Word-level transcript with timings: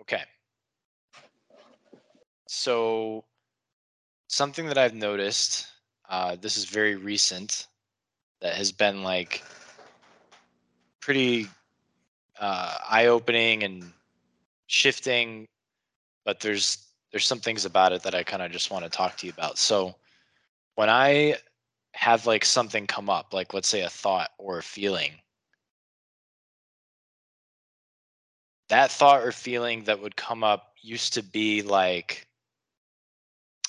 Okay. 0.00 0.22
So, 2.48 3.24
something 4.28 4.66
that 4.66 4.78
I've 4.78 4.94
noticed, 4.94 5.66
uh, 6.08 6.36
this 6.40 6.56
is 6.56 6.64
very 6.64 6.94
recent, 6.94 7.66
that 8.40 8.54
has 8.54 8.70
been 8.70 9.02
like 9.02 9.42
pretty 11.00 11.48
uh, 12.38 12.78
eye-opening 12.88 13.62
and 13.62 13.92
shifting, 14.66 15.46
but 16.24 16.40
there's 16.40 16.82
there's 17.12 17.26
some 17.26 17.40
things 17.40 17.64
about 17.64 17.92
it 17.92 18.02
that 18.02 18.14
I 18.14 18.22
kind 18.22 18.42
of 18.42 18.50
just 18.50 18.70
want 18.70 18.84
to 18.84 18.90
talk 18.90 19.16
to 19.18 19.26
you 19.26 19.32
about. 19.32 19.58
So, 19.58 19.94
when 20.74 20.90
I 20.90 21.36
have 21.94 22.26
like 22.26 22.44
something 22.44 22.86
come 22.86 23.08
up, 23.08 23.32
like 23.32 23.54
let's 23.54 23.68
say 23.68 23.82
a 23.82 23.88
thought 23.88 24.30
or 24.38 24.58
a 24.58 24.62
feeling, 24.62 25.12
that 28.68 28.90
thought 28.90 29.22
or 29.22 29.32
feeling 29.32 29.84
that 29.84 30.00
would 30.00 30.16
come 30.16 30.42
up 30.42 30.72
used 30.80 31.14
to 31.14 31.22
be 31.22 31.62
like 31.62 32.26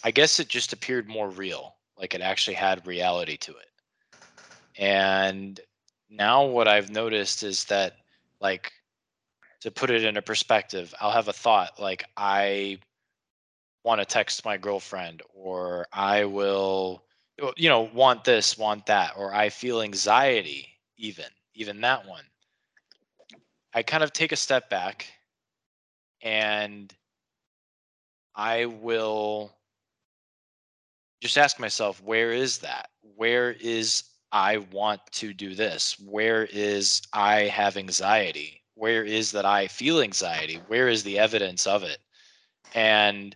I 0.03 0.11
guess 0.11 0.39
it 0.39 0.47
just 0.47 0.73
appeared 0.73 1.09
more 1.09 1.29
real, 1.29 1.75
like 1.97 2.13
it 2.13 2.21
actually 2.21 2.53
had 2.53 2.85
reality 2.85 3.37
to 3.37 3.51
it. 3.51 3.67
And 4.77 5.59
now 6.09 6.45
what 6.45 6.67
I've 6.67 6.91
noticed 6.91 7.43
is 7.43 7.65
that 7.65 7.95
like 8.39 8.71
to 9.61 9.71
put 9.71 9.89
it 9.89 10.03
in 10.03 10.17
a 10.17 10.21
perspective, 10.21 10.93
I'll 11.01 11.11
have 11.11 11.27
a 11.27 11.33
thought 11.33 11.79
like 11.79 12.05
I 12.15 12.79
want 13.83 14.01
to 14.01 14.05
text 14.05 14.45
my 14.45 14.57
girlfriend 14.57 15.23
or 15.33 15.87
I 15.91 16.25
will 16.25 17.03
you 17.55 17.69
know 17.69 17.89
want 17.93 18.23
this, 18.23 18.57
want 18.57 18.85
that 18.85 19.13
or 19.17 19.33
I 19.33 19.49
feel 19.49 19.81
anxiety 19.81 20.67
even, 20.97 21.25
even 21.55 21.81
that 21.81 22.07
one. 22.07 22.23
I 23.77 23.83
kind 23.83 24.01
of 24.01 24.11
take 24.11 24.31
a 24.31 24.35
step 24.35 24.71
back 24.71 25.05
and 26.23 26.91
I 28.35 28.65
will 28.65 29.53
just 31.21 31.37
ask 31.37 31.59
myself, 31.59 32.01
where 32.01 32.31
is 32.31 32.57
that? 32.57 32.89
Where 33.17 33.51
is 33.51 34.05
I 34.31 34.57
want 34.71 35.01
to 35.11 35.31
do 35.31 35.53
this? 35.53 35.95
Where 35.99 36.45
is 36.45 37.03
I 37.13 37.41
have 37.41 37.77
anxiety? 37.77 38.63
Where 38.73 39.03
is 39.03 39.31
that 39.33 39.45
I 39.45 39.67
feel 39.67 40.01
anxiety? 40.01 40.59
Where 40.69 40.87
is 40.87 41.03
the 41.03 41.19
evidence 41.19 41.67
of 41.67 41.83
it? 41.83 41.99
And 42.73 43.35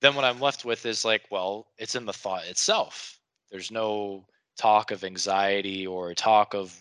then 0.00 0.14
what 0.14 0.24
I'm 0.24 0.40
left 0.40 0.64
with 0.64 0.86
is 0.86 1.04
like, 1.04 1.24
well, 1.30 1.66
it's 1.76 1.94
in 1.94 2.06
the 2.06 2.12
thought 2.14 2.46
itself. 2.46 3.18
There's 3.50 3.70
no 3.70 4.24
talk 4.56 4.92
of 4.92 5.04
anxiety 5.04 5.86
or 5.86 6.14
talk 6.14 6.54
of, 6.54 6.74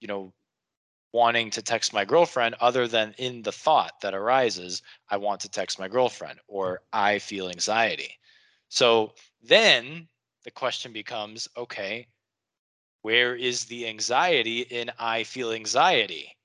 you 0.00 0.08
know, 0.08 0.32
wanting 1.12 1.50
to 1.50 1.62
text 1.62 1.92
my 1.92 2.04
girlfriend 2.04 2.54
other 2.60 2.86
than 2.86 3.14
in 3.18 3.42
the 3.42 3.52
thought 3.52 4.00
that 4.00 4.14
arises, 4.14 4.82
I 5.08 5.16
want 5.16 5.40
to 5.40 5.48
text 5.50 5.78
my 5.78 5.88
girlfriend 5.88 6.38
or 6.46 6.74
mm. 6.74 6.78
I 6.92 7.18
feel 7.18 7.48
anxiety. 7.48 8.18
So 8.68 9.14
then 9.42 10.08
the 10.44 10.50
question 10.50 10.92
becomes 10.92 11.48
okay, 11.56 12.06
where 13.02 13.34
is 13.34 13.64
the 13.64 13.86
anxiety 13.88 14.60
in 14.60 14.90
I 14.98 15.24
feel 15.24 15.52
anxiety? 15.52 16.36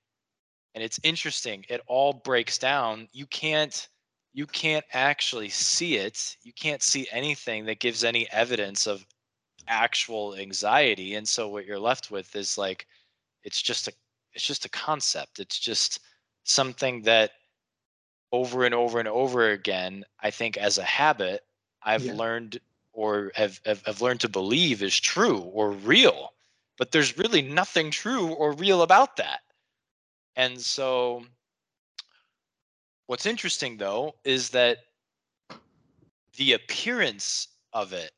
And 0.74 0.82
it's 0.82 1.00
interesting, 1.02 1.64
it 1.68 1.80
all 1.86 2.12
breaks 2.12 2.58
down. 2.58 3.08
You 3.12 3.26
can't 3.26 3.88
you 4.34 4.46
can't 4.46 4.84
actually 4.92 5.48
see 5.48 5.96
it. 5.96 6.36
You 6.42 6.52
can't 6.52 6.82
see 6.82 7.08
anything 7.10 7.64
that 7.64 7.80
gives 7.80 8.04
any 8.04 8.30
evidence 8.30 8.86
of 8.86 9.06
actual 9.66 10.36
anxiety. 10.36 11.14
And 11.14 11.26
so 11.26 11.48
what 11.48 11.64
you're 11.64 11.78
left 11.78 12.10
with 12.10 12.36
is 12.36 12.58
like 12.58 12.86
it's 13.44 13.62
just 13.62 13.88
a 13.88 13.92
it's 14.36 14.44
just 14.44 14.66
a 14.66 14.70
concept. 14.70 15.40
It's 15.40 15.58
just 15.58 16.00
something 16.44 17.00
that 17.02 17.32
over 18.32 18.64
and 18.66 18.74
over 18.74 18.98
and 18.98 19.08
over 19.08 19.50
again, 19.50 20.04
I 20.20 20.30
think 20.30 20.58
as 20.58 20.76
a 20.76 20.84
habit, 20.84 21.42
I've 21.82 22.04
yeah. 22.04 22.12
learned 22.12 22.60
or 22.92 23.32
have, 23.34 23.60
have, 23.64 23.82
have 23.86 24.02
learned 24.02 24.20
to 24.20 24.28
believe 24.28 24.82
is 24.82 25.00
true 25.00 25.38
or 25.38 25.70
real. 25.72 26.34
But 26.76 26.92
there's 26.92 27.16
really 27.16 27.40
nothing 27.40 27.90
true 27.90 28.28
or 28.28 28.52
real 28.52 28.82
about 28.82 29.16
that. 29.16 29.40
And 30.36 30.60
so 30.60 31.24
what's 33.06 33.24
interesting 33.24 33.78
though 33.78 34.16
is 34.24 34.50
that 34.50 34.78
the 36.36 36.52
appearance 36.52 37.48
of 37.72 37.94
it 37.94 38.12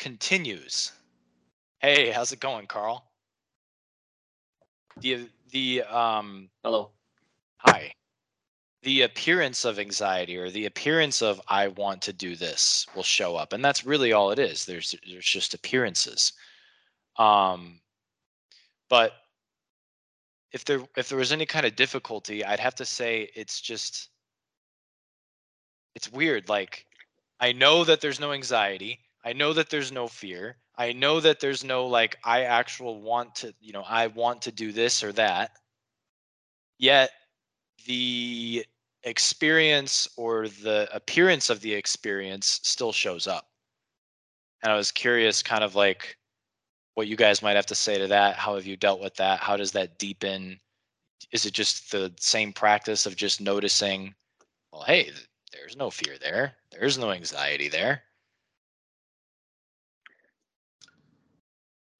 continues. 0.00 0.90
Hey, 1.78 2.10
how's 2.10 2.32
it 2.32 2.40
going, 2.40 2.66
Carl? 2.66 3.07
The 5.00 5.28
the 5.50 5.82
um 5.82 6.50
hello. 6.62 6.90
Hi 7.58 7.92
the 8.82 9.02
appearance 9.02 9.64
of 9.64 9.78
anxiety 9.78 10.36
or 10.36 10.50
the 10.50 10.66
appearance 10.66 11.20
of 11.20 11.40
I 11.48 11.68
want 11.68 12.00
to 12.02 12.12
do 12.12 12.36
this 12.36 12.86
will 12.94 13.02
show 13.02 13.36
up. 13.36 13.52
And 13.52 13.64
that's 13.64 13.84
really 13.84 14.12
all 14.12 14.30
it 14.30 14.38
is. 14.38 14.64
There's 14.64 14.94
there's 15.06 15.26
just 15.26 15.54
appearances. 15.54 16.32
Um 17.16 17.80
but 18.88 19.12
if 20.52 20.64
there 20.64 20.80
if 20.96 21.08
there 21.08 21.18
was 21.18 21.32
any 21.32 21.44
kind 21.46 21.66
of 21.66 21.76
difficulty, 21.76 22.44
I'd 22.44 22.60
have 22.60 22.76
to 22.76 22.84
say 22.84 23.30
it's 23.34 23.60
just 23.60 24.10
it's 25.94 26.10
weird. 26.12 26.48
Like 26.48 26.86
I 27.40 27.52
know 27.52 27.84
that 27.84 28.00
there's 28.00 28.20
no 28.20 28.32
anxiety. 28.32 29.00
I 29.24 29.32
know 29.32 29.52
that 29.52 29.70
there's 29.70 29.92
no 29.92 30.08
fear. 30.08 30.56
I 30.78 30.92
know 30.92 31.18
that 31.20 31.40
there's 31.40 31.64
no 31.64 31.86
like 31.86 32.18
I 32.24 32.44
actual 32.44 33.02
want 33.02 33.34
to, 33.36 33.52
you 33.60 33.72
know, 33.72 33.82
I 33.82 34.06
want 34.06 34.42
to 34.42 34.52
do 34.52 34.72
this 34.72 35.02
or 35.02 35.12
that. 35.12 35.50
Yet 36.78 37.10
the 37.86 38.64
experience 39.02 40.08
or 40.16 40.46
the 40.48 40.88
appearance 40.92 41.50
of 41.50 41.60
the 41.60 41.74
experience 41.74 42.60
still 42.62 42.92
shows 42.92 43.26
up. 43.26 43.48
And 44.62 44.72
I 44.72 44.76
was 44.76 44.92
curious, 44.92 45.42
kind 45.42 45.64
of 45.64 45.74
like 45.74 46.16
what 46.94 47.08
you 47.08 47.16
guys 47.16 47.42
might 47.42 47.56
have 47.56 47.66
to 47.66 47.74
say 47.74 47.98
to 47.98 48.06
that. 48.08 48.36
How 48.36 48.54
have 48.54 48.66
you 48.66 48.76
dealt 48.76 49.00
with 49.00 49.14
that? 49.16 49.40
How 49.40 49.56
does 49.56 49.72
that 49.72 49.98
deepen? 49.98 50.60
Is 51.32 51.44
it 51.44 51.54
just 51.54 51.90
the 51.90 52.12
same 52.20 52.52
practice 52.52 53.04
of 53.06 53.16
just 53.16 53.40
noticing, 53.40 54.14
well, 54.72 54.82
hey, 54.82 55.10
there's 55.52 55.76
no 55.76 55.90
fear 55.90 56.16
there, 56.20 56.54
there's 56.70 56.98
no 56.98 57.10
anxiety 57.10 57.68
there? 57.68 58.02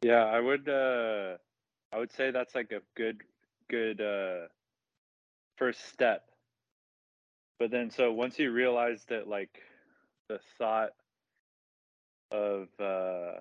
Yeah, 0.03 0.25
I 0.25 0.41
would 0.41 0.69
uh 0.69 1.39
I 1.93 1.99
would 1.99 2.13
say 2.13 2.31
that's 2.31 2.55
like 2.55 2.73
a 2.73 2.83
good 2.97 3.23
good 3.69 4.01
uh 4.01 4.49
first 5.57 5.85
step. 5.87 6.25
But 7.59 7.71
then 7.71 7.91
so 7.91 8.13
once 8.13 8.39
you 8.39 8.51
realize 8.53 9.05
that 9.07 9.29
like 9.29 9.63
the 10.29 10.41
thought 10.59 10.93
of 12.31 12.69
uh 12.81 13.41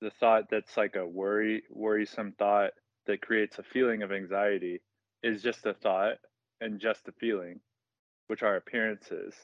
the 0.00 0.10
thought 0.20 0.44
that's 0.50 0.76
like 0.76 0.96
a 0.96 1.06
worry 1.06 1.62
worrisome 1.70 2.32
thought 2.38 2.72
that 3.06 3.22
creates 3.22 3.58
a 3.58 3.62
feeling 3.62 4.02
of 4.02 4.12
anxiety 4.12 4.80
is 5.22 5.42
just 5.42 5.66
a 5.66 5.74
thought 5.74 6.18
and 6.60 6.80
just 6.80 7.08
a 7.08 7.12
feeling 7.12 7.60
which 8.28 8.42
are 8.42 8.56
appearances. 8.56 9.34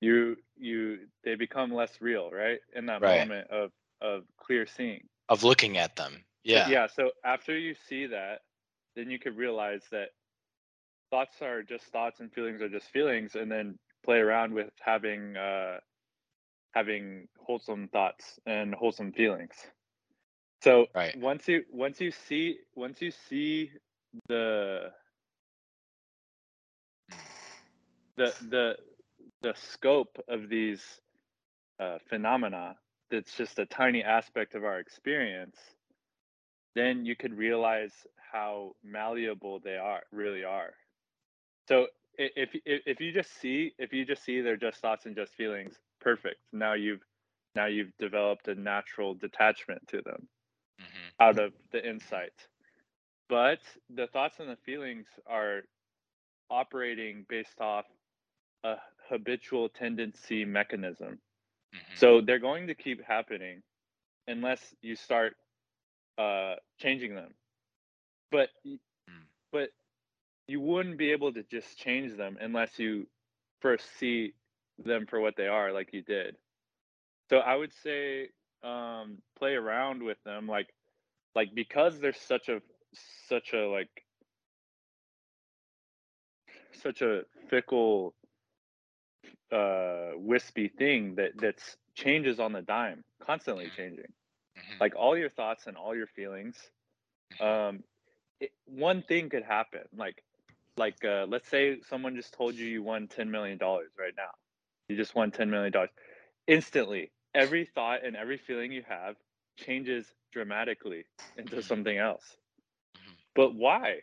You 0.00 0.36
you 0.56 1.08
they 1.24 1.36
become 1.36 1.72
less 1.72 2.00
real 2.00 2.30
right? 2.30 2.60
In 2.74 2.86
that 2.86 3.02
right. 3.02 3.26
moment 3.26 3.50
of 3.50 3.72
of 4.00 4.24
clear 4.38 4.66
seeing 4.66 5.08
of 5.30 5.42
looking 5.42 5.78
at 5.78 5.96
them. 5.96 6.24
Yeah. 6.44 6.68
yeah 6.68 6.86
so 6.86 7.10
after 7.24 7.56
you 7.56 7.74
see 7.88 8.06
that 8.06 8.40
then 8.96 9.10
you 9.10 9.18
could 9.18 9.36
realize 9.36 9.82
that 9.90 10.08
thoughts 11.10 11.42
are 11.42 11.62
just 11.62 11.84
thoughts 11.86 12.20
and 12.20 12.32
feelings 12.32 12.62
are 12.62 12.68
just 12.68 12.88
feelings 12.88 13.34
and 13.34 13.50
then 13.50 13.78
play 14.04 14.18
around 14.18 14.54
with 14.54 14.70
having 14.80 15.36
uh 15.36 15.78
having 16.72 17.28
wholesome 17.38 17.88
thoughts 17.88 18.38
and 18.46 18.74
wholesome 18.74 19.12
feelings. 19.12 19.54
So 20.62 20.86
right. 20.94 21.16
once 21.18 21.48
you 21.48 21.64
once 21.72 22.00
you 22.00 22.10
see 22.10 22.58
once 22.74 23.00
you 23.02 23.10
see 23.28 23.70
the 24.28 24.90
the 28.16 28.34
the 28.48 28.76
the 29.42 29.54
scope 29.56 30.18
of 30.28 30.48
these 30.48 30.82
uh, 31.80 31.98
phenomena 32.08 32.76
that's 33.10 33.36
just 33.36 33.58
a 33.58 33.66
tiny 33.66 34.02
aspect 34.02 34.54
of 34.54 34.64
our 34.64 34.78
experience 34.78 35.56
then 36.74 37.04
you 37.04 37.16
could 37.16 37.36
realize 37.36 37.92
how 38.32 38.72
malleable 38.84 39.58
they 39.60 39.76
are 39.76 40.02
really 40.12 40.44
are 40.44 40.72
so 41.68 41.86
if, 42.18 42.50
if 42.66 42.82
if 42.86 43.00
you 43.00 43.12
just 43.12 43.40
see 43.40 43.72
if 43.78 43.92
you 43.92 44.04
just 44.04 44.24
see 44.24 44.40
they're 44.40 44.56
just 44.56 44.78
thoughts 44.78 45.06
and 45.06 45.16
just 45.16 45.34
feelings, 45.34 45.74
perfect. 46.00 46.36
Now 46.52 46.74
you've 46.74 47.00
now 47.54 47.66
you've 47.66 47.96
developed 47.98 48.48
a 48.48 48.54
natural 48.54 49.14
detachment 49.14 49.86
to 49.88 50.02
them 50.02 50.28
mm-hmm. 50.80 51.22
out 51.22 51.38
of 51.38 51.52
the 51.72 51.86
insight. 51.88 52.32
But 53.28 53.60
the 53.94 54.08
thoughts 54.08 54.40
and 54.40 54.50
the 54.50 54.56
feelings 54.56 55.06
are 55.26 55.62
operating 56.50 57.24
based 57.28 57.60
off 57.60 57.86
a 58.64 58.74
habitual 59.08 59.68
tendency 59.68 60.44
mechanism. 60.44 61.18
Mm-hmm. 61.74 61.96
So 61.96 62.20
they're 62.20 62.38
going 62.38 62.66
to 62.68 62.74
keep 62.74 63.04
happening 63.04 63.62
unless 64.26 64.60
you 64.82 64.96
start 64.96 65.36
uh, 66.18 66.54
changing 66.78 67.14
them. 67.14 67.34
But 68.30 68.50
mm. 68.66 68.78
but 69.52 69.70
you 70.46 70.60
wouldn't 70.60 70.98
be 70.98 71.12
able 71.12 71.32
to 71.32 71.42
just 71.44 71.78
change 71.78 72.16
them 72.16 72.36
unless 72.40 72.78
you 72.78 73.06
first 73.60 73.86
see 73.98 74.34
them 74.84 75.06
for 75.06 75.20
what 75.20 75.36
they 75.36 75.46
are, 75.46 75.72
like 75.72 75.92
you 75.92 76.02
did. 76.02 76.36
So 77.28 77.38
I 77.38 77.54
would 77.54 77.72
say 77.82 78.30
um, 78.62 79.18
play 79.38 79.54
around 79.54 80.02
with 80.02 80.18
them, 80.24 80.46
like 80.48 80.68
like 81.34 81.54
because 81.54 82.00
there's 82.00 82.20
such 82.20 82.48
a 82.48 82.60
such 83.28 83.52
a 83.52 83.68
like 83.68 84.04
such 86.82 87.02
a 87.02 87.22
fickle 87.48 88.14
uh 89.52 90.10
wispy 90.16 90.68
thing 90.68 91.14
that 91.16 91.32
that's 91.40 91.76
changes 91.94 92.38
on 92.40 92.52
the 92.52 92.62
dime 92.62 93.04
constantly 93.22 93.70
changing. 93.70 94.12
Mhm. 94.56 94.80
like 94.80 94.94
all 94.96 95.16
your 95.16 95.28
thoughts 95.30 95.66
and 95.66 95.76
all 95.76 95.94
your 95.94 96.06
feelings 96.06 96.70
um 97.40 97.82
it, 98.40 98.50
one 98.66 99.02
thing 99.02 99.28
could 99.28 99.42
happen 99.44 99.82
like 99.96 100.22
like 100.76 101.04
uh 101.04 101.26
let's 101.28 101.48
say 101.48 101.80
someone 101.82 102.14
just 102.16 102.34
told 102.34 102.56
you 102.56 102.66
you 102.66 102.82
won 102.82 103.08
10 103.08 103.30
million 103.30 103.58
dollars 103.58 103.90
right 103.98 104.14
now. 104.16 104.30
You 104.88 104.96
just 104.96 105.14
won 105.14 105.30
10 105.30 105.50
million 105.50 105.72
dollars. 105.72 105.90
Instantly 106.46 107.12
every 107.34 107.64
thought 107.64 108.04
and 108.04 108.16
every 108.16 108.38
feeling 108.38 108.72
you 108.72 108.82
have 108.88 109.16
changes 109.56 110.14
dramatically 110.32 111.04
into 111.36 111.62
Mhm. 111.62 111.62
something 111.62 111.96
else. 111.98 112.36
Mhm. 112.94 113.16
but 113.34 113.54
why? 113.54 114.00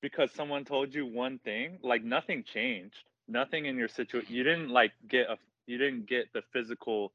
Because 0.00 0.32
someone 0.32 0.64
told 0.64 0.94
you 0.94 1.06
one 1.06 1.38
thing 1.38 1.78
like 1.82 2.02
nothing 2.04 2.42
changed 2.44 3.08
nothing 3.28 3.66
in 3.66 3.76
your 3.76 3.88
situation 3.88 4.34
you 4.34 4.42
didn't 4.42 4.68
like 4.68 4.92
get 5.08 5.28
a 5.30 5.36
you 5.66 5.78
didn't 5.78 6.06
get 6.06 6.26
the 6.34 6.42
physical 6.52 7.12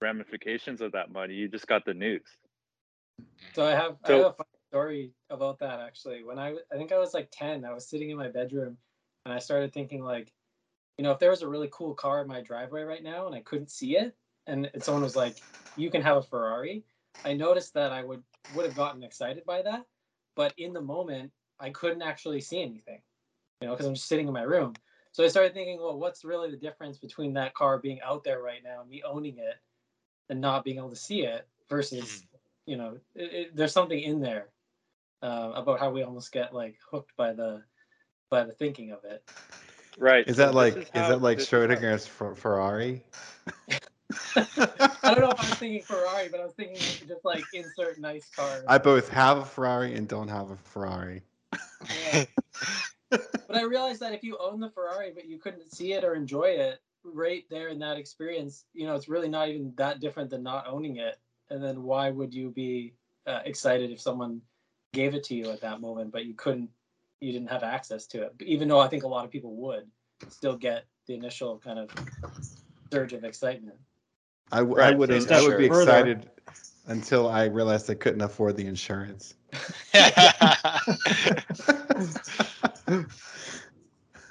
ramifications 0.00 0.80
of 0.80 0.92
that 0.92 1.10
money 1.12 1.34
you 1.34 1.48
just 1.48 1.66
got 1.66 1.84
the 1.84 1.94
news 1.94 2.22
So 3.54 3.66
I 3.66 3.72
have 3.72 3.96
I 4.04 4.12
have 4.12 4.26
a 4.26 4.32
funny 4.32 4.48
story 4.70 5.12
about 5.30 5.58
that 5.60 5.80
actually. 5.80 6.24
When 6.24 6.38
I 6.38 6.56
I 6.72 6.76
think 6.76 6.92
I 6.92 6.98
was 6.98 7.14
like 7.14 7.28
ten, 7.32 7.64
I 7.64 7.72
was 7.72 7.88
sitting 7.88 8.10
in 8.10 8.16
my 8.16 8.28
bedroom, 8.28 8.78
and 9.24 9.34
I 9.34 9.38
started 9.38 9.72
thinking 9.72 10.02
like, 10.02 10.32
you 10.98 11.04
know, 11.04 11.12
if 11.12 11.18
there 11.18 11.30
was 11.30 11.42
a 11.42 11.48
really 11.48 11.68
cool 11.72 11.94
car 11.94 12.22
in 12.22 12.28
my 12.28 12.40
driveway 12.42 12.82
right 12.82 13.02
now 13.02 13.26
and 13.26 13.34
I 13.34 13.40
couldn't 13.40 13.70
see 13.70 13.96
it, 13.96 14.16
and 14.46 14.70
someone 14.80 15.02
was 15.02 15.16
like, 15.16 15.42
"You 15.76 15.90
can 15.90 16.02
have 16.02 16.18
a 16.18 16.22
Ferrari," 16.22 16.84
I 17.24 17.34
noticed 17.34 17.74
that 17.74 17.92
I 17.92 18.04
would 18.04 18.22
would 18.48 18.64
have 18.66 18.74
gotten 18.74 19.02
excited 19.02 19.44
by 19.44 19.62
that, 19.62 19.86
but 20.36 20.54
in 20.58 20.72
the 20.72 20.80
moment 20.82 21.32
I 21.60 21.70
couldn't 21.70 22.02
actually 22.02 22.40
see 22.40 22.62
anything, 22.62 23.02
you 23.60 23.68
know, 23.68 23.74
because 23.74 23.86
I'm 23.86 23.94
just 23.94 24.08
sitting 24.08 24.28
in 24.28 24.34
my 24.34 24.42
room. 24.42 24.74
So 25.18 25.24
I 25.24 25.26
started 25.26 25.52
thinking, 25.52 25.80
well, 25.80 25.98
what's 25.98 26.24
really 26.24 26.48
the 26.48 26.56
difference 26.56 26.96
between 26.96 27.32
that 27.34 27.52
car 27.52 27.78
being 27.78 27.98
out 28.02 28.22
there 28.22 28.40
right 28.40 28.62
now 28.62 28.82
and 28.82 28.88
me 28.88 29.02
owning 29.04 29.36
it, 29.38 29.56
and 30.28 30.40
not 30.40 30.62
being 30.62 30.76
able 30.76 30.90
to 30.90 30.94
see 30.94 31.22
it 31.22 31.48
versus 31.68 32.24
you 32.66 32.76
know, 32.76 32.98
it, 33.16 33.32
it, 33.32 33.56
there's 33.56 33.72
something 33.72 33.98
in 34.00 34.20
there 34.20 34.46
uh, 35.20 35.50
about 35.56 35.80
how 35.80 35.90
we 35.90 36.04
almost 36.04 36.30
get 36.30 36.54
like 36.54 36.76
hooked 36.88 37.16
by 37.16 37.32
the 37.32 37.64
by 38.30 38.44
the 38.44 38.52
thinking 38.52 38.92
of 38.92 39.02
it. 39.02 39.24
right 39.98 40.28
Is 40.28 40.36
so 40.36 40.44
that 40.44 40.54
like 40.54 40.76
is, 40.76 40.88
how- 40.94 41.08
that 41.08 41.20
like 41.20 41.38
this 41.38 41.50
how- 41.50 41.58
Schrodinger's 41.58 42.06
Ferrari? 42.06 43.02
I 44.36 44.44
don't 45.02 45.20
know 45.20 45.30
if 45.30 45.40
I 45.40 45.48
was 45.48 45.58
thinking 45.58 45.82
Ferrari, 45.82 46.28
but 46.28 46.38
I 46.38 46.44
was 46.44 46.54
thinking 46.54 46.78
just 47.08 47.24
like 47.24 47.44
insert 47.52 47.98
nice 47.98 48.30
car. 48.36 48.62
I 48.68 48.78
both 48.78 49.08
have 49.08 49.38
a 49.38 49.44
Ferrari 49.44 49.96
and 49.96 50.06
don't 50.06 50.28
have 50.28 50.52
a 50.52 50.56
Ferrari. 50.56 51.22
Yeah. 52.12 52.24
But 53.10 53.56
I 53.56 53.62
realized 53.62 54.00
that 54.00 54.12
if 54.12 54.22
you 54.22 54.36
own 54.38 54.60
the 54.60 54.70
Ferrari 54.70 55.12
but 55.14 55.26
you 55.26 55.38
couldn't 55.38 55.72
see 55.72 55.92
it 55.94 56.04
or 56.04 56.14
enjoy 56.14 56.48
it 56.50 56.80
right 57.04 57.44
there 57.50 57.68
in 57.68 57.78
that 57.78 57.96
experience, 57.96 58.64
you 58.74 58.86
know, 58.86 58.94
it's 58.94 59.08
really 59.08 59.28
not 59.28 59.48
even 59.48 59.72
that 59.76 60.00
different 60.00 60.30
than 60.30 60.42
not 60.42 60.66
owning 60.68 60.96
it. 60.96 61.18
And 61.50 61.62
then 61.62 61.82
why 61.82 62.10
would 62.10 62.34
you 62.34 62.50
be 62.50 62.94
uh, 63.26 63.40
excited 63.44 63.90
if 63.90 64.00
someone 64.00 64.40
gave 64.92 65.14
it 65.14 65.24
to 65.24 65.34
you 65.34 65.50
at 65.50 65.60
that 65.62 65.80
moment, 65.80 66.12
but 66.12 66.26
you 66.26 66.34
couldn't, 66.34 66.68
you 67.20 67.32
didn't 67.32 67.48
have 67.48 67.62
access 67.62 68.06
to 68.08 68.22
it? 68.22 68.34
Even 68.40 68.68
though 68.68 68.80
I 68.80 68.88
think 68.88 69.04
a 69.04 69.08
lot 69.08 69.24
of 69.24 69.30
people 69.30 69.54
would 69.56 69.86
still 70.28 70.56
get 70.56 70.84
the 71.06 71.14
initial 71.14 71.58
kind 71.58 71.78
of 71.78 71.88
surge 72.92 73.14
of 73.14 73.24
excitement. 73.24 73.78
I, 74.52 74.58
w- 74.58 74.78
I 74.78 74.88
Right, 74.88 74.92
so 74.92 74.96
wouldn't. 74.98 75.32
I 75.32 75.40
would 75.40 75.58
be 75.58 75.68
further- 75.68 75.82
excited 75.82 76.30
until 76.86 77.28
I 77.28 77.44
realized 77.44 77.90
I 77.90 77.94
couldn't 77.94 78.22
afford 78.22 78.56
the 78.56 78.66
insurance. 78.66 79.34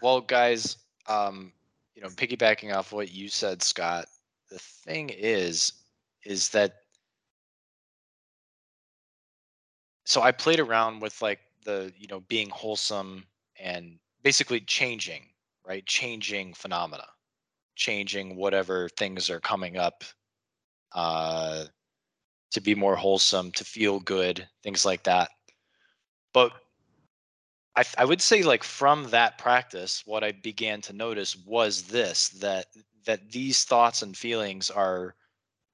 well, 0.01 0.21
guys, 0.21 0.77
um, 1.07 1.51
you 1.95 2.01
know, 2.01 2.09
piggybacking 2.09 2.73
off 2.73 2.91
what 2.91 3.11
you 3.11 3.29
said, 3.29 3.61
Scott, 3.61 4.05
the 4.49 4.59
thing 4.59 5.09
is, 5.09 5.73
is 6.23 6.49
that 6.49 6.75
so 10.05 10.21
I 10.21 10.31
played 10.31 10.59
around 10.59 11.01
with 11.01 11.21
like 11.21 11.39
the, 11.65 11.91
you 11.97 12.07
know, 12.07 12.21
being 12.21 12.49
wholesome 12.49 13.25
and 13.59 13.99
basically 14.23 14.61
changing, 14.61 15.23
right? 15.65 15.85
Changing 15.85 16.53
phenomena, 16.53 17.07
changing 17.75 18.37
whatever 18.37 18.87
things 18.89 19.29
are 19.29 19.39
coming 19.39 19.77
up 19.77 20.03
uh 20.93 21.65
to 22.51 22.61
be 22.61 22.73
more 22.73 22.95
wholesome, 22.95 23.51
to 23.51 23.65
feel 23.65 23.99
good, 23.99 24.47
things 24.63 24.85
like 24.85 25.03
that. 25.03 25.29
But 26.33 26.53
I, 27.77 27.85
I 27.99 28.05
would 28.05 28.21
say 28.21 28.41
like 28.41 28.63
from 28.63 29.09
that 29.11 29.37
practice 29.37 30.03
what 30.05 30.23
i 30.23 30.31
began 30.31 30.81
to 30.81 30.93
notice 30.93 31.35
was 31.35 31.83
this 31.83 32.29
that 32.29 32.65
that 33.05 33.31
these 33.31 33.63
thoughts 33.63 34.01
and 34.01 34.17
feelings 34.17 34.69
are 34.69 35.15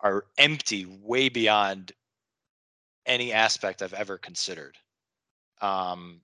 are 0.01 0.25
empty 0.37 0.85
way 0.85 1.29
beyond 1.29 1.93
any 3.05 3.31
aspect 3.33 3.81
i've 3.81 3.93
ever 3.93 4.17
considered. 4.17 4.77
Um 5.61 6.21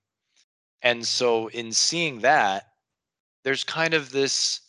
and 0.82 1.06
so 1.06 1.48
in 1.48 1.72
seeing 1.72 2.20
that 2.20 2.68
there's 3.42 3.64
kind 3.64 3.94
of 3.94 4.12
this 4.12 4.60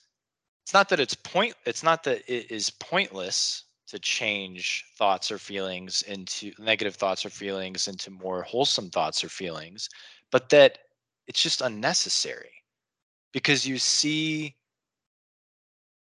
it's 0.63 0.73
not 0.73 0.89
that 0.89 0.99
it's 0.99 1.15
point 1.15 1.55
it's 1.65 1.83
not 1.83 2.03
that 2.05 2.23
it 2.27 2.49
is 2.49 2.69
pointless 2.69 3.65
to 3.87 3.99
change 3.99 4.85
thoughts 4.97 5.29
or 5.29 5.37
feelings 5.37 6.01
into 6.03 6.53
negative 6.57 6.95
thoughts 6.95 7.25
or 7.25 7.29
feelings 7.29 7.89
into 7.89 8.09
more 8.11 8.43
wholesome 8.43 8.89
thoughts 8.89 9.23
or 9.23 9.29
feelings 9.29 9.89
but 10.31 10.47
that 10.49 10.79
it's 11.27 11.41
just 11.41 11.61
unnecessary 11.61 12.63
because 13.33 13.65
you 13.67 13.77
see 13.77 14.55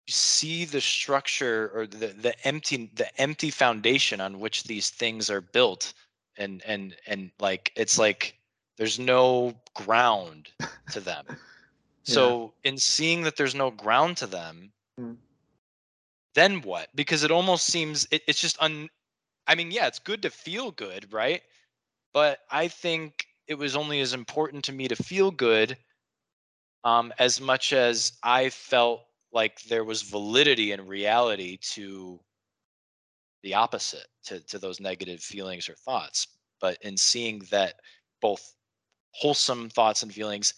you 0.07 0.11
see 0.13 0.65
the 0.65 0.81
structure 0.81 1.71
or 1.73 1.85
the 1.87 2.07
the 2.07 2.33
empty 2.47 2.89
the 2.93 3.21
empty 3.21 3.49
foundation 3.49 4.19
on 4.21 4.39
which 4.39 4.63
these 4.63 4.89
things 4.89 5.29
are 5.29 5.41
built. 5.41 5.93
And 6.37 6.61
and 6.65 6.95
and 7.07 7.31
like 7.39 7.71
it's 7.75 7.97
like 7.97 8.35
there's 8.77 8.99
no 8.99 9.55
ground 9.73 10.49
to 10.91 10.99
them. 10.99 11.25
So 12.03 12.53
in 12.63 12.77
seeing 12.77 13.21
that 13.23 13.37
there's 13.37 13.55
no 13.55 13.71
ground 13.71 14.17
to 14.17 14.27
them 14.27 14.73
Mm. 14.99 15.17
then 16.33 16.61
what? 16.61 16.89
Because 16.95 17.23
it 17.23 17.31
almost 17.31 17.65
seems 17.65 18.07
it, 18.11 18.21
it's 18.27 18.39
just 18.41 18.61
un 18.61 18.89
i 19.47 19.55
mean 19.55 19.71
yeah 19.71 19.87
it's 19.87 19.99
good 19.99 20.21
to 20.23 20.29
feel 20.29 20.71
good 20.71 21.11
right? 21.13 21.41
But 22.13 22.39
i 22.51 22.67
think 22.67 23.20
it 23.51 23.57
was 23.57 23.75
only 23.75 23.99
as 23.99 24.13
important 24.13 24.63
to 24.63 24.71
me 24.71 24.87
to 24.87 24.95
feel 24.95 25.29
good 25.29 25.77
um, 26.83 27.13
as 27.19 27.39
much 27.39 27.73
as 27.73 28.13
i 28.23 28.49
felt 28.49 29.05
like 29.31 29.61
there 29.63 29.83
was 29.83 30.01
validity 30.01 30.71
and 30.71 30.87
reality 30.87 31.57
to 31.57 32.19
the 33.43 33.53
opposite 33.53 34.07
to, 34.25 34.39
to 34.47 34.59
those 34.59 34.79
negative 34.79 35.21
feelings 35.21 35.67
or 35.67 35.75
thoughts. 35.75 36.27
But 36.59 36.77
in 36.81 36.97
seeing 36.97 37.39
that 37.51 37.75
both 38.21 38.53
wholesome 39.11 39.69
thoughts 39.69 40.03
and 40.03 40.13
feelings 40.13 40.53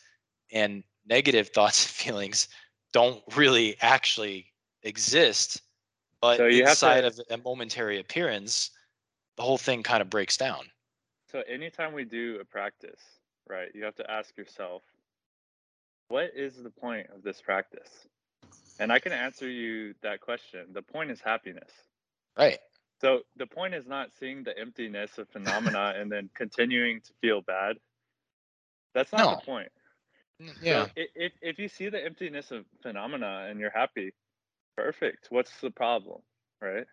and 0.52 0.84
negative 1.08 1.50
thoughts 1.54 1.86
and 1.86 1.92
feelings 1.92 2.48
don't 2.92 3.22
really 3.36 3.76
actually 3.82 4.48
exist 4.84 5.62
but 6.22 6.38
So 6.38 6.44
have 6.44 6.54
to- 6.54 6.70
inside 6.70 7.06
of 7.06 7.20
a 7.32 7.38
momentary 7.38 8.00
appearance 8.00 8.70
the 9.38 9.44
whole 9.44 9.58
thing 9.58 9.82
kind 9.82 10.02
of 10.02 10.10
breaks 10.10 10.38
down 10.38 10.66
So 11.34 11.42
anytime 11.42 11.94
we 11.94 12.06
do 12.06 12.40
a 12.42 12.46
practice, 12.46 13.02
right, 13.50 13.70
you 13.76 13.86
have 13.86 13.96
to 13.98 14.12
ask 14.12 14.38
yourself, 14.38 14.84
what 16.10 16.32
is 16.36 16.58
the 16.64 16.72
point 16.72 17.08
of 17.16 17.24
this 17.24 17.42
practice? 17.42 17.90
And 18.80 18.92
I 18.92 19.00
can 19.00 19.14
answer 19.14 19.50
you 19.50 19.96
that 20.04 20.22
question. 20.22 20.68
The 20.74 20.84
point 20.84 21.12
is 21.12 21.22
happiness. 21.22 21.72
right 22.38 22.60
So 23.02 23.22
the 23.38 23.48
point 23.48 23.76
is 23.76 23.88
not 23.88 24.12
seeing 24.20 24.44
the 24.44 24.58
emptiness 24.58 25.18
of 25.20 25.30
phenomena 25.30 25.94
and 25.98 26.12
then 26.12 26.30
continuing 26.36 27.02
to 27.02 27.14
feel 27.22 27.42
bad. 27.42 27.78
That's 28.96 29.14
not 29.14 29.30
No. 29.30 29.32
the 29.32 29.38
point. 29.38 29.72
yeah 30.62 30.88
So 30.88 30.88
if 30.96 31.34
if 31.42 31.60
you 31.60 31.70
see 31.70 31.90
the 31.90 32.04
emptiness 32.04 32.52
of 32.52 32.66
phenomena 32.84 33.48
and 33.50 33.60
you're 33.60 33.72
happy, 33.72 34.14
perfect. 34.78 35.28
What's 35.30 35.62
the 35.62 35.72
problem, 35.72 36.22
right? 36.62 36.86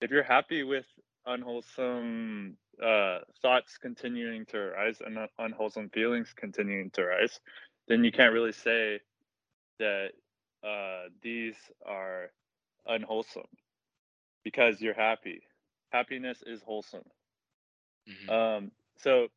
If 0.00 0.10
you're 0.10 0.24
happy 0.24 0.64
with 0.64 0.86
unwholesome 1.26 2.56
uh, 2.82 3.20
thoughts 3.42 3.78
continuing 3.78 4.46
to 4.46 4.56
arise 4.58 5.00
and 5.04 5.18
unwholesome 5.38 5.90
feelings 5.90 6.32
continuing 6.34 6.90
to 6.90 7.02
arise, 7.02 7.40
then 7.88 8.04
you 8.04 8.12
can't 8.12 8.32
really 8.32 8.52
say 8.52 9.00
that 9.78 10.10
uh, 10.64 11.08
these 11.22 11.56
are 11.86 12.30
unwholesome 12.86 13.48
because 14.44 14.80
you're 14.80 14.94
happy. 14.94 15.42
Happiness 15.90 16.42
is 16.46 16.62
wholesome. 16.62 17.04
Mhm. 18.08 18.28
Um, 18.30 18.72
so 18.96 19.28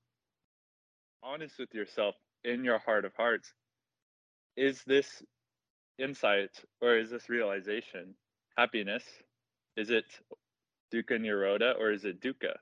honest 1.22 1.58
with 1.60 1.74
yourself 1.74 2.16
in 2.44 2.64
your 2.64 2.80
heart 2.80 3.06
of 3.06 3.16
hearts, 3.16 3.54
is 4.56 4.84
this 4.84 5.24
insight 5.98 6.52
or 6.82 6.98
is 6.98 7.10
this 7.10 7.30
realization 7.30 8.16
happiness? 8.58 9.04
Is 9.76 9.90
it 9.90 10.06
dukkha 10.94 11.20
nirodha 11.20 11.78
or 11.80 11.92
is 11.92 12.06
it 12.06 12.22
dukkha? 12.22 12.56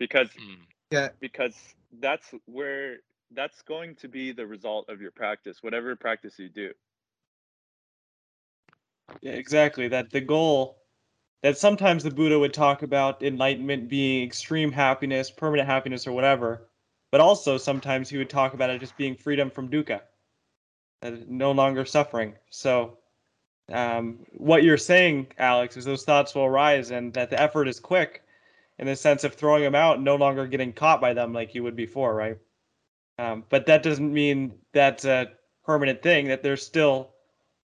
Because 0.00 0.30
Hmm. 0.32 0.54
Yeah. 0.90 1.10
because 1.20 1.54
that's 2.00 2.34
where 2.46 2.98
that's 3.30 3.62
going 3.62 3.94
to 3.96 4.08
be 4.08 4.32
the 4.32 4.46
result 4.46 4.88
of 4.88 5.00
your 5.00 5.12
practice, 5.12 5.62
whatever 5.62 5.94
practice 5.94 6.38
you 6.38 6.48
do. 6.48 6.72
Yeah, 9.22 9.32
exactly. 9.32 9.86
That 9.88 10.10
the 10.10 10.20
goal 10.20 10.78
that 11.42 11.56
sometimes 11.56 12.02
the 12.02 12.10
Buddha 12.10 12.38
would 12.38 12.52
talk 12.52 12.82
about 12.82 13.22
enlightenment 13.22 13.88
being 13.88 14.26
extreme 14.26 14.72
happiness, 14.72 15.30
permanent 15.30 15.68
happiness, 15.68 16.06
or 16.06 16.12
whatever, 16.12 16.68
but 17.12 17.20
also 17.20 17.56
sometimes 17.56 18.08
he 18.08 18.18
would 18.18 18.30
talk 18.30 18.54
about 18.54 18.70
it 18.70 18.80
just 18.80 18.96
being 18.96 19.14
freedom 19.16 19.50
from 19.50 19.68
dukkha, 19.68 20.00
that 21.02 21.28
no 21.28 21.52
longer 21.52 21.84
suffering. 21.84 22.34
So, 22.50 22.98
um, 23.70 24.18
what 24.32 24.64
you're 24.64 24.76
saying, 24.76 25.28
Alex, 25.38 25.76
is 25.76 25.84
those 25.84 26.04
thoughts 26.04 26.34
will 26.34 26.44
arise, 26.44 26.90
and 26.90 27.12
that 27.14 27.30
the 27.30 27.40
effort 27.40 27.68
is 27.68 27.80
quick, 27.80 28.22
in 28.80 28.86
the 28.88 28.96
sense 28.96 29.22
of 29.22 29.34
throwing 29.34 29.62
them 29.62 29.76
out, 29.76 29.96
and 29.96 30.04
no 30.04 30.16
longer 30.16 30.46
getting 30.48 30.72
caught 30.72 31.00
by 31.00 31.14
them 31.14 31.32
like 31.32 31.54
you 31.54 31.62
would 31.62 31.76
before, 31.76 32.14
right? 32.14 32.38
Um, 33.18 33.44
but 33.48 33.66
that 33.66 33.84
doesn't 33.84 34.12
mean 34.12 34.54
that's 34.72 35.04
a 35.04 35.30
permanent 35.64 36.02
thing. 36.02 36.26
That 36.26 36.42
there's 36.42 36.66
still 36.66 37.12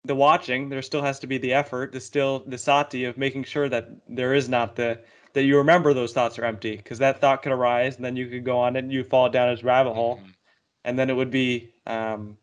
the 0.07 0.15
watching 0.15 0.69
there 0.69 0.83
still 0.83 1.03
has 1.03 1.19
to 1.19 1.27
be 1.27 1.37
the 1.39 1.53
effort 1.53 1.91
the 1.93 2.01
still 2.01 2.45
the 2.47 2.57
sati 2.57 3.05
of 3.05 3.19
making 3.19 3.43
sure 3.43 3.69
that 3.69 3.89
there 4.09 4.35
is 4.35 4.49
not 4.49 4.77
the 4.77 5.01
that 5.33 5.43
you 5.43 5.59
remember 5.59 5.93
those 5.93 6.13
thoughts 6.13 6.39
are 6.39 6.45
empty 6.45 6.77
because 6.77 6.99
that 6.99 7.21
thought 7.21 7.43
could 7.43 7.51
arise 7.53 7.97
and 7.97 8.05
then 8.05 8.17
you 8.17 8.29
could 8.29 8.45
go 8.45 8.57
on 8.59 8.77
and 8.77 8.93
you 8.93 9.03
fall 9.03 9.29
down 9.29 9.49
its 9.49 9.65
rabbit 9.65 9.95
hole 9.95 10.19
Mhm. 10.19 10.35
and 10.85 10.99
then 10.99 11.11
it 11.11 11.15
would 11.15 11.31
be 11.31 11.73
um, 11.87 12.39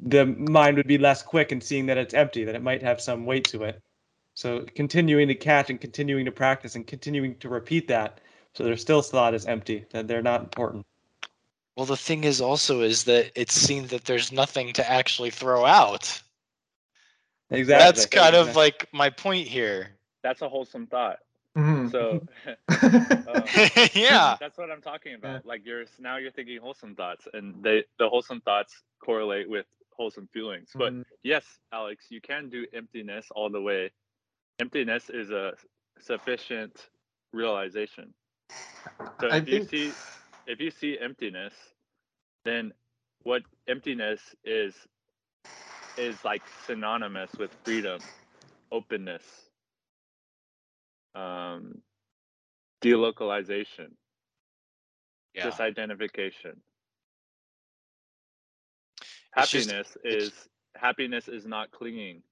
the 0.00 0.24
mind 0.24 0.78
would 0.78 0.86
be 0.86 0.98
less 0.98 1.22
quick 1.22 1.52
in 1.52 1.60
seeing 1.60 1.86
that 1.86 1.98
it's 1.98 2.14
empty 2.14 2.44
that 2.44 2.54
it 2.54 2.62
might 2.62 2.82
have 2.82 3.00
some 3.00 3.26
weight 3.26 3.44
to 3.44 3.64
it 3.64 3.82
so 4.38 4.64
continuing 4.76 5.26
to 5.26 5.34
catch 5.34 5.68
and 5.68 5.80
continuing 5.80 6.24
to 6.24 6.30
practice 6.30 6.76
and 6.76 6.86
continuing 6.86 7.34
to 7.38 7.48
repeat 7.48 7.88
that 7.88 8.20
so 8.54 8.62
their 8.62 8.76
still 8.76 9.02
thought 9.02 9.34
is 9.34 9.46
empty 9.46 9.84
that 9.90 10.06
they're 10.06 10.22
not 10.22 10.42
important 10.42 10.86
Well, 11.76 11.86
the 11.86 11.96
thing 11.96 12.22
is 12.22 12.40
also 12.40 12.82
is 12.82 13.04
that 13.04 13.32
it's 13.34 13.54
seen 13.54 13.88
that 13.88 14.04
there's 14.04 14.30
nothing 14.32 14.72
to 14.74 14.88
actually 14.88 15.30
throw 15.30 15.64
out. 15.64 16.22
exactly 17.50 17.84
That's 17.86 18.06
kind 18.06 18.34
of 18.34 18.56
like 18.56 18.88
my 18.92 19.10
point 19.10 19.46
here. 19.46 19.90
That's 20.22 20.42
a 20.42 20.48
wholesome 20.48 20.86
thought. 20.86 21.18
Mhm. 21.56 21.90
So 21.90 22.26
uh, 23.28 23.42
yeah. 23.94 24.36
that's 24.40 24.58
what 24.58 24.70
I'm 24.70 24.82
talking 24.82 25.14
about. 25.14 25.46
Like 25.46 25.62
you're 25.64 25.84
now 25.98 26.16
you're 26.16 26.32
thinking 26.32 26.58
wholesome 26.60 26.94
thoughts, 26.94 27.26
and 27.32 27.62
they 27.62 27.84
the 27.98 28.08
wholesome 28.08 28.40
thoughts 28.40 28.82
correlate 29.00 29.48
with 29.48 29.66
wholesome 29.96 30.28
feelings. 30.32 30.70
But 30.74 30.92
Mhm. 30.92 31.04
yes, 31.22 31.44
Alex, 31.72 32.06
you 32.10 32.20
can 32.20 32.48
do 32.48 32.66
emptiness 32.72 33.26
all 33.30 33.50
the 33.50 33.62
way. 33.62 33.90
Emptiness 34.60 35.08
is 35.10 35.30
a 35.30 35.52
sufficient 36.00 36.88
realization. 37.32 38.12
So 39.20 39.28
I 39.28 39.38
if 39.38 39.48
you 39.48 39.64
think- 39.64 39.70
see 39.70 39.92
if 40.46 40.60
you 40.60 40.70
see 40.70 40.98
emptiness, 40.98 41.54
then 42.44 42.72
what 43.22 43.42
emptiness 43.68 44.34
is 44.44 44.74
is 45.96 46.24
like 46.24 46.42
synonymous 46.64 47.32
with 47.34 47.52
freedom, 47.64 48.00
openness, 48.70 49.50
um, 51.14 51.82
delocalization, 52.80 53.96
Yeah. 55.34 55.50
disidentification. 55.50 56.60
It's 59.36 59.52
Happiness 59.52 59.96
it's- 60.04 60.22
is 60.24 60.48
happiness 60.74 61.28
is 61.28 61.44
not 61.46 61.70
clinging, 61.72 62.22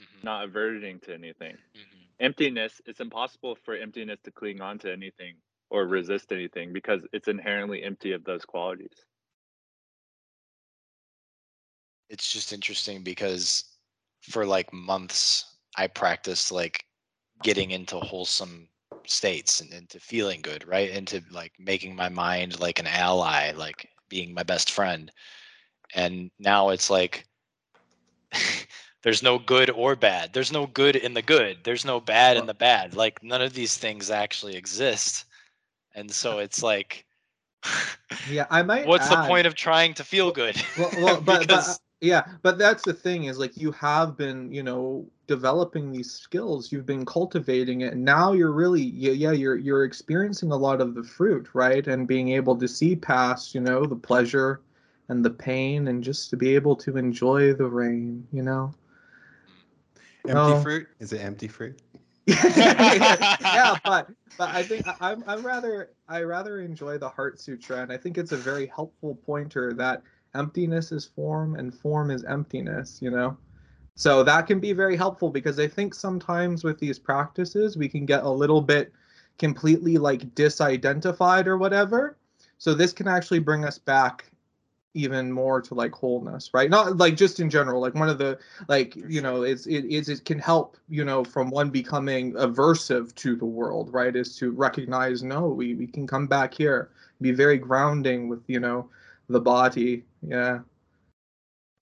Mhm, 0.00 0.24
not 0.24 0.44
averting 0.44 1.00
to 1.00 1.14
anything. 1.14 1.58
mhm. 1.74 2.08
Emptiness, 2.20 2.80
it's 2.86 3.00
impossible 3.00 3.54
for 3.56 3.74
emptiness 3.76 4.20
to 4.22 4.32
cling 4.32 4.60
on 4.60 4.78
to 4.80 4.92
anything 4.92 5.36
or 5.70 5.86
resist 5.86 6.32
anything 6.32 6.72
because 6.72 7.06
it's 7.12 7.28
inherently 7.28 7.82
empty 7.82 8.12
of 8.12 8.24
those 8.24 8.44
qualities. 8.44 9.06
It's 12.10 12.30
just 12.32 12.52
interesting 12.52 13.02
because 13.04 13.64
for 14.22 14.46
like 14.46 14.72
months 14.72 15.44
I 15.76 15.86
practiced 15.88 16.52
like 16.52 16.84
getting 17.42 17.70
into 17.70 17.98
wholesome 18.00 18.68
states 19.06 19.60
and 19.60 19.72
into 19.72 20.00
feeling 20.00 20.42
good, 20.42 20.66
right? 20.66 20.90
Into 20.90 21.22
like 21.30 21.52
making 21.58 21.96
my 21.96 22.08
mind 22.08 22.60
like 22.60 22.78
an 22.78 22.86
ally, 22.86 23.52
like 23.52 23.88
being 24.08 24.34
my 24.34 24.42
best 24.44 24.70
friend. 24.70 25.10
And 25.94 26.30
now 26.38 26.70
it's 26.70 26.90
like 26.90 27.26
there's 29.02 29.22
no 29.22 29.38
good 29.38 29.70
or 29.70 29.96
bad. 29.96 30.32
There's 30.32 30.52
no 30.52 30.66
good 30.66 30.96
in 30.96 31.14
the 31.14 31.22
good. 31.22 31.58
There's 31.64 31.84
no 31.84 32.00
bad 32.00 32.36
in 32.36 32.46
the 32.46 32.54
bad. 32.54 32.94
Like 32.94 33.22
none 33.22 33.42
of 33.42 33.54
these 33.54 33.76
things 33.76 34.10
actually 34.10 34.56
exist. 34.56 35.24
And 35.94 36.10
so 36.10 36.38
uh, 36.38 36.42
it's 36.42 36.62
like 36.62 37.06
yeah, 38.30 38.46
I 38.50 38.62
might. 38.62 38.86
what's 38.86 39.08
the 39.08 39.24
point 39.24 39.46
of 39.46 39.54
trying 39.54 39.94
to 39.94 40.04
feel 40.04 40.32
good? 40.32 40.56
well, 40.78 40.90
well 40.98 41.20
but, 41.20 41.24
but 41.24 41.40
Because- 41.40 41.80
yeah 42.00 42.24
but 42.42 42.56
that's 42.56 42.82
the 42.82 42.94
thing 42.94 43.24
is 43.24 43.38
like 43.38 43.56
you 43.56 43.70
have 43.72 44.16
been 44.16 44.50
you 44.50 44.62
know 44.62 45.06
developing 45.26 45.92
these 45.92 46.10
skills 46.10 46.72
you've 46.72 46.86
been 46.86 47.04
cultivating 47.04 47.82
it 47.82 47.92
and 47.92 48.02
now 48.02 48.32
you're 48.32 48.52
really 48.52 48.82
yeah, 48.82 49.12
yeah 49.12 49.32
you're 49.32 49.56
you're 49.56 49.84
experiencing 49.84 50.50
a 50.50 50.56
lot 50.56 50.80
of 50.80 50.94
the 50.94 51.02
fruit 51.02 51.48
right 51.52 51.86
and 51.88 52.08
being 52.08 52.30
able 52.30 52.56
to 52.56 52.66
see 52.66 52.96
past 52.96 53.54
you 53.54 53.60
know 53.60 53.84
the 53.84 53.94
pleasure 53.94 54.62
and 55.08 55.24
the 55.24 55.30
pain 55.30 55.88
and 55.88 56.02
just 56.02 56.30
to 56.30 56.36
be 56.36 56.54
able 56.54 56.74
to 56.74 56.96
enjoy 56.96 57.52
the 57.52 57.66
rain 57.66 58.26
you 58.32 58.42
know 58.42 58.72
Empty 60.28 60.62
fruit? 60.62 60.88
Is 60.98 61.12
it 61.12 61.18
empty 61.18 61.48
fruit? 61.48 61.80
yeah, 62.26 63.76
but 63.84 64.08
but 64.36 64.50
I 64.50 64.62
think 64.62 64.86
I- 64.86 64.96
I'm 65.00 65.24
I'm 65.26 65.44
rather 65.44 65.90
I 66.08 66.22
rather 66.22 66.60
enjoy 66.60 66.98
the 66.98 67.08
Heart 67.08 67.40
Sutra, 67.40 67.82
and 67.82 67.92
I 67.92 67.96
think 67.96 68.18
it's 68.18 68.32
a 68.32 68.36
very 68.36 68.66
helpful 68.66 69.16
pointer 69.26 69.72
that 69.74 70.02
emptiness 70.34 70.92
is 70.92 71.04
form 71.04 71.56
and 71.56 71.74
form 71.74 72.10
is 72.10 72.24
emptiness. 72.24 73.00
You 73.02 73.10
know, 73.10 73.36
so 73.94 74.22
that 74.22 74.46
can 74.46 74.60
be 74.60 74.72
very 74.72 74.96
helpful 74.96 75.30
because 75.30 75.58
I 75.58 75.66
think 75.66 75.94
sometimes 75.94 76.64
with 76.64 76.78
these 76.78 76.98
practices 76.98 77.76
we 77.76 77.88
can 77.88 78.06
get 78.06 78.22
a 78.22 78.30
little 78.30 78.60
bit 78.60 78.92
completely 79.38 79.96
like 79.98 80.34
disidentified 80.34 81.46
or 81.46 81.56
whatever. 81.58 82.16
So 82.58 82.74
this 82.74 82.92
can 82.92 83.08
actually 83.08 83.38
bring 83.38 83.64
us 83.64 83.78
back 83.78 84.29
even 84.94 85.30
more 85.30 85.60
to 85.60 85.74
like 85.74 85.92
wholeness 85.92 86.50
right? 86.52 86.68
Not 86.68 86.96
like 86.96 87.16
just 87.16 87.40
in 87.40 87.48
general 87.48 87.80
like 87.80 87.94
one 87.94 88.08
of 88.08 88.18
the 88.18 88.38
like 88.68 88.96
you 88.96 89.20
know 89.20 89.42
it's 89.42 89.66
it 89.66 89.84
is 89.84 90.08
it 90.08 90.24
can 90.24 90.38
help 90.38 90.76
you 90.88 91.04
know 91.04 91.22
from 91.22 91.50
one 91.50 91.70
becoming 91.70 92.32
aversive 92.34 93.14
to 93.16 93.36
the 93.36 93.44
world 93.44 93.92
right? 93.92 94.14
Is 94.14 94.36
to 94.38 94.50
recognize 94.50 95.22
no 95.22 95.46
we 95.48 95.74
we 95.74 95.86
can 95.86 96.06
come 96.06 96.26
back 96.26 96.52
here 96.54 96.90
be 97.20 97.30
very 97.32 97.58
grounding 97.58 98.28
with 98.28 98.42
you 98.48 98.60
know 98.60 98.88
the 99.28 99.40
body. 99.40 100.04
Yeah. 100.22 100.60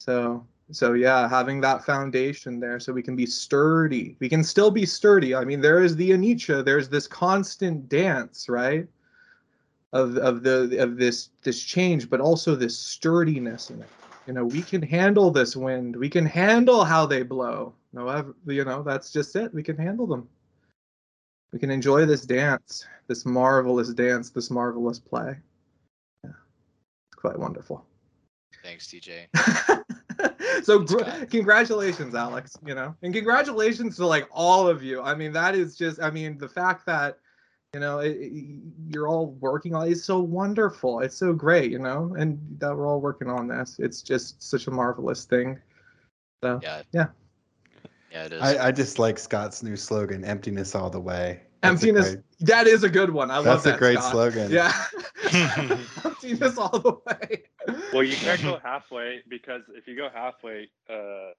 So 0.00 0.46
so 0.70 0.92
yeah 0.92 1.26
having 1.28 1.62
that 1.62 1.84
foundation 1.84 2.60
there 2.60 2.78
so 2.78 2.92
we 2.92 3.02
can 3.02 3.16
be 3.16 3.26
sturdy. 3.26 4.16
We 4.20 4.28
can 4.28 4.44
still 4.44 4.70
be 4.70 4.84
sturdy. 4.84 5.34
I 5.34 5.44
mean 5.46 5.62
there 5.62 5.82
is 5.82 5.96
the 5.96 6.10
anicca 6.10 6.62
there's 6.62 6.90
this 6.90 7.06
constant 7.06 7.88
dance 7.88 8.50
right 8.50 8.86
of 9.92 10.16
of 10.18 10.42
the 10.42 10.82
of 10.82 10.96
this 10.96 11.30
this 11.42 11.62
change 11.62 12.10
but 12.10 12.20
also 12.20 12.54
this 12.54 12.78
sturdiness 12.78 13.70
in 13.70 13.80
it. 13.80 13.88
You 14.26 14.34
know 14.34 14.44
we 14.44 14.62
can 14.62 14.82
handle 14.82 15.30
this 15.30 15.56
wind. 15.56 15.96
We 15.96 16.10
can 16.10 16.26
handle 16.26 16.84
how 16.84 17.06
they 17.06 17.22
blow. 17.22 17.74
No 17.92 18.34
you 18.46 18.64
know 18.64 18.82
that's 18.82 19.10
just 19.10 19.34
it. 19.36 19.52
We 19.54 19.62
can 19.62 19.76
handle 19.76 20.06
them. 20.06 20.28
We 21.52 21.58
can 21.58 21.70
enjoy 21.70 22.04
this 22.04 22.22
dance 22.22 22.86
this 23.06 23.24
marvelous 23.24 23.94
dance 23.94 24.30
this 24.30 24.50
marvelous 24.50 24.98
play. 24.98 25.36
Yeah 26.24 26.30
it's 26.30 27.16
quite 27.16 27.38
wonderful. 27.38 27.84
Thanks, 28.62 28.88
TJ. 28.88 29.28
so 30.64 30.80
gr- 30.80 31.24
congratulations 31.30 32.14
alex 32.14 32.56
you 32.66 32.74
know 32.74 32.92
and 33.02 33.14
congratulations 33.14 33.96
to 33.96 34.06
like 34.06 34.28
all 34.30 34.68
of 34.68 34.82
you. 34.82 35.00
I 35.00 35.14
mean 35.14 35.32
that 35.32 35.54
is 35.54 35.76
just 35.76 36.02
i 36.02 36.10
mean 36.10 36.36
the 36.36 36.48
fact 36.48 36.84
that 36.86 37.20
you 37.74 37.80
know 37.80 37.98
it, 37.98 38.16
it- 38.20 38.32
you're 38.90 39.08
all 39.08 39.26
working 39.40 39.74
on 39.74 39.86
it's 39.90 40.02
so 40.04 40.18
wonderful 40.20 41.00
it's 41.00 41.16
so 41.16 41.32
great 41.34 41.70
you 41.70 41.78
know 41.78 42.14
and 42.18 42.38
that 42.58 42.74
we're 42.74 42.86
all 42.86 43.00
working 43.00 43.28
on 43.28 43.46
this 43.46 43.76
it's 43.78 44.00
just 44.00 44.42
such 44.42 44.66
a 44.66 44.70
marvelous 44.70 45.24
thing 45.26 45.58
so 46.42 46.58
Yeah. 46.62 46.82
Yeah. 46.92 47.06
Yeah, 48.10 48.24
it 48.24 48.32
is. 48.32 48.42
I, 48.42 48.68
I 48.68 48.72
just 48.72 48.98
like 48.98 49.18
Scott's 49.18 49.62
new 49.62 49.76
slogan, 49.76 50.24
emptiness 50.24 50.74
all 50.74 50.88
the 50.88 50.98
way. 51.00 51.42
That's 51.60 51.72
emptiness 51.82 52.14
great- 52.14 52.24
that 52.48 52.66
is 52.66 52.82
a 52.84 52.88
good 52.88 53.10
one 53.10 53.30
i 53.30 53.36
love 53.36 53.44
that 53.44 53.50
That's 53.52 53.66
a 53.66 53.70
that 53.72 53.78
great 53.78 53.98
Scott. 53.98 54.12
slogan. 54.12 54.50
yeah 54.50 54.72
emptiness 56.04 56.56
all 56.56 56.78
the 56.78 56.96
way 57.06 57.42
Well, 57.92 58.02
you 58.04 58.16
can't 58.16 58.40
go 58.40 58.58
halfway 58.62 59.20
because 59.28 59.60
if 59.74 59.86
you 59.86 59.94
go 59.94 60.08
halfway, 60.14 60.70
uh, 60.88 61.32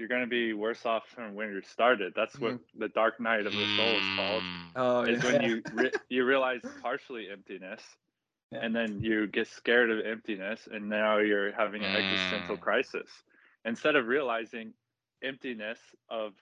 you're 0.00 0.08
going 0.08 0.22
to 0.22 0.26
be 0.28 0.54
worse 0.54 0.86
off 0.86 1.06
from 1.14 1.36
when 1.36 1.50
you 1.50 1.62
started. 1.62 2.14
That's 2.16 2.40
what 2.40 2.58
the 2.78 2.88
dark 2.88 3.20
night 3.20 3.46
of 3.46 3.52
the 3.52 3.66
soul 3.76 3.96
is 4.02 4.08
called. 4.16 4.44
Mm. 4.44 4.72
oh 4.76 5.02
Is 5.04 5.22
yeah. 5.24 5.32
when 5.32 5.42
you 5.42 5.62
re- 5.74 5.92
you 6.08 6.24
realize 6.24 6.62
partially 6.82 7.28
emptiness, 7.30 7.82
Yeah. 8.52 8.60
and 8.64 8.74
then 8.74 9.00
you 9.02 9.26
get 9.28 9.48
scared 9.48 9.90
of 9.90 10.04
emptiness 10.06 10.68
and 10.72 10.88
now 10.88 11.18
you're 11.18 11.52
having 11.52 11.84
an 11.84 11.96
existential 11.96 12.56
Mm. 12.56 12.60
crisis 12.60 13.08
instead 13.64 13.96
of 13.96 14.08
realizing 14.08 14.74
emptiness 15.22 15.78
of 16.08 16.34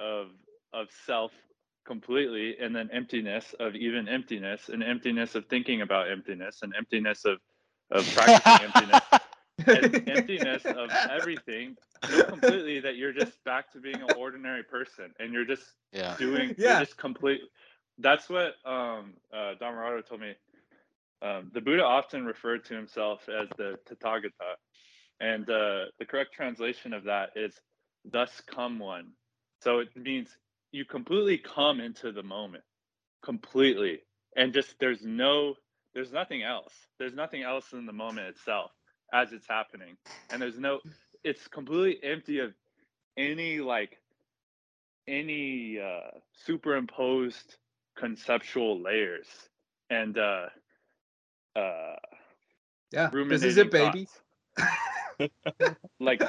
of 0.00 0.28
of 0.72 0.88
self 1.06 1.32
completely 1.86 2.56
and 2.58 2.74
then 2.74 2.90
emptiness 2.92 3.54
of 3.60 3.74
even 3.76 4.08
emptiness 4.08 4.68
and 4.68 4.82
emptiness 4.82 5.34
of 5.34 5.46
thinking 5.46 5.82
about 5.82 6.10
emptiness 6.10 6.62
and 6.62 6.74
emptiness 6.76 7.24
of 7.24 7.38
of 7.90 8.06
practicing 8.14 8.66
emptiness 8.68 9.02
and 9.12 9.20
emptiness 10.08 10.64
of 10.64 10.90
everything 11.10 11.76
so 12.04 12.24
completely 12.24 12.80
that 12.80 12.96
you're 12.96 13.12
just 13.12 13.42
back 13.44 13.70
to 13.72 13.80
being 13.80 13.96
an 13.96 14.14
ordinary 14.18 14.62
person 14.62 15.12
and 15.18 15.32
you're 15.32 15.44
just 15.44 15.64
yeah. 15.92 16.16
doing 16.18 16.54
Yeah. 16.58 16.72
you're 16.72 16.86
just 16.86 16.96
complete 16.96 17.40
that's 17.98 18.28
what 18.28 18.54
um 18.64 19.14
uh 19.32 19.54
Dhammarato 19.60 20.06
told 20.06 20.20
me 20.20 20.34
um, 21.22 21.50
the 21.54 21.60
buddha 21.60 21.84
often 21.84 22.24
referred 22.24 22.64
to 22.66 22.74
himself 22.74 23.28
as 23.28 23.48
the 23.56 23.78
tathagata. 23.88 24.56
And 25.20 25.48
uh 25.48 25.86
the 25.98 26.06
correct 26.06 26.34
translation 26.34 26.92
of 26.92 27.04
that 27.04 27.30
is 27.36 27.54
thus 28.04 28.42
come 28.46 28.78
one. 28.78 29.12
So 29.60 29.78
it 29.78 29.96
means 29.96 30.36
you 30.72 30.84
completely 30.84 31.38
come 31.38 31.80
into 31.80 32.10
the 32.10 32.24
moment 32.24 32.64
completely. 33.22 34.00
And 34.36 34.52
just 34.52 34.74
there's 34.80 35.04
no 35.04 35.54
there's 35.94 36.12
nothing 36.12 36.42
else. 36.42 36.72
There's 36.98 37.14
nothing 37.14 37.42
else 37.42 37.72
in 37.72 37.86
the 37.86 37.92
moment 37.92 38.26
itself 38.28 38.72
as 39.12 39.32
it's 39.32 39.46
happening. 39.48 39.96
And 40.30 40.40
there's 40.42 40.58
no 40.58 40.80
it's 41.24 41.46
completely 41.48 42.02
empty 42.08 42.38
of 42.40 42.52
any 43.16 43.60
like 43.60 43.98
any 45.08 45.78
uh 45.80 46.18
superimposed 46.32 47.56
conceptual 47.96 48.80
layers. 48.80 49.28
And 49.90 50.18
uh 50.18 50.46
uh 51.56 51.96
yeah, 52.92 53.10
this 53.28 53.44
is 53.44 53.56
it, 53.58 53.70
baby. 53.70 54.08
like 56.00 56.22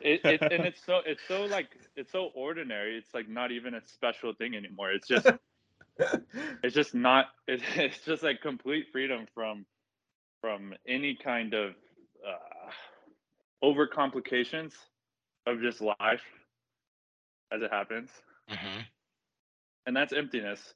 it, 0.00 0.20
it 0.24 0.42
and 0.50 0.64
it's 0.64 0.84
so 0.84 1.00
it's 1.06 1.22
so 1.26 1.44
like 1.44 1.68
it's 1.96 2.12
so 2.12 2.30
ordinary 2.34 2.96
it's 2.98 3.14
like 3.14 3.28
not 3.28 3.52
even 3.52 3.74
a 3.74 3.80
special 3.86 4.32
thing 4.34 4.54
anymore. 4.56 4.92
It's 4.92 5.08
just 5.08 5.26
it's 6.62 6.74
just 6.74 6.94
not 6.94 7.26
it, 7.46 7.62
it's 7.76 8.04
just 8.04 8.22
like 8.22 8.40
complete 8.40 8.86
freedom 8.92 9.26
from 9.34 9.66
from 10.42 10.74
any 10.86 11.14
kind 11.14 11.54
of 11.54 11.70
uh 12.26 12.70
overcomplications 13.64 14.74
of 15.46 15.62
just 15.62 15.80
life 15.80 16.22
as 17.52 17.62
it 17.62 17.70
happens. 17.70 18.10
Hmm 18.48 18.80
and 19.86 19.96
that's 19.96 20.12
emptiness. 20.12 20.74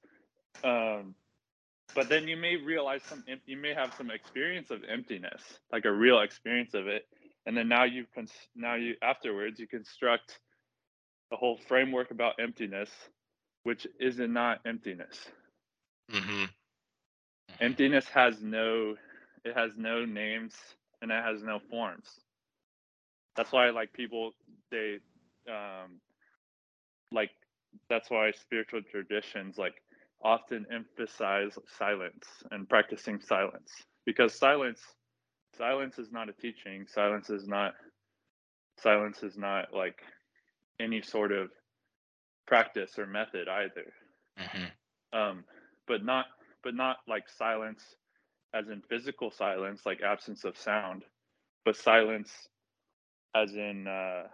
Um 0.65 1.15
but 1.95 2.09
then 2.09 2.27
you 2.27 2.37
may 2.37 2.57
realize 2.57 3.03
some 3.05 3.25
you 3.45 3.57
may 3.57 3.75
have 3.75 3.93
some 3.99 4.11
experience 4.11 4.71
of 4.71 4.83
emptiness 4.89 5.43
like 5.73 5.85
a 5.85 5.93
real 5.93 6.21
experience 6.21 6.75
of 6.75 6.87
it. 6.87 7.07
And 7.45 7.57
then 7.57 7.69
now 7.69 7.85
you 7.85 8.07
can 8.15 8.29
now 8.55 8.77
you 8.77 8.95
afterwards 9.03 9.61
you 9.61 9.67
construct 9.67 10.39
a 11.33 11.37
whole 11.37 11.59
framework 11.69 12.11
about 12.11 12.35
emptiness 12.41 12.91
which 13.65 13.87
is 13.99 14.19
not 14.19 14.61
emptiness. 14.65 15.29
Hmm 16.11 16.45
emptiness 17.61 18.07
has 18.09 18.43
no 18.43 18.97
it 19.47 19.57
has 19.57 19.73
no 19.79 20.05
names 20.05 20.55
and 21.03 21.13
it 21.13 21.25
has 21.25 21.43
no 21.45 21.61
forms. 21.71 22.09
That's 23.37 23.53
why 23.53 23.71
like 23.71 23.93
people 23.95 24.33
they 24.71 24.99
um 25.49 26.01
like 27.13 27.31
that's 27.89 28.11
why 28.11 28.33
spiritual 28.33 28.83
traditions 28.91 29.59
like 29.59 29.75
often 30.25 30.67
emphasize 30.73 31.59
silence 31.79 32.27
and 32.51 32.69
practicing 32.69 33.21
silence 33.21 33.73
because 34.07 34.35
silence 34.35 34.81
silence 35.57 35.99
is 35.99 36.13
not 36.13 36.29
a 36.31 36.35
teaching. 36.35 36.87
Silence 36.89 37.31
is 37.31 37.47
not 37.49 37.75
silence 38.79 39.23
is 39.23 39.39
not 39.39 39.73
like 39.75 40.01
any 40.81 41.03
sort 41.03 41.33
of 41.33 41.51
practice 42.47 42.99
or 42.99 43.07
method 43.07 43.49
either. 43.49 43.93
Hmm 44.39 44.67
um 45.13 45.45
but 45.89 46.05
not 46.05 46.27
but 46.65 46.75
not 46.75 46.99
like 47.09 47.25
silence 47.29 47.83
as 48.57 48.69
in 48.69 48.83
physical 48.89 49.31
silence 49.31 49.83
like 49.87 50.01
absence 50.03 50.45
of 50.45 50.57
sound 50.59 51.05
but 51.65 51.77
silence 51.77 52.49
as 53.35 53.55
in 53.55 53.87
uh 53.87 54.25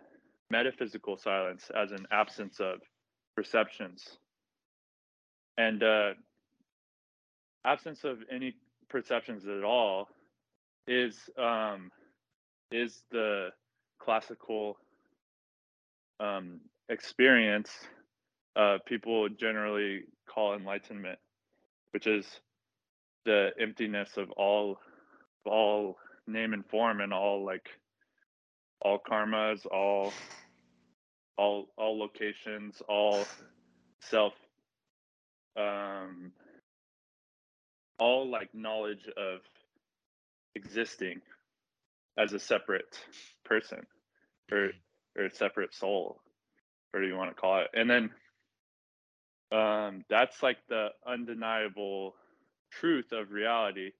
metaphysical 0.50 1.16
silence 1.16 1.70
as 1.76 1.92
in 1.92 2.06
absence 2.12 2.61
of 2.61 2.80
perceptions. 3.37 4.18
And 5.58 5.82
uh 5.82 6.11
absence 7.64 8.04
of 8.04 8.18
any 8.30 8.54
perceptions 8.88 9.46
at 9.46 9.64
all 9.64 10.08
is 10.87 11.18
um 11.38 11.90
is 12.70 13.02
the 13.12 13.50
classical 14.00 14.76
um 16.20 16.61
experience 16.88 17.70
uh 18.56 18.78
people 18.87 19.28
generally 19.30 20.02
call 20.28 20.54
enlightenment 20.54 21.18
which 21.92 22.06
is 22.06 22.26
the 23.24 23.50
emptiness 23.61 24.11
of 24.16 24.30
all 24.32 24.78
all 25.46 25.96
name 26.26 26.52
and 26.52 26.66
form 26.66 27.00
and 27.00 27.12
all 27.12 27.44
like 27.44 27.68
all 28.80 28.98
karmas 28.98 29.66
all 29.66 30.12
all 31.38 31.66
all 31.76 31.98
locations 31.98 32.82
all 32.88 33.24
self 34.00 34.35
um 35.56 36.32
all 37.98 38.28
like 38.30 38.50
knowledge 38.54 39.08
of 39.16 39.40
existing 40.54 41.20
as 42.18 42.32
a 42.32 42.38
separate 42.38 42.98
person 43.44 43.80
or 44.52 44.70
or 45.16 45.26
a 45.26 45.35
separate 45.35 45.74
soul 45.74 46.20
whatever 46.92 47.08
you 47.08 47.16
want 47.16 47.30
to 47.35 47.40
call 47.40 47.61
it. 47.61 47.68
And 47.74 47.90
then 47.90 48.11
um 49.52 50.04
that's 50.11 50.42
like 50.42 50.58
the 50.68 50.88
undeniable 51.06 52.14
truth 52.80 53.12
of 53.12 53.32
reality. 53.32 53.92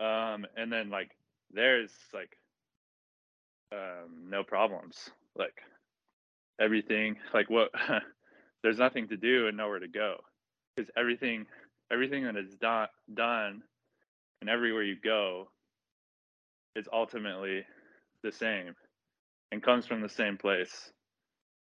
Um 0.00 0.46
and 0.56 0.72
then 0.72 0.90
like 0.90 1.10
there's 1.52 1.92
like 2.12 2.36
um 3.72 4.28
no 4.30 4.42
problems. 4.42 5.10
Like 5.36 5.62
everything 6.60 7.16
like 7.32 7.50
what 7.50 7.70
there's 8.62 8.78
nothing 8.78 9.08
to 9.08 9.16
do 9.16 9.48
and 9.48 9.56
nowhere 9.56 9.80
to 9.80 9.88
go. 9.88 10.16
Because 10.76 10.90
everything 10.96 11.46
everything 11.92 12.24
that 12.24 12.36
is 12.36 12.54
done 12.56 12.88
done 13.12 13.62
and 14.40 14.50
everywhere 14.50 14.82
you 14.82 14.96
go 15.02 15.48
is 16.76 16.86
ultimately 16.92 17.62
the 18.22 18.32
same 18.32 18.74
and 19.52 19.62
comes 19.62 19.86
from 19.86 20.00
the 20.00 20.08
same 20.08 20.36
place. 20.36 20.90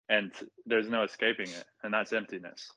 And 0.09 0.31
there's 0.65 0.89
no 0.89 1.03
escaping 1.03 1.47
it 1.49 1.65
and 1.83 1.93
that's 1.93 2.13
emptiness 2.13 2.71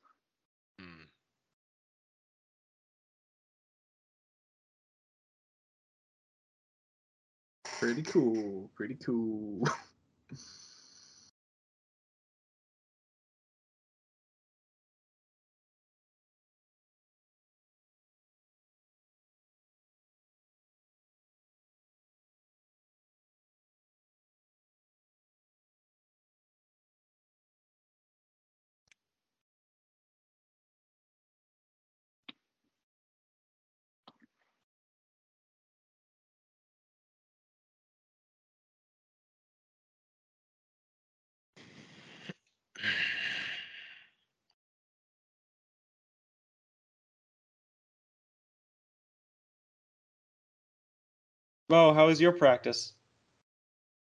pretty 7.79 8.03
cool. 8.03 8.71
Pretty 8.77 8.97
cool. 9.05 9.67
Mo, 51.69 51.95
how 51.95 52.07
was 52.07 52.21
your 52.21 52.33
practice? 52.33 52.95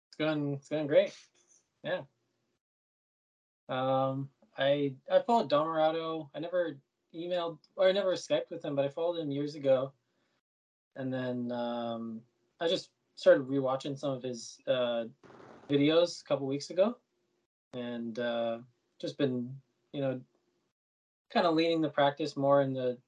It's 0.08 0.16
going 0.16 0.54
it's 0.54 0.68
going 0.68 0.86
great. 0.86 1.14
Yeah. 1.84 2.02
Um 3.68 4.30
I 4.58 4.94
I 5.10 5.20
followed 5.20 5.50
Dhammarato. 5.50 6.28
I 6.34 6.40
never 6.40 6.78
emailed 7.14 7.58
or 7.76 7.88
I 7.88 7.92
never 7.92 8.14
Skyped 8.14 8.50
with 8.50 8.64
him, 8.64 8.74
but 8.74 8.84
I 8.84 8.88
followed 8.88 9.20
him 9.20 9.30
years 9.30 9.54
ago. 9.54 9.92
And 10.96 11.12
then 11.12 11.52
um 11.52 12.22
I 12.60 12.68
just 12.68 12.90
started 13.14 13.46
rewatching 13.46 13.98
some 13.98 14.10
of 14.12 14.22
his 14.22 14.58
uh 14.66 15.04
videos 15.70 16.22
a 16.22 16.24
couple 16.24 16.46
weeks 16.46 16.70
ago. 16.70 16.96
And 17.74 18.18
uh 18.18 18.58
just 19.00 19.18
been, 19.18 19.54
you 19.92 20.00
know, 20.00 20.20
kind 21.32 21.46
of 21.46 21.54
leaning 21.54 21.80
the 21.80 21.88
practice 21.88 22.36
more 22.36 22.62
in 22.62 22.74
the 22.74 22.98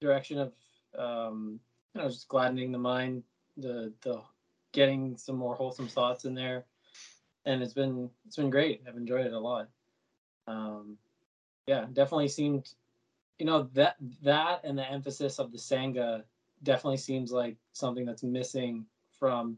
direction 0.00 0.38
of 0.38 0.52
Um, 0.98 1.60
you 1.94 2.02
know, 2.02 2.08
just 2.08 2.28
gladdening 2.28 2.72
the 2.72 2.78
mind, 2.78 3.24
the 3.56 3.92
the 4.02 4.20
getting 4.72 5.16
some 5.16 5.36
more 5.36 5.54
wholesome 5.54 5.88
thoughts 5.88 6.24
in 6.24 6.34
there, 6.34 6.64
and 7.44 7.62
it's 7.62 7.74
been 7.74 8.10
it's 8.26 8.36
been 8.36 8.50
great. 8.50 8.82
I've 8.86 8.96
enjoyed 8.96 9.26
it 9.26 9.32
a 9.32 9.38
lot. 9.38 9.68
Um, 10.46 10.98
yeah, 11.66 11.86
definitely 11.92 12.28
seemed, 12.28 12.70
you 13.38 13.46
know, 13.46 13.68
that 13.74 13.96
that 14.22 14.60
and 14.64 14.76
the 14.76 14.90
emphasis 14.90 15.38
of 15.38 15.52
the 15.52 15.58
sangha 15.58 16.24
definitely 16.62 16.98
seems 16.98 17.32
like 17.32 17.56
something 17.72 18.04
that's 18.04 18.22
missing 18.22 18.84
from 19.18 19.56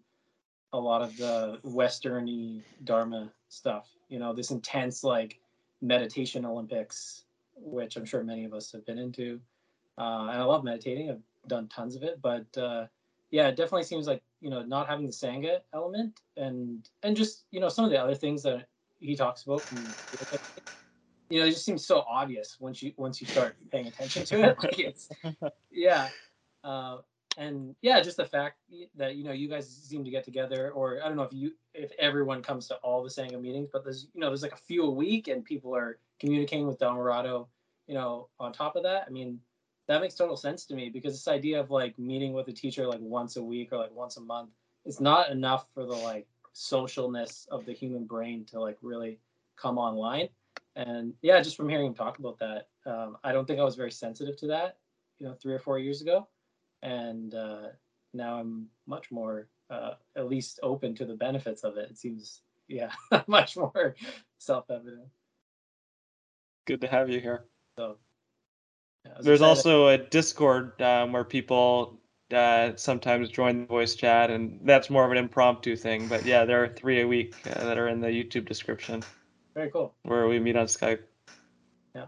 a 0.72 0.78
lot 0.78 1.02
of 1.02 1.16
the 1.16 1.59
westerny 1.64 2.62
dharma 2.85 3.30
stuff. 3.48 3.88
You 4.09 4.18
know, 4.18 4.32
this 4.32 4.50
intense 4.50 5.02
like 5.02 5.40
meditation 5.80 6.44
Olympics, 6.44 7.24
which 7.56 7.96
I'm 7.96 8.04
sure 8.04 8.22
many 8.22 8.44
of 8.44 8.54
us 8.54 8.70
have 8.72 8.85
been 8.87 8.98
into. 8.98 9.40
Uh, 9.98 10.28
and 10.30 10.40
I 10.40 10.42
love 10.42 10.64
meditating. 10.64 11.11
I've 11.11 11.22
done 11.48 11.68
tons 11.68 11.96
of 11.96 12.02
it, 12.02 12.20
but 12.20 12.46
uh, 12.59 12.87
yeah, 13.30 13.48
it 13.48 13.56
definitely 13.56 13.84
seems 13.84 14.06
like 14.06 14.22
you 14.40 14.50
know 14.50 14.62
not 14.62 14.88
having 14.88 15.06
the 15.06 15.12
sangha 15.12 15.58
element 15.72 16.20
and 16.36 16.88
and 17.02 17.16
just 17.16 17.44
you 17.50 17.60
know 17.60 17.68
some 17.68 17.84
of 17.84 17.90
the 17.90 18.00
other 18.00 18.14
things 18.14 18.42
that 18.42 18.66
he 18.98 19.16
talks 19.16 19.42
about. 19.44 19.62
You 21.28 21.40
know, 21.40 21.46
it 21.46 21.50
just 21.50 21.64
seems 21.64 21.84
so 21.84 22.04
obvious 22.08 22.56
once 22.60 22.82
you 22.82 22.92
once 22.96 23.20
you 23.20 23.26
start 23.26 23.56
paying 23.72 23.88
attention 23.88 24.24
to 24.26 24.42
it. 24.42 24.56
Like 24.62 24.78
it's 24.78 25.08
yeah. 25.70 26.08
Uh, 26.62 26.98
and 27.36 27.74
yeah, 27.82 28.00
just 28.00 28.16
the 28.16 28.24
fact 28.24 28.58
that 28.96 29.16
you 29.16 29.24
know 29.24 29.32
you 29.32 29.48
guys 29.48 29.68
seem 29.68 30.04
to 30.04 30.10
get 30.10 30.24
together, 30.24 30.70
or 30.70 31.00
I 31.02 31.08
don't 31.08 31.16
know 31.16 31.24
if 31.24 31.32
you 31.32 31.52
if 31.74 31.90
everyone 31.98 32.42
comes 32.42 32.68
to 32.68 32.76
all 32.76 33.02
the 33.02 33.10
Sangha 33.10 33.40
meetings, 33.40 33.68
but 33.72 33.84
there's 33.84 34.08
you 34.14 34.20
know 34.20 34.28
there's 34.28 34.42
like 34.42 34.52
a 34.52 34.56
few 34.56 34.84
a 34.84 34.90
week, 34.90 35.28
and 35.28 35.44
people 35.44 35.74
are 35.74 35.98
communicating 36.20 36.66
with 36.66 36.78
Dhammarato, 36.78 37.46
you 37.86 37.94
know, 37.94 38.28
on 38.40 38.52
top 38.52 38.76
of 38.76 38.84
that. 38.84 39.04
I 39.06 39.10
mean, 39.10 39.40
that 39.88 40.01
makes 40.01 40.14
total 40.14 40.37
sense 40.37 40.64
to 40.66 40.75
me 40.75 40.90
because 40.90 41.12
this 41.12 41.29
idea 41.29 41.61
of 41.61 41.70
like 41.70 41.99
meeting 41.99 42.33
with 42.33 42.49
a 42.49 42.53
teacher 42.53 42.87
like 42.87 43.01
once 43.01 43.37
a 43.37 43.42
week 43.42 43.72
or 43.72 43.79
like 43.79 43.94
once 43.94 44.16
a 44.16 44.20
month 44.20 44.51
is 44.85 45.01
not 45.01 45.31
enough 45.31 45.66
for 45.75 45.85
the 45.85 45.92
like 45.92 46.27
socialness 46.55 47.49
of 47.49 47.64
the 47.66 47.72
human 47.72 48.05
brain 48.05 48.44
to 48.46 48.61
like 48.61 48.79
really 48.83 49.18
come 49.57 49.79
online. 49.79 50.29
And 50.75 51.14
yeah, 51.22 51.40
just 51.40 51.57
from 51.57 51.68
hearing 51.68 51.87
him 51.87 51.94
talk 51.94 52.18
about 52.18 52.38
that, 52.38 52.68
um, 52.85 53.16
I 53.25 53.33
don't 53.33 53.46
think 53.46 53.61
I 53.61 53.64
was 53.64 53.77
very 53.77 53.90
sensitive 53.90 54.37
to 54.38 54.46
that, 54.49 54.77
you 55.18 55.27
know, 55.27 55.35
three 55.35 55.55
or 55.55 55.59
four 55.59 55.79
years 55.79 56.03
ago 56.03 56.27
and 56.83 57.35
uh, 57.35 57.68
now 58.14 58.38
I'm 58.38 58.66
much 58.87 59.11
more 59.11 59.49
uh, 59.70 59.94
at 60.16 60.29
least 60.29 60.61
open 60.62 60.94
to 60.96 61.05
the 61.05 61.14
benefits 61.14 61.64
of 61.64 61.77
it. 61.77 61.90
It 61.90 61.99
seems 61.99 62.42
yeah 62.68 62.90
much 63.27 63.57
more 63.57 63.94
self-evident. 64.38 65.09
Good 66.66 66.81
to 66.81 66.88
have 66.88 67.09
you 67.11 67.20
here. 67.20 67.44
So 67.77 67.99
there's 69.20 69.42
also 69.42 69.88
a 69.88 69.98
Discord 69.98 70.80
um, 70.80 71.12
where 71.12 71.24
people 71.24 71.98
uh, 72.32 72.72
sometimes 72.76 73.30
join 73.30 73.60
the 73.60 73.66
voice 73.66 73.94
chat, 73.94 74.30
and 74.30 74.60
that's 74.64 74.90
more 74.90 75.04
of 75.04 75.12
an 75.12 75.18
impromptu 75.18 75.76
thing. 75.76 76.08
But 76.08 76.24
yeah, 76.24 76.44
there 76.44 76.62
are 76.62 76.68
three 76.68 77.00
a 77.00 77.06
week 77.06 77.34
uh, 77.46 77.64
that 77.64 77.78
are 77.78 77.88
in 77.88 78.00
the 78.00 78.08
YouTube 78.08 78.46
description. 78.46 79.02
Very 79.54 79.70
cool. 79.70 79.94
Where 80.02 80.26
we 80.28 80.38
meet 80.38 80.56
on 80.56 80.66
Skype. 80.66 81.00
Yeah. 81.94 82.06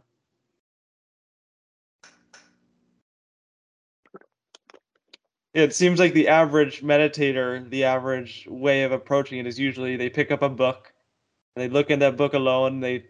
It 5.55 5.75
seems 5.75 5.99
like 5.99 6.15
the 6.15 6.29
average 6.29 6.83
meditator, 6.83 7.69
the 7.71 7.85
average 7.85 8.47
way 8.51 8.83
of 8.83 8.93
approaching 8.93 9.39
it 9.39 9.47
is 9.47 9.59
usually 9.59 9.97
they 9.97 10.11
pick 10.11 10.31
up 10.31 10.43
a 10.43 10.49
book, 10.49 10.93
they 11.59 11.69
look 11.69 11.91
in 11.91 11.99
that 12.01 12.17
book 12.17 12.35
alone. 12.35 12.81
They, 12.81 13.07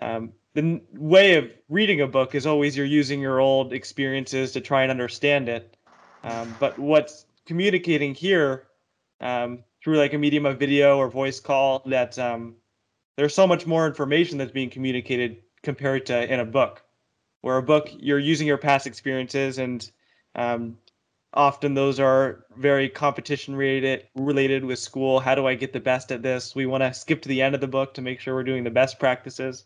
um, 0.00 0.32
the 0.54 0.80
way 0.92 1.34
of 1.34 1.50
reading 1.68 2.00
a 2.00 2.06
book 2.06 2.34
is 2.34 2.46
always 2.46 2.76
you're 2.76 2.86
using 2.86 3.20
your 3.20 3.40
old 3.40 3.72
experiences 3.72 4.52
to 4.52 4.60
try 4.60 4.82
and 4.82 4.90
understand 4.90 5.48
it. 5.48 5.76
Um, 6.22 6.54
but 6.60 6.78
what's 6.78 7.26
communicating 7.44 8.14
here 8.14 8.68
um, 9.20 9.64
through 9.82 9.98
like 9.98 10.14
a 10.14 10.18
medium 10.18 10.46
of 10.46 10.58
video 10.58 10.96
or 10.96 11.10
voice 11.10 11.40
call 11.40 11.82
that 11.86 12.18
um, 12.18 12.54
there's 13.16 13.34
so 13.34 13.46
much 13.46 13.66
more 13.66 13.86
information 13.86 14.38
that's 14.38 14.52
being 14.52 14.70
communicated 14.70 15.38
compared 15.62 16.06
to 16.06 16.32
in 16.32 16.40
a 16.40 16.44
book, 16.44 16.84
where 17.40 17.56
a 17.56 17.62
book 17.62 17.90
you're 17.98 18.18
using 18.18 18.46
your 18.46 18.58
past 18.58 18.86
experiences 18.86 19.58
and 19.58 19.90
um, 20.36 20.78
often 21.32 21.74
those 21.74 21.98
are 21.98 22.44
very 22.56 22.88
competition 22.88 23.56
related 23.56 24.06
related 24.14 24.64
with 24.64 24.78
school. 24.78 25.18
How 25.18 25.34
do 25.34 25.48
i 25.48 25.54
get 25.56 25.72
the 25.72 25.80
best 25.80 26.12
at 26.12 26.22
this? 26.22 26.54
We 26.54 26.66
want 26.66 26.84
to 26.84 26.94
skip 26.94 27.22
to 27.22 27.28
the 27.28 27.42
end 27.42 27.56
of 27.56 27.60
the 27.60 27.66
book 27.66 27.92
to 27.94 28.02
make 28.02 28.20
sure 28.20 28.34
we're 28.34 28.44
doing 28.44 28.62
the 28.62 28.70
best 28.70 29.00
practices 29.00 29.64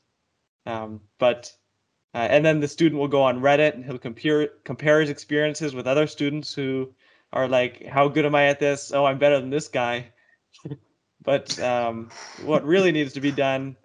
um, 0.66 1.00
but 1.18 1.52
uh, 2.14 2.26
and 2.30 2.44
then 2.44 2.60
the 2.60 2.68
student 2.68 2.98
will 2.98 3.08
go 3.08 3.22
on 3.22 3.40
reddit 3.40 3.74
and 3.74 3.84
he'll 3.84 3.98
compare 3.98 4.48
compare 4.64 5.00
his 5.00 5.10
experiences 5.10 5.74
with 5.74 5.86
other 5.86 6.06
students 6.06 6.54
who 6.54 6.92
are 7.32 7.46
like 7.46 7.84
how 7.86 8.08
good 8.08 8.24
am 8.24 8.34
i 8.34 8.46
at 8.46 8.58
this? 8.58 8.92
Oh 8.92 9.04
i'm 9.04 9.18
better 9.18 9.40
than 9.40 9.50
this 9.50 9.68
guy. 9.68 10.12
But 11.20 11.58
um, 11.58 12.10
what 12.44 12.64
really 12.64 12.90
needs 12.92 13.12
to 13.14 13.20
be 13.20 13.32
done 13.32 13.76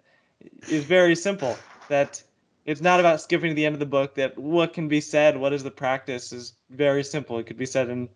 is 0.70 0.84
very 0.84 1.14
simple 1.14 1.58
that 1.88 2.22
it's 2.64 2.80
not 2.80 3.00
about 3.00 3.20
skipping 3.20 3.50
to 3.50 3.54
the 3.54 3.66
end 3.66 3.74
of 3.74 3.80
the 3.80 3.86
book 3.86 4.14
that 4.14 4.38
what 4.38 4.72
can 4.72 4.88
be 4.88 5.00
said 5.00 5.36
what 5.36 5.52
is 5.52 5.62
the 5.62 5.70
practice 5.70 6.32
is 6.32 6.54
very 6.70 7.04
simple. 7.04 7.38
It 7.38 7.46
could 7.46 7.58
be 7.58 7.66
said 7.66 7.90
in 7.90 8.08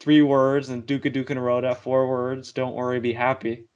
three 0.00 0.22
words 0.22 0.70
and 0.70 0.84
dukkha 0.86 1.14
dukkha 1.14 1.36
nirodha 1.36 1.76
four 1.76 2.08
words. 2.08 2.52
Don't 2.52 2.74
worry 2.74 2.98
be 3.00 3.12
happy 3.12 3.68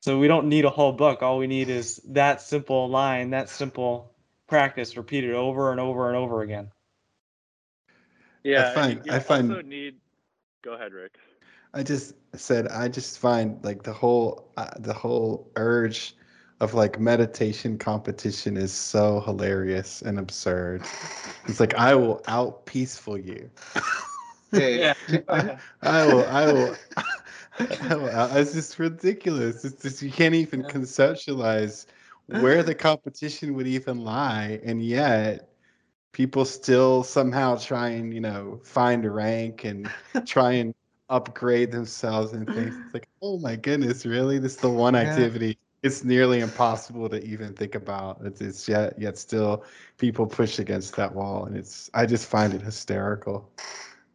so 0.00 0.18
we 0.18 0.28
don't 0.28 0.48
need 0.48 0.64
a 0.64 0.70
whole 0.70 0.92
book 0.92 1.22
all 1.22 1.38
we 1.38 1.46
need 1.46 1.68
is 1.68 2.00
that 2.08 2.40
simple 2.40 2.88
line 2.88 3.30
that 3.30 3.48
simple 3.48 4.12
practice 4.48 4.96
repeated 4.96 5.34
over 5.34 5.70
and 5.70 5.80
over 5.80 6.08
and 6.08 6.16
over 6.16 6.42
again 6.42 6.70
yeah 8.42 8.70
I 8.70 8.74
find 8.74 9.06
you 9.06 9.12
I 9.12 9.18
find 9.18 9.50
also 9.50 9.62
need 9.62 9.96
go 10.62 10.72
ahead 10.74 10.92
rick 10.92 11.16
I 11.72 11.82
just 11.82 12.14
said 12.34 12.68
I 12.68 12.88
just 12.88 13.18
find 13.18 13.62
like 13.64 13.82
the 13.82 13.92
whole 13.92 14.50
uh, 14.56 14.70
the 14.78 14.92
whole 14.92 15.50
urge 15.56 16.14
of 16.60 16.74
like 16.74 17.00
meditation 17.00 17.78
competition 17.78 18.56
is 18.56 18.72
so 18.72 19.20
hilarious 19.20 20.02
and 20.02 20.18
absurd. 20.18 20.82
It's 21.46 21.58
like 21.58 21.74
I 21.74 21.94
will 21.94 22.22
out 22.26 22.66
peaceful 22.66 23.16
you. 23.18 23.50
Hey, 24.52 24.80
Yeah. 24.80 24.94
I, 25.28 25.56
I 25.82 26.06
will. 26.06 26.26
I 26.26 26.52
will. 26.52 26.76
I 27.90 27.94
will 27.96 28.10
out- 28.10 28.36
it's 28.36 28.52
just 28.52 28.78
ridiculous. 28.78 29.64
It's 29.64 29.82
just 29.82 30.02
you 30.02 30.10
can't 30.10 30.34
even 30.34 30.62
Yeah. 30.62 30.70
conceptualize 30.70 31.86
where 32.26 32.62
the 32.62 32.74
competition 32.74 33.54
would 33.54 33.66
even 33.66 34.04
lie, 34.04 34.60
and 34.64 34.82
yet 34.84 35.48
people 36.12 36.44
still 36.44 37.02
somehow 37.02 37.56
try 37.56 37.88
and 37.90 38.12
you 38.14 38.20
know 38.20 38.60
find 38.64 39.04
a 39.04 39.10
rank 39.10 39.64
and 39.64 39.88
try 40.26 40.52
and 40.62 40.74
upgrade 41.08 41.72
themselves 41.72 42.32
and 42.32 42.52
things. 42.52 42.78
It's 42.84 42.94
like, 42.94 43.08
oh 43.22 43.38
my 43.38 43.56
goodness, 43.56 44.06
really? 44.06 44.38
This 44.38 44.54
is 44.54 44.60
the 44.60 44.70
one 44.70 44.94
Yeah. 44.94 45.02
activity. 45.08 45.58
It's 45.82 46.04
nearly 46.04 46.40
impossible 46.40 47.08
to 47.08 47.24
even 47.24 47.54
think 47.54 47.74
about. 47.74 48.20
It's, 48.24 48.40
it's 48.40 48.68
yet 48.68 48.98
yet 48.98 49.18
still 49.18 49.64
people 49.98 50.26
push 50.26 50.58
against 50.58 50.96
that 50.96 51.14
wall, 51.14 51.44
and 51.46 51.56
it's 51.56 51.90
I 51.94 52.06
just 52.06 52.26
find 52.26 52.52
it 52.54 52.62
hysterical. 52.62 53.50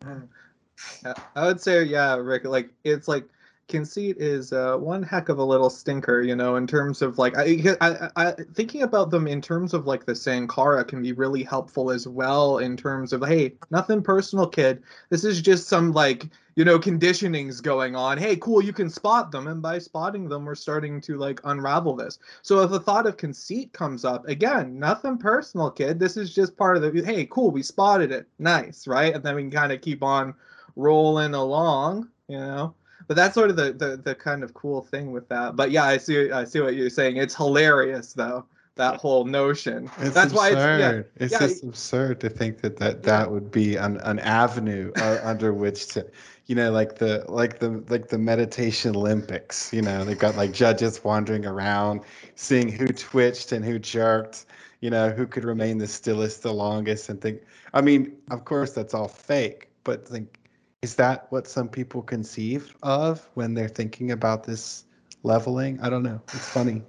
I 1.35 1.45
would 1.45 1.61
say, 1.61 1.83
yeah, 1.83 2.15
Rick. 2.15 2.45
Like 2.45 2.69
it's 2.83 3.07
like 3.07 3.27
conceit 3.67 4.17
is 4.19 4.53
uh, 4.53 4.77
one 4.77 5.01
heck 5.01 5.29
of 5.29 5.39
a 5.39 5.43
little 5.43 5.69
stinker, 5.69 6.21
you 6.21 6.35
know, 6.35 6.55
in 6.55 6.67
terms 6.67 7.01
of 7.01 7.17
like 7.17 7.35
I, 7.37 7.75
I, 7.81 8.09
I 8.15 8.31
thinking 8.53 8.83
about 8.83 9.09
them 9.09 9.27
in 9.27 9.41
terms 9.41 9.73
of 9.73 9.87
like 9.87 10.05
the 10.05 10.13
Sankhara 10.13 10.87
can 10.87 11.01
be 11.01 11.13
really 11.13 11.43
helpful 11.43 11.89
as 11.89 12.07
well 12.07 12.59
in 12.59 12.77
terms 12.77 13.11
of 13.11 13.25
hey, 13.25 13.53
nothing 13.71 14.03
personal, 14.03 14.47
kid. 14.47 14.83
This 15.09 15.23
is 15.23 15.41
just 15.41 15.67
some 15.67 15.93
like 15.93 16.25
you 16.55 16.63
know 16.63 16.77
conditionings 16.77 17.61
going 17.61 17.95
on. 17.95 18.17
Hey, 18.17 18.35
cool, 18.35 18.63
you 18.63 18.73
can 18.73 18.89
spot 18.89 19.31
them, 19.31 19.47
and 19.47 19.61
by 19.61 19.79
spotting 19.79 20.29
them, 20.29 20.45
we're 20.45 20.55
starting 20.55 21.01
to 21.01 21.17
like 21.17 21.41
unravel 21.43 21.95
this. 21.95 22.19
So 22.43 22.61
if 22.61 22.69
the 22.69 22.79
thought 22.79 23.07
of 23.07 23.17
conceit 23.17 23.73
comes 23.73 24.05
up 24.05 24.27
again, 24.27 24.77
nothing 24.77 25.17
personal, 25.17 25.71
kid. 25.71 25.99
This 25.99 26.17
is 26.17 26.33
just 26.33 26.55
part 26.55 26.77
of 26.77 26.83
the 26.83 27.03
hey, 27.03 27.25
cool, 27.25 27.49
we 27.49 27.63
spotted 27.63 28.11
it, 28.11 28.27
nice, 28.37 28.85
right? 28.85 29.15
And 29.15 29.23
then 29.23 29.35
we 29.35 29.41
can 29.41 29.51
kind 29.51 29.71
of 29.71 29.81
keep 29.81 30.03
on 30.03 30.35
rolling 30.75 31.33
along, 31.33 32.09
you 32.27 32.37
know. 32.37 32.75
But 33.07 33.15
that's 33.15 33.33
sort 33.35 33.49
of 33.49 33.55
the, 33.55 33.73
the 33.73 33.97
the 33.97 34.15
kind 34.15 34.43
of 34.43 34.53
cool 34.53 34.81
thing 34.81 35.11
with 35.11 35.27
that. 35.29 35.55
But 35.55 35.71
yeah, 35.71 35.83
I 35.83 35.97
see 35.97 36.31
I 36.31 36.43
see 36.43 36.59
what 36.61 36.75
you're 36.75 36.89
saying. 36.89 37.17
It's 37.17 37.35
hilarious 37.35 38.13
though 38.13 38.45
that 38.75 38.97
whole 38.97 39.25
notion. 39.25 39.89
It's 39.99 40.13
that's 40.13 40.33
why 40.33 40.49
it's 40.49 40.57
yeah. 40.57 40.75
absurd. 40.75 41.11
It's 41.15 41.31
yeah, 41.31 41.39
just 41.39 41.63
absurd 41.63 42.19
to 42.21 42.29
think 42.29 42.61
that 42.61 42.77
that, 42.77 43.03
that 43.03 43.31
would 43.31 43.49
be 43.49 43.77
an, 43.77 43.97
an 44.01 44.19
avenue 44.19 44.91
uh, 44.97 45.19
under 45.23 45.53
which 45.53 45.87
to, 45.89 46.05
you 46.47 46.55
know, 46.55 46.71
like 46.71 46.97
the 46.97 47.25
like 47.29 47.59
the 47.59 47.83
like 47.89 48.09
the 48.09 48.17
meditation 48.17 48.95
Olympics. 48.95 49.71
You 49.73 49.81
know, 49.81 50.03
they've 50.03 50.19
got 50.19 50.35
like 50.35 50.51
judges 50.51 51.03
wandering 51.03 51.45
around, 51.45 52.01
seeing 52.35 52.69
who 52.69 52.87
twitched 52.87 53.51
and 53.51 53.63
who 53.63 53.79
jerked. 53.79 54.45
You 54.81 54.89
know, 54.89 55.09
who 55.09 55.25
could 55.25 55.45
remain 55.45 55.77
the 55.77 55.87
stillest 55.87 56.43
the 56.43 56.53
longest, 56.53 57.09
and 57.09 57.19
think. 57.19 57.41
I 57.73 57.81
mean, 57.81 58.15
of 58.29 58.45
course, 58.45 58.73
that's 58.73 58.93
all 58.93 59.07
fake. 59.07 59.69
But 59.83 60.07
think, 60.07 60.37
is 60.81 60.95
that 60.95 61.31
what 61.31 61.47
some 61.47 61.67
people 61.67 62.01
conceive 62.01 62.75
of 62.83 63.27
when 63.33 63.53
they're 63.53 63.67
thinking 63.67 64.11
about 64.11 64.43
this 64.43 64.85
leveling? 65.23 65.79
I 65.81 65.89
don't 65.89 66.03
know. 66.03 66.21
It's 66.33 66.49
funny. 66.49 66.83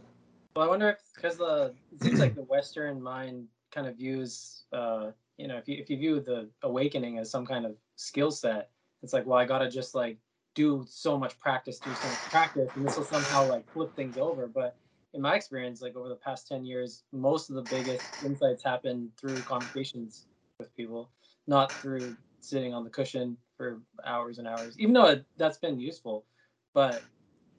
Well, 0.54 0.66
I 0.66 0.68
wonder 0.68 0.90
if 0.90 0.98
because 1.14 1.36
the 1.36 1.74
it 1.92 2.02
seems 2.02 2.20
like 2.20 2.34
the 2.34 2.42
Western 2.42 3.00
mind 3.00 3.46
kind 3.72 3.86
of 3.86 3.96
views 3.96 4.64
uh, 4.72 5.10
you 5.36 5.48
know 5.48 5.56
if 5.56 5.68
you 5.68 5.76
if 5.78 5.90
you 5.90 5.96
view 5.96 6.20
the 6.20 6.48
awakening 6.62 7.18
as 7.18 7.30
some 7.30 7.46
kind 7.46 7.66
of 7.66 7.76
skill 7.96 8.30
set, 8.30 8.70
it's 9.02 9.12
like 9.12 9.26
well 9.26 9.38
I 9.38 9.44
gotta 9.44 9.70
just 9.70 9.94
like 9.94 10.18
do 10.54 10.84
so 10.88 11.18
much 11.18 11.38
practice, 11.38 11.78
do 11.78 11.94
so 11.94 12.08
much 12.08 12.18
practice, 12.30 12.70
and 12.74 12.86
this 12.86 12.96
will 12.96 13.04
somehow 13.04 13.46
like 13.48 13.70
flip 13.72 13.94
things 13.94 14.16
over. 14.16 14.46
But 14.46 14.76
in 15.14 15.20
my 15.20 15.34
experience, 15.36 15.82
like 15.82 15.96
over 15.96 16.08
the 16.08 16.16
past 16.16 16.48
10 16.48 16.64
years, 16.64 17.04
most 17.12 17.50
of 17.50 17.56
the 17.56 17.62
biggest 17.62 18.04
insights 18.24 18.62
happen 18.62 19.10
through 19.18 19.36
conversations 19.42 20.26
with 20.58 20.74
people, 20.76 21.10
not 21.46 21.70
through 21.72 22.16
sitting 22.46 22.72
on 22.74 22.84
the 22.84 22.90
cushion 22.90 23.36
for 23.56 23.80
hours 24.04 24.38
and 24.38 24.46
hours, 24.46 24.78
even 24.78 24.94
though 24.94 25.06
it, 25.06 25.24
that's 25.36 25.58
been 25.58 25.78
useful. 25.78 26.26
But 26.74 27.02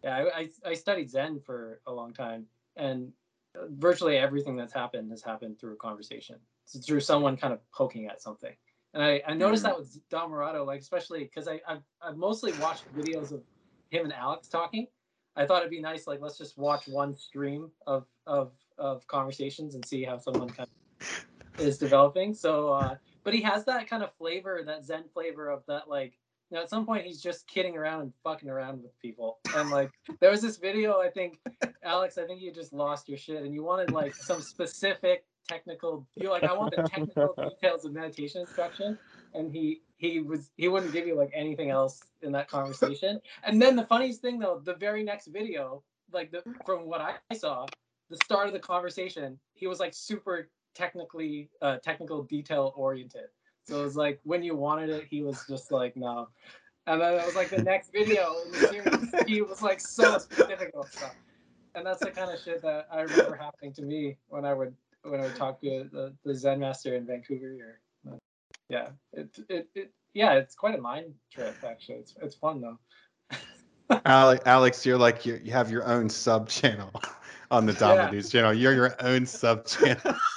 yeah, 0.04 0.30
I, 0.36 0.50
I, 0.66 0.74
studied 0.74 1.10
Zen 1.10 1.40
for 1.40 1.82
a 1.88 1.92
long 1.92 2.14
time, 2.14 2.46
and 2.76 3.12
virtually 3.70 4.18
everything 4.18 4.56
that's 4.56 4.74
happened 4.74 5.10
has 5.12 5.24
happened 5.24 5.60
through 5.60 5.74
a 5.74 5.78
conversation. 5.78 6.38
It's 6.66 6.86
through 6.86 7.00
someone 7.00 7.38
kind 7.38 7.54
of 7.54 7.60
poking 7.72 8.08
at 8.08 8.22
something. 8.22 8.54
And 8.94 9.04
I, 9.04 9.22
I 9.28 9.34
noticed 9.34 9.64
Mhm. 9.64 9.70
that 9.70 9.78
with 9.78 10.10
Dhammarato, 10.10 10.66
like 10.66 10.82
especially 10.82 11.24
because 11.24 11.48
I 11.48 11.60
I've, 11.68 11.84
I've 12.02 12.18
mostly 12.18 12.54
watched 12.60 12.84
videos 12.96 13.32
of 13.32 13.44
him 13.90 14.06
and 14.06 14.14
Alex 14.14 14.48
talking. 14.48 14.88
I 15.36 15.46
thought 15.46 15.60
it'd 15.60 15.72
be 15.72 15.82
nice, 15.82 16.08
like 16.08 16.20
let's 16.20 16.38
just 16.38 16.58
watch 16.58 16.88
one 16.88 17.16
stream 17.16 17.72
of 17.86 18.06
of 18.26 18.54
of 18.78 19.06
conversations 19.08 19.76
and 19.76 19.86
see 19.86 20.04
how 20.04 20.18
someone 20.18 20.50
kind 20.50 20.68
of 20.70 21.60
is 21.60 21.78
developing. 21.78 22.34
So, 22.34 22.70
uh, 22.70 22.96
but 23.28 23.34
he 23.34 23.42
has 23.42 23.66
that 23.66 23.90
kind 23.90 24.04
of 24.04 24.14
flavor, 24.14 24.62
that 24.66 24.86
Zen 24.86 25.04
flavor 25.14 25.50
of 25.50 25.62
that, 25.68 25.90
like 25.90 26.14
you 26.50 26.56
know, 26.56 26.64
at 26.64 26.70
some 26.70 26.86
point 26.86 27.06
he's 27.06 27.22
just 27.22 27.46
kidding 27.46 27.76
around 27.76 28.00
and 28.00 28.14
fucking 28.24 28.48
around 28.48 28.82
with 28.82 28.98
people. 29.02 29.40
And 29.54 29.70
like 29.70 29.92
there 30.22 30.32
was 30.32 30.42
this 30.42 30.56
video, 30.56 31.02
I 31.02 31.10
think, 31.10 31.38
Alex, 31.84 32.18
I 32.18 32.26
think 32.26 32.42
you 32.42 32.54
just 32.54 32.72
lost 32.72 33.10
your 33.10 33.18
shit 33.18 33.44
and 33.44 33.54
you 33.54 33.64
wanted 33.64 33.92
like 33.92 34.16
some 34.16 34.40
specific 34.40 35.26
technical 35.46 36.08
you're 36.16 36.32
like, 36.32 36.46
I 36.46 36.54
want 36.54 36.74
the 36.74 36.84
technical 36.84 37.36
details 37.50 37.84
of 37.84 37.92
meditation 37.92 38.40
instruction. 38.40 38.98
And 39.34 39.52
he 39.52 39.82
he 39.98 40.22
was 40.22 40.52
he 40.56 40.70
wouldn't 40.70 40.94
give 40.94 41.06
you 41.06 41.18
like 41.18 41.32
anything 41.34 41.70
else 41.70 42.02
in 42.22 42.32
that 42.32 42.48
conversation. 42.48 43.20
And 43.44 43.62
then 43.62 43.76
the 43.76 43.88
funniest 43.88 44.22
thing 44.22 44.40
though, 44.40 44.62
the 44.64 44.76
very 44.76 45.04
next 45.04 45.28
video, 45.28 45.84
like 46.14 46.32
the 46.32 46.44
from 46.66 46.88
what 46.88 47.02
I 47.02 47.36
saw, 47.36 47.66
the 48.10 48.16
start 48.24 48.48
of 48.48 48.54
the 48.54 48.60
conversation, 48.60 49.38
he 49.54 49.68
was 49.68 49.82
like 49.82 49.94
super 49.94 50.48
technically 50.78 51.50
uh 51.62 51.78
technical 51.78 52.24
detail 52.24 52.72
oriented. 52.76 53.30
So 53.64 53.82
it 53.82 53.84
was 53.84 53.98
like 53.98 54.20
when 54.24 54.44
you 54.44 54.56
wanted 54.56 54.90
it, 54.90 55.06
he 55.10 55.24
was 55.24 55.44
just 55.50 55.72
like 55.72 55.98
no. 55.98 56.30
And 56.86 57.02
then 57.02 57.16
it 57.16 57.26
was 57.26 57.36
like 57.36 57.50
the 57.50 57.62
next 57.64 57.92
video 57.92 58.34
in 58.46 58.52
the 58.52 58.68
series, 58.68 59.28
he 59.28 59.42
was 59.42 59.62
like 59.62 59.82
so 59.82 60.18
specific 60.20 60.72
about 60.74 60.94
stuff. 60.94 61.16
And 61.76 61.86
that's 61.86 62.00
the 62.00 62.12
kind 62.12 62.32
of 62.32 62.40
shit 62.40 62.62
that 62.62 62.88
I 62.90 63.02
remember 63.02 63.36
happening 63.36 63.74
to 63.74 63.82
me 63.82 64.18
when 64.30 64.46
I 64.46 64.54
would 64.54 64.74
when 65.04 65.20
I 65.20 65.24
would 65.24 65.36
talk 65.36 65.60
to 65.62 65.90
the, 65.92 66.14
the 66.24 66.34
Zen 66.34 66.60
master 66.60 66.96
in 66.96 67.06
Vancouver. 67.06 67.80
But 68.06 68.20
yeah, 68.70 68.90
it, 69.14 69.30
it 69.50 69.68
it 69.76 69.92
yeah, 70.14 70.34
it's 70.34 70.56
quite 70.56 70.76
a 70.76 70.82
mind 70.82 71.14
trip 71.32 71.58
actually. 71.66 71.98
It's 71.98 72.16
it's 72.22 72.36
fun 72.36 72.62
though. 72.62 72.80
Alex, 74.06 74.44
Alex, 74.46 74.86
you're 74.86 74.98
like 74.98 75.26
you, 75.26 75.40
you 75.44 75.52
have 75.52 75.70
your 75.70 75.86
own 75.86 76.10
sub 76.10 76.48
channel 76.48 76.92
on 77.52 77.66
the 77.66 77.74
Yeah. 77.74 78.22
Channel. 78.22 78.54
You're 78.54 78.74
your 78.74 78.96
own 79.02 79.26
sub 79.26 79.66
channel. 79.66 80.16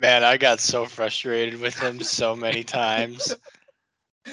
Man, 0.00 0.24
I 0.24 0.36
got 0.38 0.60
so 0.60 0.86
frustrated 0.86 1.60
with 1.60 1.78
him 1.78 2.00
so 2.00 2.34
many 2.34 2.64
times. 2.64 3.36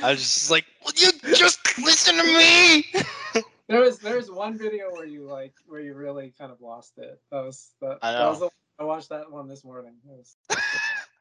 I 0.01 0.11
was 0.11 0.19
just 0.19 0.49
like, 0.51 0.65
"Will 0.85 0.93
you 0.95 1.11
just 1.35 1.59
listen 1.77 2.15
to 2.17 2.23
me?" 2.23 2.85
There 3.69 3.81
was 3.81 3.99
there 3.99 4.15
was 4.15 4.31
one 4.31 4.57
video 4.57 4.89
where 4.93 5.05
you 5.05 5.23
like 5.23 5.53
where 5.65 5.81
you 5.81 5.93
really 5.93 6.33
kind 6.39 6.53
of 6.53 6.61
lost 6.61 6.93
it. 6.97 7.19
That 7.31 7.43
was 7.43 7.71
that, 7.81 7.99
I 8.01 8.13
that 8.13 8.29
was 8.29 8.39
the, 8.39 8.49
I 8.79 8.85
watched 8.85 9.09
that 9.09 9.29
one 9.29 9.49
this 9.49 9.65
morning. 9.65 9.95
It 10.09 10.17
was, 10.17 10.37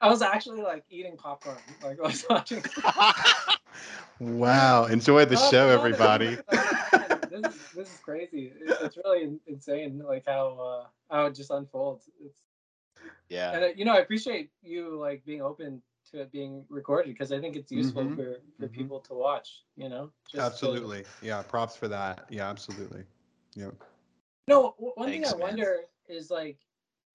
I 0.00 0.08
was 0.08 0.22
actually 0.22 0.62
like 0.62 0.84
eating 0.88 1.16
popcorn. 1.16 1.56
Like 1.82 1.98
I 1.98 2.06
was 2.06 2.24
watching. 2.30 2.62
wow. 4.20 4.84
Enjoy 4.84 5.24
the 5.24 5.36
Oh, 5.36 5.50
show, 5.50 5.68
everybody. 5.68 6.38
This 7.42 7.54
is 7.54 7.70
this 7.74 7.88
is 7.90 8.00
crazy. 8.00 8.52
It's 8.60 8.96
really 9.04 9.38
insane, 9.46 9.98
like 9.98 10.24
how 10.26 10.46
uh, 10.58 10.86
how 11.14 11.26
it 11.26 11.34
just 11.34 11.50
unfolds. 11.50 12.08
It's 12.24 12.40
yeah, 13.28 13.52
and 13.54 13.64
uh, 13.64 13.68
you 13.76 13.84
know 13.84 13.92
I 13.94 13.98
appreciate 13.98 14.50
you 14.62 14.98
like 14.98 15.24
being 15.24 15.42
open 15.42 15.82
to 16.12 16.20
it 16.20 16.32
being 16.32 16.64
recorded 16.68 17.12
because 17.12 17.32
I 17.32 17.40
think 17.40 17.56
it's 17.56 17.70
useful 17.72 18.04
Mhm, 18.04 18.16
for 18.16 18.36
for 18.58 18.66
mhm. 18.66 18.72
people 18.72 19.00
to 19.00 19.14
watch. 19.14 19.64
You 19.76 19.88
know, 19.88 20.10
Just 20.24 20.34
to- 20.34 20.40
Absolutely. 20.42 21.04
Yeah. 21.22 21.42
Props 21.42 21.76
for 21.76 21.88
that. 21.88 22.26
Yeah. 22.30 22.48
Absolutely. 22.48 23.04
Yeah. 23.54 23.70
No, 24.48 24.74
w- 24.78 24.92
one 24.94 25.08
thing 25.10 25.24
I 25.24 25.30
man. 25.32 25.40
wonder 25.40 25.80
is 26.08 26.30
like 26.30 26.58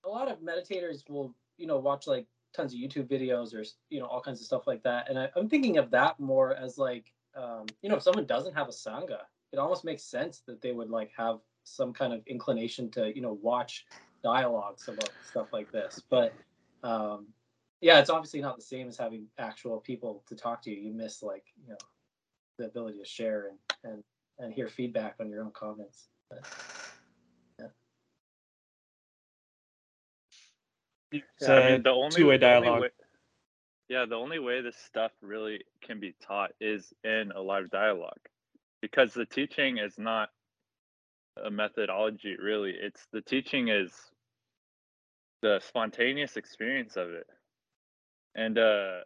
a 0.04 0.10
lot 0.10 0.30
of 0.30 0.40
meditators 0.40 1.08
will, 1.10 1.34
you 1.58 1.68
know, 1.68 1.78
watch 1.80 2.08
like 2.08 2.28
tons 2.54 2.74
of 2.74 2.80
YouTube 2.80 3.08
videos 3.08 3.54
or 3.54 3.64
you 3.90 4.00
know 4.00 4.06
all 4.08 4.22
kinds 4.22 4.42
of 4.42 4.46
stuff 4.46 4.68
like 4.68 4.84
that, 4.84 5.10
and 5.10 5.18
I, 5.18 5.30
I'm 5.36 5.48
thinking 5.48 5.78
of 5.78 5.90
that 5.92 6.20
more 6.20 6.54
as 6.56 6.78
like, 6.78 7.14
um, 7.36 7.66
you 7.82 7.90
know, 7.90 7.96
if 7.96 8.04
someone 8.04 8.26
doesn't 8.26 8.54
have 8.54 8.68
a 8.68 8.72
sangha, 8.72 9.20
it 9.54 9.60
almost 9.60 9.84
makes 9.84 10.04
sense 10.04 10.42
that 10.48 10.62
they 10.62 10.72
would 10.72 10.90
like 10.90 11.12
have 11.18 11.40
some 11.64 11.94
kind 11.94 12.14
of 12.14 12.22
inclination 12.28 12.90
to, 12.92 13.14
you 13.16 13.22
know, 13.22 13.38
watch 13.42 13.86
dialogues 14.24 14.88
about 14.88 15.12
stuff 15.30 15.48
like 15.54 15.72
this. 15.72 16.02
But 16.10 16.34
um, 16.84 17.28
yeah, 17.82 18.00
it's 18.00 18.10
obviously 18.10 18.42
not 18.42 18.56
the 18.58 18.64
same 18.64 18.88
as 18.88 18.98
having 18.98 19.26
actual 19.38 19.80
people 19.80 20.24
to 20.28 20.36
talk 20.36 20.62
to 20.64 20.72
you. 20.72 20.78
You 20.82 20.94
miss 20.94 21.22
like, 21.22 21.44
you 21.62 21.70
know, 21.70 21.78
the 22.58 22.66
ability 22.66 23.00
to 23.00 23.06
share 23.06 23.50
and 23.50 23.92
and 23.94 24.04
and 24.40 24.54
hear 24.54 24.68
feedback 24.68 25.16
on 25.20 25.30
your 25.30 25.44
own 25.44 25.52
comments. 25.52 26.08
But, 26.30 26.46
It's 31.14 31.24
Yeah, 31.42 31.54
I 31.56 31.60
a 31.60 31.72
mean, 31.74 31.84
the 31.84 31.90
only 31.90 32.10
two-way 32.16 32.38
the 32.38 32.46
only 32.48 32.62
dialogue. 32.62 32.82
way- 32.82 32.90
yeah, 33.90 34.06
the 34.06 34.16
only 34.16 34.40
way 34.40 34.62
this 34.62 34.78
stuff 34.78 35.12
really 35.22 35.66
can 35.82 36.00
be 36.00 36.14
taught 36.22 36.54
is 36.62 36.94
in 37.04 37.34
a 37.36 37.42
live 37.42 37.70
dialogue, 37.70 38.22
because 38.82 39.14
the 39.14 39.26
teaching 39.26 39.78
is 39.78 39.94
not 39.98 40.30
a 41.44 41.50
methodology. 41.52 42.36
Really, 42.42 42.74
it's 42.80 43.06
the 43.12 43.22
teaching 43.22 43.70
is 43.70 43.92
the 45.42 45.62
spontaneous 45.68 46.38
experience 46.38 46.96
of 46.98 47.10
it, 47.12 47.28
and 48.36 48.58
uh, 48.58 49.00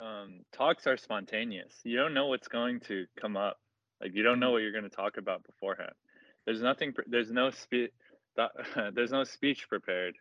um, 0.00 0.40
talks 0.52 0.86
are 0.86 0.96
spontaneous. 0.96 1.74
You 1.84 1.96
don't 1.96 2.14
know 2.14 2.28
what's 2.28 2.48
going 2.48 2.80
to 2.88 3.06
come 3.20 3.36
up. 3.36 3.58
Like 4.00 4.12
you 4.14 4.22
don't 4.22 4.40
know 4.40 4.52
what 4.52 4.62
you're 4.62 4.72
going 4.72 4.84
to 4.84 4.90
talk 4.90 5.16
about 5.18 5.44
beforehand. 5.44 5.92
There's 6.46 6.62
nothing. 6.62 6.94
There's 7.06 7.30
no 7.30 7.50
speech. 7.50 7.90
There's 8.94 9.12
no 9.12 9.24
speech 9.24 9.68
prepared. 9.68 10.14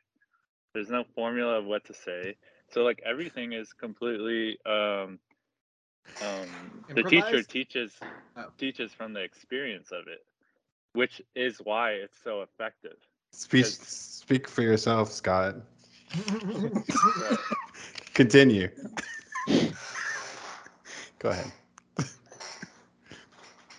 There's 0.73 0.89
no 0.89 1.03
formula 1.15 1.59
of 1.59 1.65
what 1.65 1.85
to 1.85 1.93
say. 1.93 2.35
So 2.71 2.81
like 2.81 3.01
everything 3.05 3.53
is 3.53 3.71
completely. 3.73 4.57
Um, 4.65 5.19
um, 6.21 6.83
the 6.93 7.03
teacher 7.03 7.43
teaches 7.43 7.93
Oh. 8.39 8.45
teaches 8.57 8.93
from 8.93 9.13
the 9.13 9.21
experience 9.21 9.91
of 9.91 10.07
it, 10.07 10.23
which 10.93 11.21
is 11.35 11.59
why 11.63 11.91
it's 11.91 12.17
so 12.23 12.41
effective. 12.41 12.95
Speak, 13.31 13.65
speak 13.65 14.47
for 14.47 14.61
yourself, 14.61 15.11
Scott. 15.11 15.55
Continue. 18.13 18.69
Go 21.19 21.29
ahead. 21.29 21.51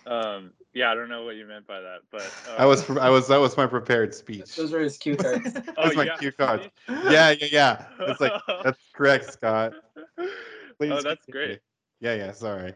Um, 0.07 0.53
yeah, 0.75 0.91
I 0.91 0.95
don't 0.95 1.09
know 1.09 1.25
what 1.25 1.37
you 1.37 1.47
meant 1.47 1.67
by 1.67 1.81
that, 1.81 2.01
but 2.11 2.23
uh, 2.49 2.57
I 2.59 2.67
was, 2.67 2.89
I 2.91 3.09
was, 3.09 3.29
that 3.29 3.39
was 3.39 3.57
my 3.57 3.67
prepared 3.67 4.15
speech. 4.15 4.57
Those 4.57 4.75
are 4.75 4.81
his 4.81 4.99
cue 4.99 5.17
cards. 5.17 5.53
That's 5.55 5.71
oh, 5.79 5.95
my 5.95 6.05
yeah, 6.05 6.17
cue 6.17 6.33
card. 6.33 6.63
speech? 6.63 6.73
Yeah, 6.89 7.31
yeah, 7.31 7.47
yeah. 7.51 7.85
It's 8.01 8.21
like 8.21 8.33
that's 8.65 8.79
correct, 8.93 9.33
Scott. 9.33 9.73
Please 10.79 10.93
oh, 10.93 11.03
that's 11.03 11.25
continue. 11.25 11.47
great. 11.47 11.61
Yeah, 12.01 12.15
yeah. 12.15 12.33
Sorry. 12.33 12.75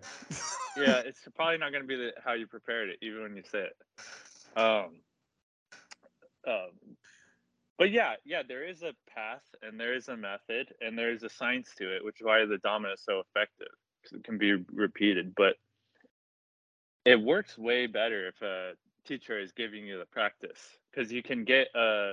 yeah, 0.77 1.01
it's 1.05 1.21
probably 1.35 1.59
not 1.59 1.73
going 1.73 1.83
to 1.83 1.89
be 1.89 1.97
the, 1.97 2.13
how 2.23 2.35
you 2.35 2.47
prepared 2.47 2.91
it, 2.91 2.99
even 3.03 3.23
when 3.23 3.37
you 3.37 3.43
say 3.51 3.67
it. 3.67 4.59
Um, 4.59 4.97
um, 6.47 6.71
but 7.79 7.91
yeah, 7.91 8.15
yeah, 8.25 8.43
there 8.47 8.65
is 8.65 8.83
a 8.83 8.93
path 9.13 9.43
and 9.63 9.81
there 9.81 9.95
is 9.95 10.09
a 10.09 10.17
method 10.17 10.73
and 10.81 10.97
there 10.97 11.13
is 11.13 11.23
a 11.23 11.29
science 11.29 11.71
to 11.79 11.95
it, 11.95 12.05
which 12.05 12.21
is 12.21 12.27
why 12.27 12.45
the 12.45 12.59
Dhamma 12.59 12.95
is 12.95 13.03
so 13.05 13.21
effective 13.21 13.69
it 14.13 14.25
can 14.25 14.39
be 14.39 14.53
repeated. 14.73 15.35
But 15.35 15.57
it 17.05 17.21
works 17.21 17.59
way 17.59 17.87
better 17.87 18.29
if 18.29 18.41
a 18.43 18.73
teacher 19.07 19.39
is 19.39 19.53
giving 19.53 19.87
you 19.87 19.99
the 19.99 20.07
practice 20.07 20.61
because 20.91 21.13
you 21.13 21.23
can 21.23 21.45
get 21.45 21.69
uh 21.75 22.13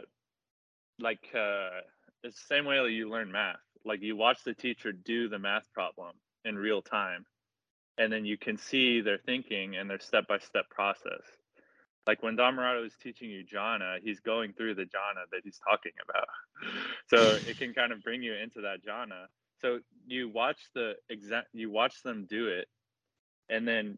like 0.99 1.29
uh 1.33 1.79
it's 2.23 2.37
the 2.37 2.45
same 2.47 2.65
way 2.65 2.77
that 2.77 2.91
you 2.91 3.09
learn 3.09 3.31
math. 3.31 3.55
Like 3.85 4.01
you 4.01 4.15
watch 4.15 4.43
the 4.43 4.53
teacher 4.53 4.91
do 4.91 5.27
the 5.27 5.39
math 5.39 5.71
problem 5.73 6.15
in 6.45 6.57
real 6.57 6.81
time 6.81 7.25
and 7.97 8.11
then 8.11 8.25
you 8.25 8.37
can 8.37 8.57
see 8.57 9.01
their 9.01 9.19
thinking 9.19 9.75
and 9.75 9.89
their 9.89 9.99
step-by-step 9.99 10.69
process. 10.69 11.21
Like 12.07 12.23
when 12.23 12.35
Don 12.35 12.55
Dhammarato 12.55 12.85
is 12.85 12.93
teaching 13.01 13.29
you 13.29 13.43
jhana, 13.45 13.97
he's 14.01 14.19
going 14.19 14.53
through 14.53 14.75
the 14.75 14.83
jhana 14.83 15.29
that 15.31 15.41
he's 15.43 15.59
talking 15.67 15.93
about. 16.07 16.27
So 17.07 17.17
it 17.47 17.57
can 17.57 17.73
kind 17.73 17.91
of 17.91 18.03
bring 18.03 18.21
you 18.21 18.35
into 18.35 18.61
that 18.61 18.85
jhana. 18.85 19.25
So 19.61 19.79
you 20.05 20.29
watch 20.29 20.59
the 20.75 20.93
exact, 21.09 21.47
you 21.53 21.71
watch 21.71 22.03
them 22.03 22.27
do 22.29 22.47
it, 22.47 22.67
and 23.49 23.67
then 23.67 23.97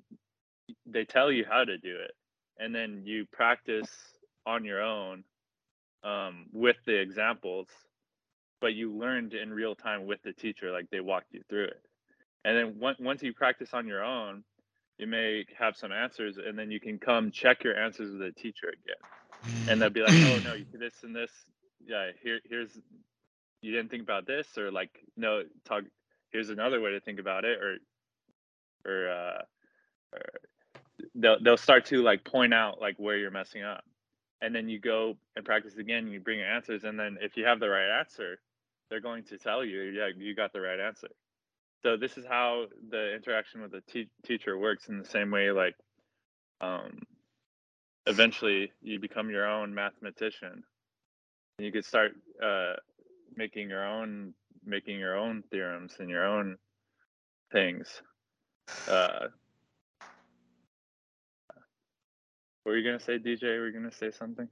they 0.86 1.04
tell 1.04 1.30
you 1.30 1.46
how 1.48 1.66
to 1.66 1.78
do 1.78 1.98
it, 1.98 2.12
and 2.58 2.74
then 2.74 3.02
you 3.06 3.26
practice 3.32 3.90
on 4.46 4.64
your 4.64 4.82
own 4.82 5.26
um, 6.06 6.46
with 6.54 6.78
the 6.86 6.96
examples, 6.96 7.68
but 8.62 8.74
you 8.74 8.94
learned 8.94 9.34
in 9.34 9.52
real 9.52 9.76
time 9.76 10.06
with 10.06 10.22
the 10.24 10.32
teacher, 10.32 10.72
like 10.72 10.90
they 10.90 11.02
walked 11.02 11.34
you 11.34 11.42
through 11.50 11.66
it. 11.66 11.82
And 12.46 12.58
then 12.58 12.80
once 12.80 13.00
once 13.00 13.24
you 13.24 13.34
practice 13.34 13.74
on 13.74 13.88
your 13.88 14.04
own, 14.04 14.44
you 14.98 15.08
may 15.08 15.46
have 15.58 15.78
some 15.78 15.92
answers, 15.92 16.38
and 16.38 16.58
then 16.58 16.72
you 16.72 16.80
can 16.80 17.00
come 17.00 17.32
check 17.32 17.64
your 17.64 17.78
answers 17.78 18.12
with 18.12 18.22
the 18.22 18.32
teacher 18.32 18.68
again, 18.70 19.04
and 19.68 19.82
they'll 19.82 19.90
be 19.92 20.02
like, 20.02 20.20
"Oh 20.24 20.40
no, 20.40 20.54
you 20.54 20.66
did 20.72 20.82
this 20.82 21.04
and 21.04 21.16
this. 21.16 21.32
Yeah, 21.86 22.12
here 22.24 22.40
here's 22.50 22.80
you 23.62 23.72
didn't 23.72 23.92
think 23.92 24.04
about 24.04 24.28
this, 24.28 24.58
or 24.58 24.72
like 24.72 24.92
no, 25.18 25.44
talk. 25.66 25.84
Here's 26.32 26.50
another 26.50 26.82
way 26.82 26.92
to 26.92 27.02
think 27.02 27.20
about 27.20 27.46
it, 27.46 27.60
or 27.62 27.78
or, 28.86 29.10
uh, 29.10 29.42
or 30.14 30.22
they'll 31.16 31.42
they'll 31.44 31.58
start 31.58 31.86
to 31.88 32.02
like 32.04 32.24
point 32.24 32.54
out 32.54 32.82
like 32.82 32.96
where 32.98 33.18
you're 33.18 33.32
messing 33.32 33.64
up 33.64 33.84
and 34.42 34.56
then 34.56 34.70
you 34.70 34.80
go 34.80 35.18
and 35.36 35.46
practice 35.46 35.76
again 35.78 36.06
and 36.06 36.14
you 36.14 36.20
bring 36.20 36.40
your 36.40 36.50
answers 36.50 36.84
and 36.84 37.00
then 37.00 37.18
if 37.22 37.38
you 37.38 37.46
have 37.46 37.60
the 37.60 37.70
right 37.70 38.00
answer 38.00 38.40
they're 38.90 39.02
going 39.02 39.24
to 39.24 39.38
tell 39.38 39.64
you 39.66 39.82
yeah 39.84 40.10
you 40.18 40.36
got 40.36 40.54
the 40.54 40.62
right 40.62 40.80
answer 40.80 41.10
so 41.84 41.98
this 41.98 42.18
is 42.18 42.26
how 42.26 42.66
the 42.90 43.14
interaction 43.14 43.62
with 43.62 43.72
the 43.72 43.82
te- 43.82 44.10
teacher 44.26 44.58
works 44.58 44.88
in 44.88 45.00
the 45.00 45.06
same 45.06 45.32
way 45.32 45.52
like 45.52 45.76
um, 46.62 47.00
eventually 48.06 48.72
you 48.82 49.00
become 49.00 49.30
your 49.30 49.48
own 49.48 49.74
mathematician. 49.74 50.64
And 51.58 51.66
you 51.66 51.72
could 51.72 51.86
start 51.86 52.14
uh, 52.42 52.74
making 53.36 53.70
your 53.70 53.86
own 53.86 54.34
making 54.66 54.98
your 54.98 55.18
own 55.18 55.44
theorems 55.52 55.96
and 56.00 56.10
your 56.10 56.26
own 56.26 56.58
things. 57.52 58.02
Uh, 58.88 59.28
what 62.64 62.72
were 62.72 62.78
you 62.78 62.86
gonna 62.86 63.00
say 63.00 63.20
dj 63.20 63.44
were 63.44 63.68
you 63.68 63.74
gonna 63.74 63.92
say 63.92 64.10
something? 64.10 64.48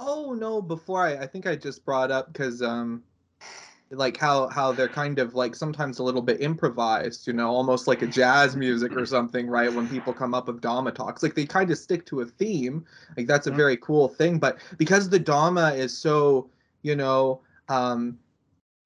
Oh 0.00 0.34
no! 0.36 0.60
Before 0.60 1.00
I, 1.00 1.18
I 1.18 1.26
think 1.26 1.46
I 1.46 1.54
just 1.54 1.84
brought 1.84 2.10
up 2.10 2.32
because 2.32 2.62
um, 2.62 3.04
like 3.94 4.16
how 4.16 4.48
how 4.48 4.72
they're 4.72 4.88
kind 4.88 5.18
of 5.18 5.34
like 5.34 5.54
sometimes 5.56 5.98
a 5.98 6.02
little 6.04 6.22
bit 6.22 6.40
improvised, 6.40 7.26
you 7.26 7.32
know, 7.32 7.48
almost 7.50 7.86
like 7.88 8.02
a 8.02 8.06
jazz 8.06 8.56
music 8.56 8.96
or 8.96 9.06
something, 9.06 9.46
right? 9.48 9.72
When 9.72 9.88
people 9.88 10.12
come 10.14 10.34
up 10.34 10.46
with 10.48 10.60
Dhamma 10.60 10.94
talks, 10.94 11.22
like 11.22 11.34
they 11.34 11.46
kind 11.46 11.70
of 11.70 11.78
stick 11.78 12.06
to 12.06 12.20
a 12.20 12.26
theme. 12.26 12.84
Like 13.16 13.26
that's 13.26 13.46
a 13.46 13.50
Mhm. 13.50 13.56
very 13.56 13.76
cool 13.78 14.08
thing. 14.08 14.38
But 14.38 14.58
because 14.78 15.08
the 15.08 15.20
Dhamma 15.20 15.76
is 15.76 15.96
so, 15.96 16.50
you 16.82 16.96
know, 16.96 17.40
um, 17.68 18.18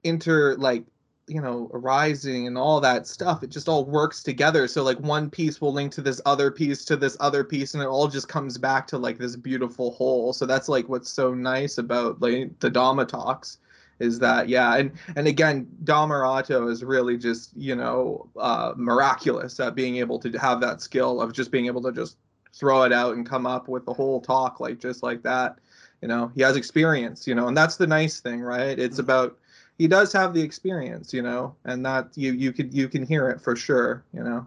inter 0.04 0.54
like 0.56 0.84
you 1.26 1.40
know 1.42 1.70
arising 1.74 2.46
and 2.46 2.56
all 2.56 2.80
that 2.80 3.06
stuff 3.06 3.42
it 3.42 3.50
just 3.50 3.68
all 3.68 3.84
works 3.84 4.22
together 4.22 4.66
so 4.66 4.82
like 4.82 4.98
one 5.00 5.28
piece 5.28 5.60
will 5.60 5.72
link 5.72 5.92
to 5.92 6.00
this 6.00 6.20
other 6.24 6.50
piece 6.50 6.84
to 6.86 6.96
this 6.96 7.16
other 7.20 7.44
piece 7.44 7.74
and 7.74 7.82
it 7.82 7.86
all 7.86 8.08
just 8.08 8.28
comes 8.28 8.56
back 8.56 8.86
to 8.86 8.96
like 8.96 9.18
this 9.18 9.36
beautiful 9.36 9.90
whole 9.90 10.32
so 10.32 10.46
that's 10.46 10.68
like 10.68 10.88
what's 10.88 11.10
so 11.10 11.34
nice 11.34 11.76
about 11.76 12.20
like 12.22 12.58
the 12.60 12.70
dhamma 12.70 13.06
talks 13.06 13.58
is 14.00 14.18
that 14.18 14.48
yeah 14.48 14.76
and 14.76 14.92
and 15.16 15.26
again 15.26 15.66
Dhammarato 15.84 16.70
is 16.70 16.84
really 16.84 17.16
just 17.16 17.56
you 17.56 17.74
know 17.74 18.28
uh 18.36 18.72
miraculous 18.76 19.58
at 19.60 19.74
being 19.74 19.96
able 19.96 20.18
to 20.20 20.30
have 20.38 20.60
that 20.60 20.80
skill 20.80 21.20
of 21.20 21.32
just 21.32 21.50
being 21.50 21.66
able 21.66 21.82
to 21.82 21.92
just 21.92 22.16
throw 22.54 22.82
it 22.82 22.92
out 22.92 23.16
and 23.16 23.28
come 23.28 23.46
up 23.46 23.68
with 23.68 23.84
the 23.84 23.92
whole 23.92 24.20
talk 24.20 24.60
like 24.60 24.78
just 24.78 25.02
like 25.02 25.22
that 25.22 25.58
you 26.02 26.08
know 26.08 26.30
he 26.34 26.42
has 26.42 26.56
experience 26.56 27.26
you 27.26 27.34
know 27.34 27.48
and 27.48 27.56
that's 27.56 27.76
the 27.76 27.86
nice 27.86 28.20
thing 28.20 28.40
right 28.40 28.78
it's 28.78 28.98
about 28.98 29.36
he 29.78 29.86
does 29.86 30.12
have 30.12 30.34
the 30.34 30.42
experience 30.42 31.12
you 31.12 31.22
know 31.22 31.54
and 31.64 31.84
that 31.84 32.08
you 32.16 32.32
you 32.32 32.52
can 32.52 32.70
you 32.72 32.88
can 32.88 33.04
hear 33.04 33.28
it 33.28 33.40
for 33.40 33.54
sure 33.54 34.04
you 34.12 34.22
know 34.22 34.46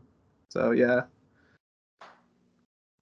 so 0.50 0.72
yeah 0.72 1.02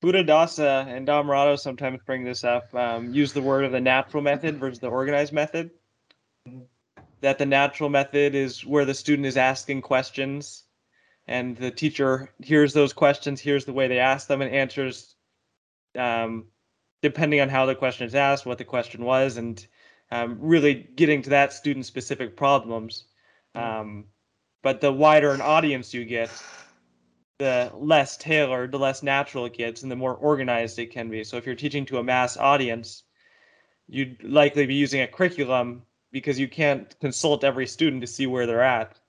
Buddhadasa 0.02 0.88
and 0.88 1.06
Dhammarato 1.06 1.60
sometimes 1.60 2.00
bring 2.06 2.24
this 2.24 2.46
up. 2.46 2.74
Um, 2.74 3.14
use 3.14 3.34
the 3.34 3.42
word 3.42 3.66
of 3.66 3.74
the 3.74 3.82
natural 3.82 4.24
method 4.24 4.58
versus 4.58 4.80
the 4.80 4.88
organized 4.88 5.34
method. 5.34 5.72
That 7.22 7.38
the 7.38 7.46
natural 7.46 7.90
method 7.90 8.34
is 8.34 8.66
where 8.66 8.86
the 8.86 8.94
student 8.94 9.26
is 9.26 9.38
asking 9.38 9.82
questions, 9.82 10.64
and 11.28 11.58
the 11.58 11.72
teacher 11.72 12.30
hears 12.42 12.74
those 12.74 12.94
questions, 12.94 13.42
hears 13.42 13.66
the 13.66 13.74
way 13.74 13.88
they 13.88 14.00
ask 14.00 14.28
them, 14.28 14.42
and 14.42 14.54
answers 14.54 15.16
um, 15.98 16.46
depending 17.02 17.42
on 17.42 17.50
how 17.50 17.66
the 17.66 17.76
question 17.76 18.06
is 18.06 18.16
asked, 18.16 18.46
what 18.46 18.58
the 18.58 18.64
question 18.64 19.04
was, 19.04 19.38
and 19.38 19.66
um, 20.12 20.38
really 20.40 20.90
getting 20.96 21.22
to 21.22 21.30
that 21.30 21.54
student 21.54 21.86
specific 21.86 22.36
problems. 22.36 23.06
Um, 23.56 24.06
but 24.62 24.82
the 24.82 24.92
wider 24.92 25.32
an 25.32 25.42
audience 25.42 25.94
you 25.94 26.06
get, 26.06 26.30
the 27.38 27.72
less 27.74 28.18
tailored, 28.18 28.72
the 28.72 28.80
less 28.80 29.02
natural 29.02 29.46
it 29.46 29.54
gets, 29.54 29.84
and 29.84 29.92
the 29.92 29.96
more 29.96 30.16
organized 30.16 30.80
it 30.80 30.92
can 30.92 31.10
be. 31.10 31.24
So 31.24 31.38
if 31.38 31.46
you're 31.46 31.56
teaching 31.56 31.86
to 31.86 32.00
a 32.00 32.04
mass 32.04 32.38
audience, 32.38 33.04
you'd 33.88 34.22
likely 34.24 34.66
be 34.66 34.76
using 34.76 35.02
a 35.02 35.08
curriculum 35.08 35.84
because 36.12 36.40
you 36.40 36.48
can't 36.48 36.98
consult 37.00 37.44
every 37.44 37.68
student 37.68 38.02
to 38.02 38.08
see 38.08 38.28
where 38.28 38.46
they're 38.48 38.64
at. 38.64 39.00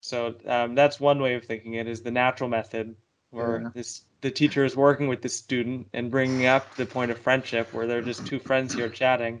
So 0.00 0.34
um, 0.46 0.74
that's 0.74 1.00
one 1.00 1.20
way 1.20 1.34
of 1.34 1.44
thinking 1.44 1.74
it 1.74 1.88
is 1.88 2.02
the 2.02 2.10
natural 2.10 2.48
method, 2.50 2.94
where 3.30 3.60
Yeah. 3.62 3.70
this 3.74 4.02
the 4.20 4.30
teacher 4.30 4.64
is 4.64 4.76
working 4.76 5.08
with 5.08 5.22
the 5.22 5.28
student 5.28 5.88
and 5.92 6.10
bringing 6.10 6.46
up 6.46 6.74
the 6.76 6.86
point 6.86 7.10
of 7.10 7.18
friendship, 7.18 7.72
where 7.72 7.86
they're 7.86 8.02
just 8.02 8.26
two 8.26 8.38
friends 8.38 8.74
here 8.74 8.88
chatting, 8.88 9.40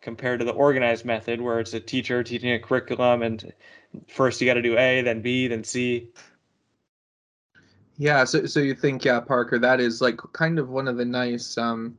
compared 0.00 0.40
to 0.40 0.44
the 0.44 0.52
organized 0.52 1.04
method, 1.04 1.40
where 1.40 1.60
it's 1.60 1.74
a 1.74 1.80
teacher 1.80 2.22
teaching 2.22 2.52
a 2.52 2.58
curriculum 2.58 3.22
and 3.22 3.52
first 4.08 4.40
you 4.40 4.46
got 4.46 4.54
to 4.54 4.62
do 4.62 4.76
A, 4.78 5.02
then 5.02 5.22
B, 5.22 5.48
then 5.48 5.64
C. 5.64 6.10
yeah 7.96 8.24
so 8.24 8.44
so 8.46 8.60
you 8.60 8.74
think 8.74 9.04
yeah 9.04 9.20
parker 9.20 9.58
that 9.58 9.80
is 9.80 10.00
like 10.00 10.16
kind 10.32 10.58
of 10.58 10.68
one 10.68 10.88
of 10.88 10.96
the 10.96 11.04
nice 11.04 11.56
um 11.56 11.96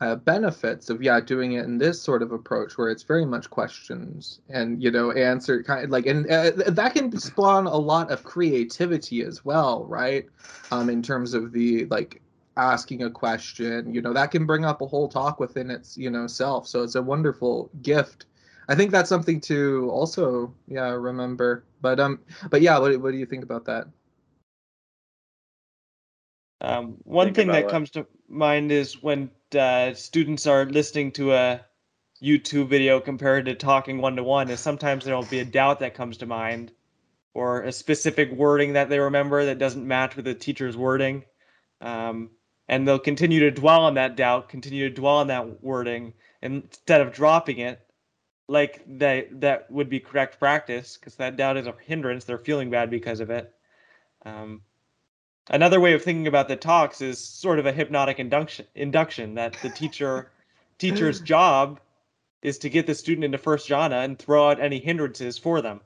uh, 0.00 0.14
benefits 0.14 0.90
of 0.90 1.02
yeah 1.02 1.20
doing 1.20 1.52
it 1.52 1.64
in 1.64 1.78
this 1.78 2.00
sort 2.00 2.22
of 2.22 2.32
approach 2.32 2.76
where 2.76 2.90
it's 2.90 3.02
very 3.02 3.24
much 3.24 3.48
questions 3.48 4.40
and 4.50 4.82
you 4.82 4.90
know 4.90 5.10
answer 5.12 5.62
kind 5.62 5.84
of 5.84 5.90
like 5.90 6.04
and 6.06 6.30
uh, 6.30 6.50
that 6.68 6.92
can 6.94 7.16
spawn 7.18 7.66
a 7.66 7.76
lot 7.76 8.10
of 8.10 8.22
creativity 8.22 9.22
as 9.22 9.44
well 9.44 9.84
right? 9.86 10.26
Um 10.70 10.90
in 10.90 11.02
terms 11.02 11.32
of 11.32 11.52
the 11.52 11.86
like 11.86 12.20
asking 12.58 13.02
a 13.04 13.10
question 13.10 13.92
you 13.94 14.02
know 14.02 14.12
that 14.12 14.30
can 14.30 14.44
bring 14.46 14.64
up 14.66 14.82
a 14.82 14.86
whole 14.86 15.08
talk 15.08 15.40
within 15.40 15.70
its 15.70 15.96
you 15.96 16.10
know 16.10 16.26
self. 16.26 16.66
So 16.68 16.82
it's 16.82 16.94
a 16.96 17.02
wonderful 17.02 17.70
gift. 17.82 18.26
I 18.68 18.74
think 18.74 18.90
that's 18.90 19.08
something 19.08 19.40
to 19.42 19.88
also 19.90 20.54
yeah 20.68 20.90
remember. 20.90 21.64
But 21.80 22.00
um 22.00 22.20
but 22.50 22.60
yeah 22.60 22.78
what, 22.78 22.94
what 23.00 23.12
do 23.12 23.16
you 23.18 23.26
think 23.26 23.44
about 23.44 23.64
that? 23.64 23.86
Um, 26.60 26.96
one 27.04 27.26
Think 27.26 27.36
thing 27.36 27.48
that 27.48 27.64
what? 27.64 27.70
comes 27.70 27.90
to 27.90 28.06
mind 28.28 28.72
is 28.72 29.02
when 29.02 29.30
uh, 29.54 29.94
students 29.94 30.46
are 30.46 30.64
listening 30.64 31.12
to 31.12 31.34
a 31.34 31.60
YouTube 32.22 32.68
video 32.68 32.98
compared 32.98 33.44
to 33.44 33.54
talking 33.54 33.98
one 33.98 34.16
to 34.16 34.24
one, 34.24 34.50
is 34.50 34.60
sometimes 34.60 35.04
there 35.04 35.14
will 35.14 35.24
be 35.24 35.40
a 35.40 35.44
doubt 35.44 35.80
that 35.80 35.94
comes 35.94 36.16
to 36.16 36.26
mind, 36.26 36.72
or 37.34 37.62
a 37.62 37.72
specific 37.72 38.32
wording 38.32 38.72
that 38.72 38.88
they 38.88 38.98
remember 38.98 39.44
that 39.44 39.58
doesn't 39.58 39.86
match 39.86 40.16
with 40.16 40.24
the 40.24 40.34
teacher's 40.34 40.76
wording, 40.76 41.22
um, 41.82 42.30
and 42.68 42.88
they'll 42.88 42.98
continue 42.98 43.40
to 43.40 43.50
dwell 43.50 43.82
on 43.82 43.94
that 43.94 44.16
doubt, 44.16 44.48
continue 44.48 44.88
to 44.88 44.94
dwell 44.94 45.16
on 45.16 45.26
that 45.26 45.62
wording, 45.62 46.14
instead 46.40 47.02
of 47.02 47.12
dropping 47.12 47.58
it, 47.58 47.80
like 48.48 48.82
that 48.86 49.40
that 49.40 49.70
would 49.70 49.90
be 49.90 50.00
correct 50.00 50.38
practice, 50.38 50.96
because 50.96 51.16
that 51.16 51.36
doubt 51.36 51.56
is 51.56 51.66
a 51.66 51.74
hindrance. 51.84 52.24
They're 52.24 52.38
feeling 52.38 52.70
bad 52.70 52.90
because 52.90 53.20
of 53.20 53.28
it. 53.28 53.52
Um, 54.24 54.62
another 55.50 55.80
way 55.80 55.92
of 55.92 56.02
thinking 56.02 56.26
about 56.26 56.48
the 56.48 56.56
talks 56.56 57.00
is 57.00 57.18
sort 57.18 57.58
of 57.58 57.66
a 57.66 57.72
hypnotic 57.72 58.18
induction 58.18 58.66
induction 58.74 59.34
that 59.34 59.52
the 59.62 59.70
teacher 59.70 60.30
teacher's 60.78 61.20
job 61.20 61.80
is 62.42 62.58
to 62.58 62.68
get 62.68 62.86
the 62.86 62.94
student 62.94 63.24
into 63.24 63.38
first 63.38 63.68
jhana 63.68 64.04
and 64.04 64.18
throw 64.18 64.50
out 64.50 64.60
any 64.60 64.78
hindrances 64.78 65.38
for 65.38 65.60
them 65.60 65.80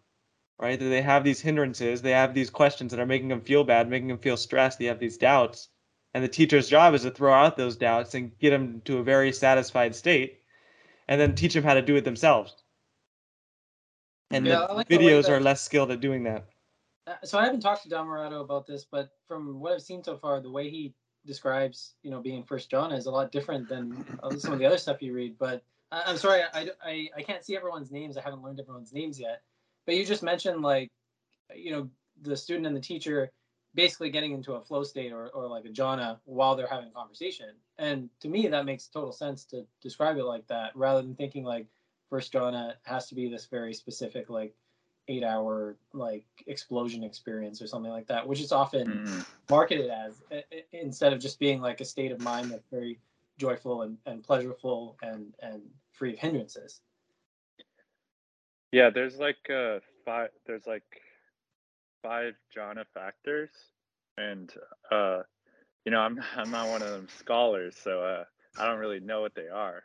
right? 0.60 0.78
That 0.78 0.90
they 0.90 1.02
have 1.02 1.24
these 1.24 1.40
hindrances 1.40 2.02
they 2.02 2.10
have 2.10 2.34
these 2.34 2.50
questions 2.50 2.90
that 2.90 3.00
are 3.00 3.06
making 3.06 3.28
them 3.28 3.40
feel 3.40 3.64
bad 3.64 3.88
making 3.88 4.08
them 4.08 4.18
feel 4.18 4.36
stressed 4.36 4.78
they 4.78 4.84
have 4.86 5.00
these 5.00 5.18
doubts. 5.18 5.68
And 6.12 6.24
the 6.24 6.28
teacher's 6.28 6.68
job 6.68 6.94
is 6.94 7.02
to 7.02 7.10
throw 7.10 7.32
out 7.32 7.56
those 7.56 7.76
doubts 7.76 8.14
and 8.14 8.36
get 8.38 8.50
them 8.50 8.82
to 8.84 8.98
a 8.98 9.02
very 9.02 9.32
satisfied 9.32 9.94
state 9.94 10.40
and 11.08 11.20
then 11.20 11.34
teach 11.34 11.54
them 11.54 11.62
how 11.62 11.74
to 11.74 11.82
do 11.82 11.96
it 11.96 12.04
themselves. 12.04 12.56
And 14.30 14.44
Yeah, 14.44 14.56
the 14.56 14.64
I 14.64 14.72
like 14.74 14.88
the 14.88 14.98
videos 14.98 15.22
that- 15.22 15.32
are 15.32 15.40
less 15.40 15.62
skilled 15.62 15.90
at 15.92 16.00
doing 16.00 16.24
that 16.24 16.46
so 17.24 17.38
I 17.38 17.44
haven't 17.44 17.60
talked 17.60 17.82
to 17.84 17.88
Dhammarato 17.88 18.40
about 18.40 18.66
this, 18.66 18.84
but 18.90 19.10
from 19.26 19.60
what 19.60 19.72
I've 19.72 19.82
seen 19.82 20.02
so 20.02 20.16
far, 20.16 20.40
the 20.40 20.50
way 20.50 20.70
he 20.70 20.94
describes, 21.26 21.94
you 22.02 22.10
know, 22.10 22.20
being 22.20 22.42
first 22.44 22.70
jhana 22.70 22.96
is 22.96 23.06
a 23.06 23.10
lot 23.10 23.32
different 23.32 23.68
than 23.68 24.04
uh, 24.22 24.30
some 24.36 24.52
of 24.52 24.58
the 24.58 24.66
other 24.66 24.78
stuff 24.78 25.02
you 25.02 25.12
read. 25.12 25.36
But 25.38 25.62
I'm 25.92 26.16
sorry, 26.16 26.42
I, 26.52 26.70
I, 26.84 27.08
I 27.16 27.22
can't 27.22 27.44
see 27.44 27.56
everyone's 27.56 27.90
names. 27.90 28.16
I 28.16 28.22
haven't 28.22 28.42
learned 28.42 28.60
everyone's 28.60 28.92
names 28.92 29.18
yet. 29.18 29.42
But 29.86 29.96
you 29.96 30.04
just 30.04 30.22
mentioned 30.22 30.62
like, 30.62 30.88
you 31.54 31.72
know, 31.72 31.90
the 32.22 32.36
student 32.36 32.66
and 32.66 32.76
the 32.76 32.80
teacher 32.80 33.30
basically 33.74 34.10
getting 34.10 34.32
into 34.32 34.54
a 34.54 34.60
flow 34.60 34.82
state 34.82 35.12
or, 35.12 35.28
or 35.28 35.46
like 35.46 35.64
a 35.64 35.68
jhana 35.68 36.18
while 36.24 36.56
they're 36.56 36.66
having 36.66 36.88
a 36.88 36.92
conversation. 36.92 37.48
And 37.78 38.08
to 38.20 38.28
me, 38.28 38.46
that 38.48 38.64
makes 38.64 38.86
total 38.86 39.12
sense 39.12 39.44
to 39.46 39.64
describe 39.80 40.16
it 40.16 40.24
like 40.24 40.46
that 40.48 40.74
rather 40.74 41.02
than 41.02 41.14
thinking 41.14 41.44
like 41.44 41.66
first 42.08 42.32
jhana 42.32 42.74
has 42.82 43.08
to 43.08 43.14
be 43.14 43.28
this 43.28 43.46
very 43.46 43.72
specific, 43.74 44.28
like 44.28 44.54
eight 45.10 45.24
hour 45.24 45.76
like 45.92 46.24
explosion 46.46 47.02
experience 47.04 47.60
or 47.60 47.66
something 47.66 47.90
like 47.90 48.06
that, 48.06 48.26
which 48.26 48.40
is 48.40 48.52
often 48.52 48.86
Mhm. 48.86 49.26
marketed 49.50 49.90
as 49.90 50.22
instead 50.72 51.12
of 51.12 51.18
just 51.20 51.38
being 51.38 51.60
like 51.60 51.80
a 51.80 51.84
state 51.84 52.12
of 52.12 52.20
mind 52.20 52.50
that's 52.50 52.68
very 52.68 53.00
joyful 53.38 53.82
and, 53.82 53.98
and 54.06 54.22
pleasureful 54.22 54.96
and 55.02 55.34
and 55.42 55.62
free 55.92 56.12
of 56.12 56.18
hindrances. 56.18 56.80
Yeah, 58.72 58.90
there's 58.90 59.18
like 59.18 59.50
uh 59.50 59.80
five 60.04 60.30
there's 60.46 60.66
like 60.66 60.84
five 62.02 62.34
jhana 62.56 62.84
factors 62.94 63.50
and 64.16 64.52
uh 64.92 65.22
you 65.84 65.92
know, 65.92 66.00
I'm 66.00 66.20
I'm 66.36 66.50
not 66.50 66.68
one 66.68 66.82
of 66.82 66.90
them 66.92 67.08
scholars, 67.18 67.76
so 67.82 68.02
uh 68.02 68.24
I 68.58 68.66
don't 68.66 68.78
really 68.78 69.00
know 69.00 69.20
what 69.22 69.34
they 69.34 69.48
are. 69.48 69.82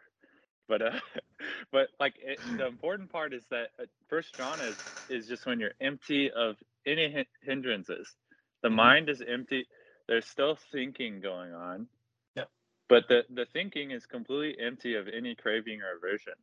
But 0.68 0.82
uh 0.82 1.00
but 1.72 1.90
like 2.00 2.16
it, 2.22 2.40
the 2.58 2.68
important 2.68 3.12
part 3.12 3.34
is 3.34 3.46
that 3.50 3.70
uh, 3.80 3.86
first 4.10 4.36
jhana 4.38 4.70
is 4.70 4.84
is 5.10 5.28
just 5.28 5.46
when 5.46 5.60
you're 5.60 5.76
empty 5.82 6.32
of 6.32 6.58
any 6.86 7.10
hin- 7.10 7.26
hindrances. 7.42 8.16
The 8.64 8.70
Mhm. 8.72 8.72
mind 8.72 9.10
is 9.10 9.22
empty. 9.22 9.68
There's 10.08 10.28
still 10.28 10.56
thinking 10.72 11.22
going 11.22 11.54
on. 11.54 11.88
yeah 12.36 12.46
But 12.90 13.08
the 13.08 13.26
the 13.30 13.46
thinking 13.46 13.92
is 13.92 14.06
completely 14.06 14.60
empty 14.64 14.96
of 14.96 15.08
any 15.08 15.36
craving 15.36 15.82
or 15.82 15.96
aversion. 15.98 16.34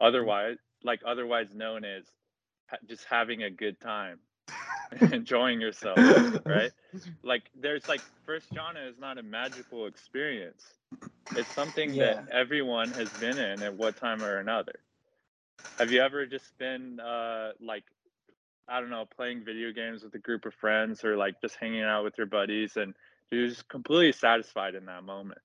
Otherwise, 0.00 0.58
like 0.82 1.00
otherwise 1.04 1.54
known 1.54 1.84
as 1.84 2.04
just 2.86 3.04
having 3.06 3.42
a 3.42 3.50
good 3.50 3.80
time, 3.80 4.20
enjoying 5.10 5.60
yourself, 5.60 6.06
right? 6.46 6.72
Like 7.22 7.50
there's 7.54 7.88
like 7.88 8.02
first 8.24 8.54
jhana 8.54 8.88
is 8.90 8.98
not 8.98 9.18
a 9.18 9.22
magical 9.22 9.86
experience. 9.86 10.62
It's 11.34 11.52
something 11.52 11.96
Yeah. 11.96 11.98
that 11.98 12.24
everyone 12.30 12.92
has 12.92 13.14
been 13.14 13.38
in 13.38 13.62
at 13.62 13.74
one 13.74 13.94
time 13.94 14.22
or 14.24 14.38
another. 14.38 14.74
Have 15.78 15.90
you 15.90 16.00
ever 16.02 16.26
just 16.26 16.56
been 16.58 17.00
uh 17.00 17.52
like 17.60 17.84
I 18.68 18.80
don't 18.80 18.90
know, 18.90 19.06
playing 19.06 19.44
video 19.44 19.72
games 19.72 20.02
with 20.04 20.14
a 20.14 20.18
group 20.18 20.44
of 20.46 20.54
friends 20.54 21.04
or 21.04 21.16
like 21.16 21.40
just 21.40 21.56
hanging 21.56 21.82
out 21.82 22.04
with 22.04 22.16
your 22.18 22.26
buddies 22.26 22.76
and 22.76 22.94
you're 23.30 23.48
just 23.48 23.68
completely 23.68 24.12
satisfied 24.12 24.74
in 24.74 24.86
that 24.86 25.04
moment. 25.04 25.40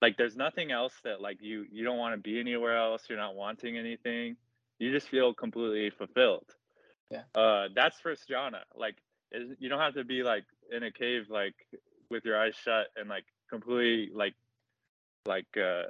Like 0.00 0.16
there's 0.16 0.36
nothing 0.36 0.70
else 0.72 0.94
that 1.04 1.20
like 1.20 1.38
you 1.42 1.66
you 1.70 1.84
don't 1.84 1.98
want 1.98 2.14
to 2.14 2.20
be 2.20 2.38
anywhere 2.40 2.76
else, 2.76 3.04
you're 3.08 3.18
not 3.18 3.34
wanting 3.36 3.76
anything. 3.78 4.36
You 4.78 4.92
just 4.92 5.08
feel 5.08 5.34
completely 5.34 5.90
fulfilled. 5.90 6.46
Yeah. 7.12 7.24
Uh 7.34 7.68
that's 7.74 8.00
first 8.00 8.28
jhana. 8.28 8.62
Like 8.76 8.96
is 9.32 9.56
you 9.60 9.68
don't 9.68 9.80
have 9.80 9.94
to 9.94 10.04
be 10.04 10.22
like 10.24 10.44
in 10.70 10.84
a 10.84 10.92
cave 10.92 11.26
like 11.30 11.54
with 12.10 12.24
your 12.24 12.40
eyes 12.40 12.56
shut 12.56 12.88
and 12.96 13.08
like 13.08 13.24
completely 13.50 14.14
like 14.14 14.34
like 15.26 15.46
uh 15.56 15.84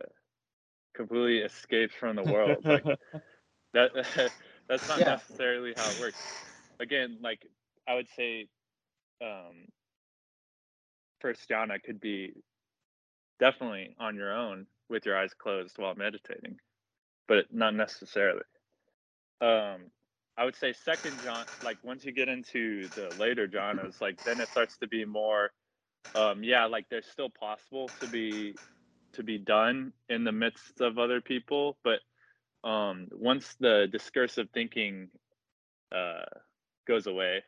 completely 0.94 1.38
escaped 1.38 1.94
from 1.94 2.16
the 2.16 2.24
world. 2.24 2.66
Like 2.68 2.86
that 3.74 3.90
that's 4.68 4.88
not 4.88 5.02
Yeah. 5.02 5.04
necessarily 5.04 5.74
how 5.76 5.90
it 5.92 5.98
works 5.98 6.22
again 6.80 7.18
like 7.22 7.46
i 7.88 7.94
would 7.94 8.08
say 8.16 8.48
um 9.22 9.66
first 11.20 11.48
jhana 11.48 11.82
could 11.82 12.00
be 12.00 12.32
definitely 13.38 13.94
on 13.98 14.16
your 14.16 14.32
own 14.34 14.66
with 14.88 15.06
your 15.06 15.16
eyes 15.18 15.34
closed 15.34 15.78
while 15.78 15.94
meditating 15.94 16.58
but 17.28 17.46
not 17.52 17.74
necessarily 17.74 18.42
um 19.40 19.90
i 20.36 20.44
would 20.44 20.56
say 20.56 20.72
second 20.72 21.20
jhana 21.22 21.46
like 21.60 21.78
once 21.82 22.04
you 22.04 22.12
get 22.12 22.28
into 22.28 22.88
the 22.94 23.10
later 23.12 23.46
jhanas 23.46 24.00
like 24.00 24.16
then 24.24 24.40
it 24.40 24.48
starts 24.48 24.78
to 24.78 24.88
be 24.88 25.04
more 25.04 25.50
um 26.14 26.42
yeah 26.44 26.64
like 26.66 26.86
there's 26.90 27.06
still 27.06 27.30
possible 27.30 27.92
to 28.00 28.06
be 28.08 28.58
to 29.12 29.22
be 29.22 29.38
done 29.38 29.92
in 30.08 30.24
the 30.24 30.32
midst 30.32 30.80
of 30.80 30.98
other 30.98 31.20
people 31.20 31.78
but 31.84 32.00
um 32.68 33.08
once 33.12 33.54
the 33.60 33.88
discursive 33.90 34.48
thinking 34.52 35.08
uh 35.94 36.24
goes 36.86 37.06
away 37.06 37.42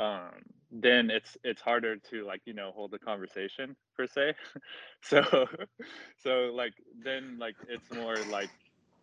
um 0.00 0.30
then 0.70 1.10
it's 1.10 1.36
it's 1.44 1.60
harder 1.60 1.96
to 1.96 2.24
like 2.24 2.40
you 2.46 2.54
know 2.54 2.72
hold 2.74 2.92
a 2.94 2.98
conversation 2.98 3.76
per 3.96 4.06
se. 4.06 4.34
So 5.02 5.20
so 6.18 6.30
like 6.54 6.74
then 7.02 7.38
like 7.38 7.56
it's 7.68 7.90
more 7.92 8.24
like 8.24 8.50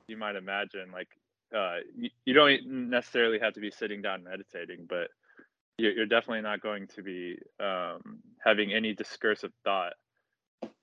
you 0.07 0.18
might 0.18 0.36
imagine 0.36 0.91
like 0.91 1.10
uh 1.56 1.78
you, 1.95 2.10
you 2.26 2.34
don't 2.34 2.89
necessarily 2.89 3.39
have 3.39 3.54
to 3.54 3.60
be 3.60 3.72
sitting 3.72 4.02
down 4.02 4.24
meditating 4.24 4.86
but 4.88 5.10
you're, 5.78 5.93
you're 5.93 6.06
definitely 6.06 6.41
not 6.41 6.62
going 6.62 6.88
to 6.88 7.02
be 7.02 7.38
um 7.60 8.20
having 8.43 8.74
any 8.74 8.93
discursive 8.93 9.52
thought 9.64 9.93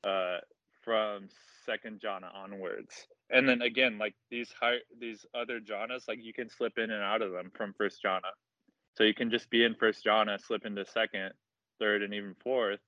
uh 0.05 0.39
from 0.87 1.29
second 1.67 2.01
jhana 2.01 2.33
onwards. 2.33 2.95
And 3.29 3.47
then 3.47 3.61
again 3.61 3.99
like 3.99 4.15
these 4.31 4.51
high 4.59 4.79
these 4.99 5.27
other 5.35 5.61
jhanas 5.61 6.09
like 6.09 6.21
you 6.23 6.33
can 6.33 6.49
slip 6.49 6.79
in 6.79 6.91
and 6.91 7.03
out 7.03 7.21
of 7.23 7.33
them 7.33 7.51
from 7.55 7.75
first 7.77 8.03
jhana. 8.03 8.33
So 8.97 9.05
you 9.05 9.13
can 9.13 9.31
just 9.31 9.51
be 9.51 9.65
in 9.65 9.75
first 9.75 10.05
jhana 10.05 10.41
slip 10.41 10.65
into 10.65 10.87
second 10.87 11.33
third 11.81 12.03
and 12.03 12.15
even 12.15 12.37
fourth 12.43 12.81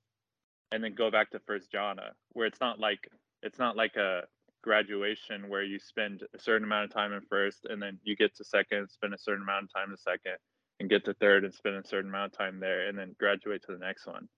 and 0.70 0.82
then 0.82 0.94
go 0.94 1.10
back 1.10 1.30
to 1.30 1.40
first 1.40 1.72
jhana 1.72 2.10
where 2.32 2.46
it's 2.46 2.60
not 2.60 2.78
like 2.78 3.10
it's 3.42 3.58
not 3.58 3.76
like 3.76 3.96
a 3.96 4.22
graduation 4.68 5.48
where 5.48 5.62
you 5.62 5.78
spend 5.78 6.24
a 6.34 6.38
certain 6.38 6.64
amount 6.64 6.84
of 6.84 6.92
time 6.92 7.14
in 7.14 7.22
first 7.22 7.64
and 7.70 7.80
then 7.80 7.98
you 8.04 8.14
get 8.14 8.36
to 8.36 8.44
second 8.44 8.86
spend 8.90 9.14
a 9.14 9.18
certain 9.18 9.42
amount 9.42 9.64
of 9.64 9.72
time 9.72 9.90
in 9.90 9.96
second 9.96 10.36
and 10.78 10.90
get 10.90 11.06
to 11.06 11.14
third 11.14 11.42
and 11.42 11.54
spend 11.54 11.74
a 11.74 11.88
certain 11.88 12.10
amount 12.10 12.30
of 12.30 12.38
time 12.38 12.60
there 12.60 12.86
and 12.86 12.98
then 12.98 13.16
graduate 13.18 13.62
to 13.62 13.72
the 13.72 13.78
next 13.78 14.06
one. 14.06 14.28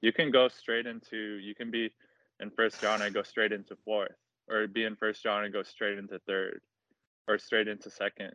You 0.00 0.12
can 0.12 0.30
go 0.30 0.46
straight 0.46 0.86
into 0.86 1.16
you 1.42 1.56
can 1.56 1.72
be 1.72 1.90
in 2.38 2.50
first 2.50 2.80
jhana 2.80 3.06
and 3.06 3.14
go 3.14 3.24
straight 3.24 3.50
into 3.50 3.74
fourth 3.84 4.14
or 4.48 4.68
be 4.68 4.84
in 4.84 4.94
first 4.94 5.24
jhana 5.24 5.46
and 5.46 5.52
go 5.52 5.64
straight 5.64 5.98
into 5.98 6.20
third 6.20 6.60
or 7.26 7.36
straight 7.36 7.66
into 7.66 7.90
second 7.90 8.30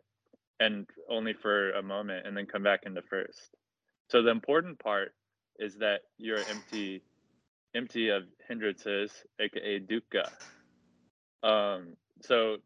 and 0.60 0.86
only 1.08 1.32
for 1.32 1.70
a 1.72 1.82
moment 1.82 2.26
and 2.26 2.36
then 2.36 2.44
come 2.44 2.62
back 2.62 2.80
into 2.84 3.00
first. 3.00 3.56
So 4.10 4.20
the 4.20 4.30
important 4.30 4.78
part 4.78 5.14
is 5.58 5.76
that 5.76 6.02
you're 6.18 6.44
empty 6.50 7.02
empty 7.74 8.10
of 8.10 8.24
hindrances 8.46 9.10
aka 9.40 9.80
dukkha 9.80 10.28
um 11.42 11.94
so 12.22 12.56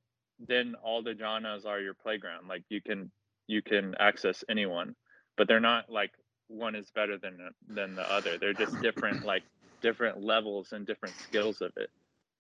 then 0.47 0.75
all 0.83 1.03
the 1.03 1.13
jhanas 1.13 1.67
are 1.67 1.81
your 1.81 1.95
playground 1.95 2.49
like 2.49 2.63
you 2.69 2.81
can 2.81 3.11
you 3.47 3.63
can 3.63 3.95
access 3.99 4.45
anyone 4.49 4.95
but 5.37 5.49
they're 5.49 5.61
not 5.61 5.91
like 5.91 6.13
one 6.51 6.75
is 6.75 6.91
better 6.95 7.17
than 7.17 7.39
than 7.69 7.95
the 7.95 8.03
other. 8.03 8.37
They're 8.39 8.53
just 8.53 8.79
different 8.83 9.25
like 9.25 9.43
different 9.81 10.23
levels 10.23 10.73
and 10.73 10.87
different 10.87 11.17
skills 11.17 11.63
of 11.63 11.73
it 11.77 11.89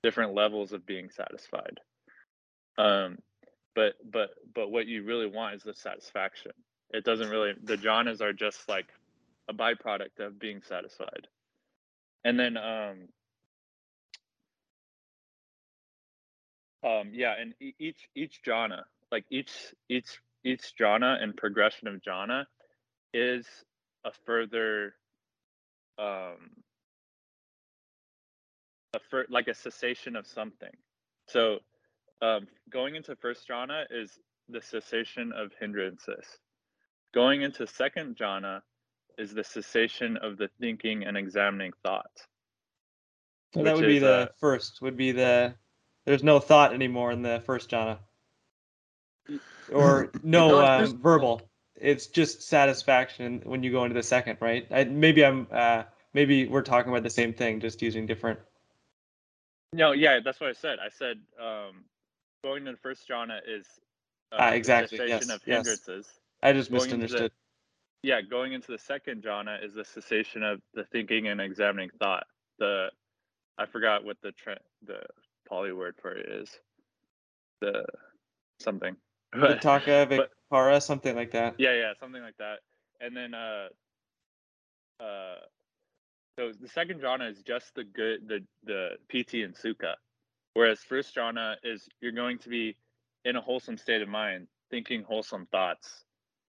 different 0.02 0.34
levels 0.34 0.72
of 0.72 0.84
being 0.84 1.10
satisfied. 1.10 1.78
Um 2.76 3.18
but 3.74 3.94
but 4.04 4.30
but 4.54 4.70
what 4.70 4.86
you 4.86 5.04
really 5.04 5.26
want 5.26 5.54
is 5.54 5.62
the 5.62 5.74
satisfaction. 5.74 6.52
It 6.90 7.04
doesn't 7.04 7.30
really 7.30 7.52
the 7.62 7.76
jhanas 7.76 8.20
are 8.20 8.32
just 8.32 8.68
like 8.68 8.88
a 9.48 9.54
byproduct 9.54 10.18
of 10.20 10.38
being 10.38 10.60
satisfied. 10.62 11.28
And 12.24 12.38
then 12.38 12.56
um 12.56 13.08
um 16.84 17.10
yeah 17.12 17.34
and 17.38 17.54
each 17.78 18.08
each 18.14 18.40
jhana 18.46 18.82
like 19.12 19.24
each 19.30 19.52
each 19.88 20.20
each 20.44 20.72
jhana 20.80 21.22
and 21.22 21.36
progression 21.36 21.88
of 21.88 22.00
jhana 22.02 22.44
is 23.12 23.46
a 24.04 24.12
further 24.24 24.94
um 25.98 26.50
a 28.94 29.00
fur, 29.10 29.26
like 29.28 29.48
a 29.48 29.54
cessation 29.54 30.16
of 30.16 30.26
something 30.26 30.72
so 31.28 31.58
um 32.22 32.46
going 32.70 32.94
into 32.96 33.14
first 33.16 33.48
jhana 33.48 33.84
is 33.90 34.18
the 34.48 34.62
cessation 34.62 35.32
of 35.32 35.52
hindrances 35.60 36.24
going 37.12 37.42
into 37.42 37.66
second 37.66 38.16
jhana 38.16 38.62
is 39.18 39.34
the 39.34 39.44
cessation 39.44 40.16
of 40.16 40.38
the 40.38 40.48
thinking 40.60 41.04
and 41.04 41.16
examining 41.16 41.72
thoughts 41.84 42.26
So 43.54 43.62
that 43.62 43.76
would 43.76 43.86
be 43.86 43.98
the 43.98 44.12
uh, 44.12 44.26
first. 44.38 44.80
Would 44.80 44.96
be 44.96 45.12
the 45.12 45.54
there's 46.10 46.24
no 46.24 46.40
thought 46.40 46.74
anymore 46.74 47.12
in 47.12 47.22
the 47.22 47.40
first 47.46 47.70
jhana, 47.70 47.98
or 49.72 50.10
no 50.24 50.48
No, 50.48 50.60
um, 50.66 50.98
verbal. 50.98 51.40
It's 51.76 52.08
just 52.08 52.42
satisfaction 52.42 53.42
when 53.44 53.62
you 53.62 53.70
go 53.70 53.84
into 53.84 53.94
the 53.94 54.02
second, 54.02 54.38
right? 54.40 54.66
I, 54.72 54.82
maybe 54.84 55.24
I'm 55.24 55.46
uh, 55.52 55.84
maybe 56.12 56.48
we're 56.48 56.62
talking 56.62 56.90
about 56.90 57.04
the 57.04 57.10
same 57.10 57.32
thing, 57.32 57.60
just 57.60 57.80
using 57.80 58.06
different. 58.06 58.40
No, 59.72 59.92
yeah, 59.92 60.18
that's 60.24 60.40
what 60.40 60.50
I 60.50 60.54
said. 60.54 60.78
I 60.84 60.88
said 60.88 61.18
um, 61.40 61.84
going 62.42 62.64
to 62.64 62.72
the 62.72 62.76
first 62.78 63.08
jhana 63.08 63.38
is 63.46 63.64
uh, 64.32 64.36
Ah, 64.40 64.50
the 64.50 64.56
exactly, 64.56 64.98
cessation 64.98 65.28
yes, 65.28 65.30
of 65.36 65.42
yes. 65.46 66.08
I 66.42 66.52
just 66.52 66.70
Going 66.72 66.82
into 66.82 66.96
the- 66.96 67.04
misunderstood. 67.04 67.32
Yeah, 68.02 68.20
going 68.22 68.52
into 68.54 68.72
the 68.72 68.78
second 68.78 69.22
jhana 69.22 69.64
is 69.64 69.74
the 69.74 69.84
cessation 69.84 70.42
of 70.42 70.60
the 70.74 70.82
thinking 70.90 71.28
and 71.28 71.40
examining 71.40 71.90
thought. 72.00 72.26
The 72.58 72.88
I 73.58 73.66
forgot 73.66 74.04
what 74.04 74.16
the 74.22 74.32
tre- 74.32 74.56
the 74.84 75.02
Pali 75.50 75.72
word 75.72 75.96
for 76.00 76.12
it 76.12 76.26
is. 76.30 76.48
The 77.60 77.84
something. 78.60 78.96
But- 79.32 79.60
Vitakka, 79.60 80.28
Vikara, 80.50 80.82
something 80.82 81.14
like 81.14 81.32
that. 81.32 81.54
yeah, 81.58 81.74
yeah, 81.74 81.92
something 82.00 82.22
like 82.22 82.36
that. 82.38 82.60
And 83.00 83.16
then 83.16 83.34
uh 83.34 83.68
uh 85.00 85.36
so 86.38 86.52
the 86.60 86.68
second 86.68 87.00
jhana 87.00 87.30
is 87.30 87.42
just 87.42 87.74
the 87.74 87.84
good 87.84 88.26
the 88.28 88.40
the 88.64 88.90
piti 89.08 89.42
and 89.42 89.54
Sukha. 89.54 89.94
Whereas 90.54 90.80
first 90.80 91.14
jhana 91.14 91.56
is 91.62 91.88
you're 92.00 92.12
going 92.12 92.38
to 92.38 92.48
be 92.48 92.76
in 93.24 93.36
a 93.36 93.40
wholesome 93.40 93.76
state 93.76 94.02
of 94.02 94.08
mind, 94.08 94.48
thinking 94.70 95.02
wholesome 95.02 95.46
thoughts, 95.52 96.04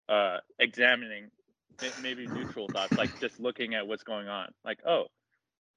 uh 0.08 0.38
examining 0.58 1.30
maybe 2.02 2.26
neutral 2.26 2.68
thoughts, 2.68 2.96
like 2.96 3.18
just 3.20 3.40
looking 3.40 3.74
at 3.74 3.86
what's 3.86 4.04
going 4.04 4.28
on. 4.28 4.48
Like, 4.64 4.78
oh, 4.86 5.06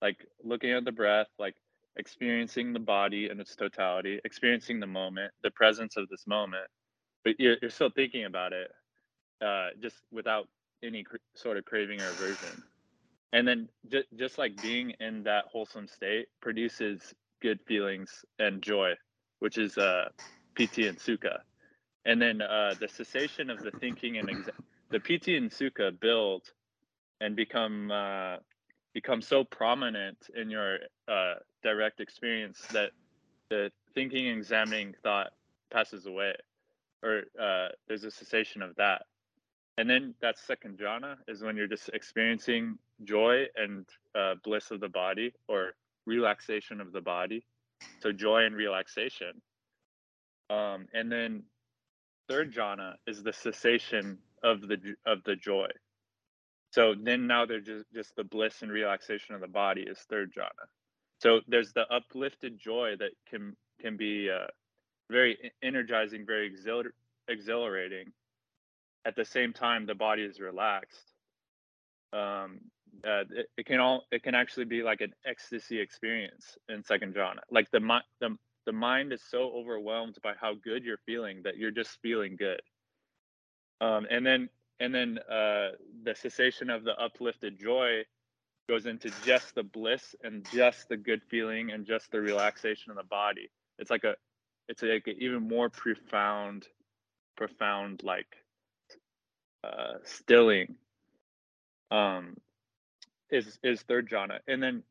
like 0.02 0.18
looking 0.44 0.72
at 0.72 0.86
the 0.86 0.92
breath, 0.92 1.28
like 1.40 1.56
experiencing 1.98 2.74
the 2.74 2.80
body 2.80 3.30
in 3.32 3.40
its 3.40 3.56
totality, 3.56 4.20
experiencing 4.26 4.80
the 4.80 4.88
moment, 4.88 5.32
the 5.44 5.52
presence 5.52 5.98
of 5.98 6.10
this 6.10 6.26
moment, 6.28 6.68
but 7.26 7.36
you're, 7.40 7.58
you're 7.62 7.72
still 7.72 7.92
thinking 7.96 8.26
about 8.26 8.54
it, 8.54 8.72
uh, 9.46 9.70
just 9.82 9.98
without 10.12 10.48
any 10.84 11.04
cr- 11.04 11.18
sort 11.36 11.58
of 11.58 11.66
craving 11.66 12.02
or 12.02 12.12
aversion. 12.12 12.64
And 13.34 13.48
then 13.48 13.70
just 13.92 14.08
just 14.18 14.38
like 14.38 14.62
being 14.62 14.94
in 15.00 15.24
that 15.24 15.46
wholesome 15.52 15.88
state 15.88 16.28
produces 16.42 17.14
good 17.42 17.60
feelings 17.68 18.26
and 18.40 18.62
joy, 18.62 18.94
which 19.40 19.58
is 19.58 19.78
uh, 19.78 20.06
piti 20.56 20.88
and 20.88 20.98
sukha. 20.98 21.40
And 22.06 22.22
then 22.22 22.42
uh, 22.42 22.76
the 22.80 22.88
cessation 22.88 23.50
of 23.50 23.62
the 23.62 23.72
thinking 23.80 24.18
and 24.18 24.30
exa- 24.30 24.52
the 24.92 25.00
piti 25.00 25.38
and 25.38 25.52
sukha 25.52 26.00
build 26.00 26.44
and 27.22 27.36
become 27.36 27.92
uh, 27.92 28.38
become 28.98 29.22
so 29.22 29.44
prominent 29.44 30.18
in 30.36 30.50
your 30.50 30.80
uh, 31.08 31.36
direct 31.62 32.00
experience 32.00 32.60
that 32.72 32.90
the 33.52 33.72
thinking 33.94 34.26
examining 34.26 34.96
thought 35.04 35.34
passes 35.72 36.08
away, 36.08 36.34
or 37.04 37.22
uh, 37.40 37.68
there's 37.88 38.06
a 38.06 38.10
cessation 38.10 38.64
of 38.64 38.76
that. 38.78 39.04
And 39.78 39.88
then 39.88 40.16
that 40.24 40.40
second 40.40 40.80
jhana 40.80 41.18
is 41.28 41.44
when 41.44 41.56
you're 41.56 41.68
just 41.68 41.90
experiencing 41.94 42.80
joy 43.04 43.46
and 43.56 43.86
uh, 44.16 44.34
bliss 44.44 44.72
of 44.72 44.80
the 44.80 44.90
body 44.90 45.32
or 45.48 45.74
relaxation 46.08 46.82
of 46.82 46.92
the 46.92 47.02
body. 47.02 47.46
So 48.00 48.12
joy 48.12 48.46
and 48.46 48.56
relaxation. 48.56 49.34
Um, 50.50 50.88
and 50.96 51.12
then 51.12 51.44
third 52.28 52.52
jhana 52.52 52.96
is 53.06 53.22
the 53.22 53.34
cessation 53.34 54.18
of 54.42 54.62
the 54.62 54.96
of 55.06 55.24
the 55.24 55.36
joy. 55.36 55.70
So 56.78 56.94
then 56.94 57.26
now 57.26 57.48
there's 57.48 57.66
just, 57.66 57.86
just 57.92 58.16
the 58.16 58.24
bliss 58.24 58.62
and 58.62 58.72
relaxation 58.72 59.34
of 59.34 59.42
the 59.42 59.48
body 59.48 59.82
is 59.82 59.98
third 60.12 60.32
jhana. 60.38 60.68
So 61.20 61.42
there's 61.48 61.74
the 61.74 61.92
uplifted 61.92 62.60
joy 62.60 62.94
that 63.00 63.10
can 63.28 63.56
can 63.82 63.98
be 63.98 64.30
uh, 64.30 64.46
very 65.10 65.52
energizing, 65.64 66.24
very 66.24 66.46
exhilar- 66.46 66.94
exhilarating. 67.28 68.14
At 69.06 69.16
the 69.16 69.26
same 69.26 69.54
time, 69.54 69.88
the 69.88 69.96
body 69.96 70.22
is 70.22 70.40
relaxed. 70.40 71.14
Um, 72.14 72.60
uh, 73.04 73.22
it, 73.32 73.48
it 73.58 73.66
can 73.66 73.80
all 73.80 74.04
it 74.12 74.22
can 74.22 74.36
actually 74.36 74.66
be 74.66 74.84
like 74.84 75.02
an 75.02 75.14
ecstasy 75.26 75.80
experience 75.80 76.60
in 76.70 76.84
second 76.84 77.16
jhana. 77.16 77.40
Like 77.50 77.72
the 77.72 77.80
mind 77.80 78.04
the 78.20 78.38
the 78.68 78.72
mind 78.72 79.14
is 79.14 79.24
so 79.32 79.52
overwhelmed 79.56 80.18
by 80.22 80.34
how 80.40 80.54
good 80.54 80.84
you're 80.84 81.02
feeling 81.08 81.42
that 81.44 81.58
you're 81.58 81.72
just 81.72 81.98
feeling 82.04 82.36
good. 82.36 82.62
Um, 83.82 84.06
and 84.12 84.24
then 84.24 84.50
and 84.80 84.94
then 84.94 85.20
uh, 85.30 85.70
the 86.04 86.16
cessation 86.16 86.70
of 86.70 86.84
the 86.84 86.96
uplifted 87.00 87.60
joy 87.60 88.04
goes 88.70 88.86
into 88.86 89.12
just 89.24 89.56
the 89.56 89.64
bliss 89.64 90.16
and 90.24 90.46
just 90.52 90.90
the 90.90 90.98
good 90.98 91.22
feeling 91.30 91.72
and 91.72 91.86
just 91.86 92.12
the 92.12 92.20
relaxation 92.20 92.92
of 92.92 92.98
the 92.98 93.04
body. 93.04 93.50
It's 93.80 93.90
like 93.90 94.04
a 94.04 94.16
it's 94.68 94.82
like 94.84 95.08
an 95.08 95.16
even 95.20 95.48
more 95.48 95.70
profound 95.70 96.68
profound 97.36 98.04
like 98.04 98.28
uh, 99.64 99.96
stilling 100.04 100.76
um, 101.92 102.36
is 103.32 103.60
is 103.64 103.82
third 103.82 104.10
jhana, 104.10 104.40
and 104.48 104.62
then 104.62 104.84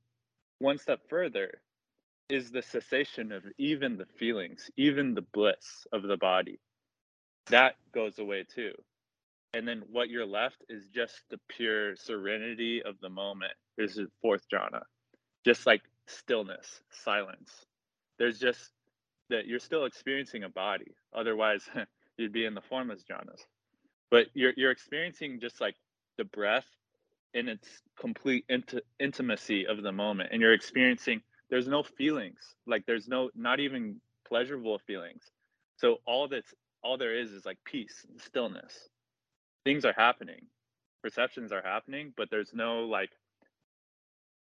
one 0.58 0.78
step 0.78 1.00
further 1.08 1.60
is 2.28 2.50
the 2.50 2.62
cessation 2.62 3.30
of 3.32 3.44
even 3.58 3.96
the 3.96 4.06
feelings, 4.18 4.70
even 4.76 5.14
the 5.14 5.22
bliss 5.22 5.86
of 5.92 6.02
the 6.02 6.16
body. 6.16 6.58
That 7.50 7.76
goes 7.92 8.18
away 8.18 8.44
too. 8.52 8.72
And 9.54 9.66
then 9.66 9.82
what 9.90 10.10
you're 10.10 10.26
left 10.26 10.64
is 10.68 10.88
just 10.94 11.22
the 11.30 11.40
pure 11.48 11.96
serenity 11.96 12.82
of 12.82 12.96
the 13.00 13.08
moment. 13.08 13.52
This 13.78 13.96
is 13.96 14.08
fourth 14.22 14.42
jhana. 14.52 14.82
Just 15.44 15.66
like 15.66 15.82
stillness, 16.06 16.82
silence. 16.90 17.52
There's 18.18 18.38
just 18.38 18.72
that 19.30 19.46
you're 19.46 19.60
still 19.60 19.86
experiencing 19.86 20.44
a 20.44 20.48
body. 20.48 20.94
Otherwise, 21.14 21.62
you'd 22.18 22.32
be 22.32 22.44
in 22.44 22.54
the 22.54 22.60
formless 22.60 23.02
jhanas. 23.10 23.40
But 24.10 24.26
you're 24.34 24.52
you're 24.56 24.70
experiencing 24.70 25.40
just 25.40 25.60
like 25.60 25.76
the 26.18 26.24
breath 26.24 26.66
in 27.34 27.48
its 27.48 27.68
complete 27.98 28.44
int- 28.48 28.80
intimacy 28.98 29.66
of 29.66 29.82
the 29.82 29.92
moment 29.92 30.30
and 30.32 30.40
you're 30.40 30.54
experiencing 30.54 31.20
there's 31.50 31.68
no 31.68 31.82
feelings 31.82 32.38
like 32.66 32.84
there's 32.86 33.08
no 33.08 33.30
not 33.34 33.60
even 33.60 34.00
pleasurable 34.26 34.78
feelings 34.86 35.22
so 35.76 35.98
all 36.06 36.28
that's 36.28 36.54
all 36.82 36.96
there 36.96 37.18
is 37.18 37.32
is 37.32 37.44
like 37.44 37.58
peace 37.64 38.06
and 38.08 38.20
stillness 38.20 38.88
things 39.66 39.84
are 39.84 39.94
happening. 39.94 40.46
Perceptions 41.02 41.52
are 41.52 41.62
happening 41.62 42.12
but 42.16 42.30
there's 42.30 42.52
no 42.54 42.84
like 42.84 43.10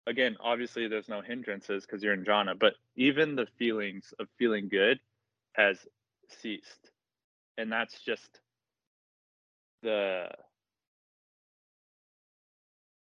again 0.08 0.36
obviously 0.42 0.88
there's 0.88 1.08
no 1.08 1.22
hindrances 1.22 1.86
because 1.86 2.04
you're 2.04 2.14
in 2.14 2.26
jhana 2.26 2.58
but 2.60 2.74
even 2.96 3.36
the 3.36 3.48
feelings 3.58 4.14
of 4.20 4.28
feeling 4.38 4.68
good 4.68 5.00
has 5.54 5.78
ceased. 6.42 6.92
And 7.60 7.72
that's 7.72 8.00
just 8.02 8.40
the 9.84 10.28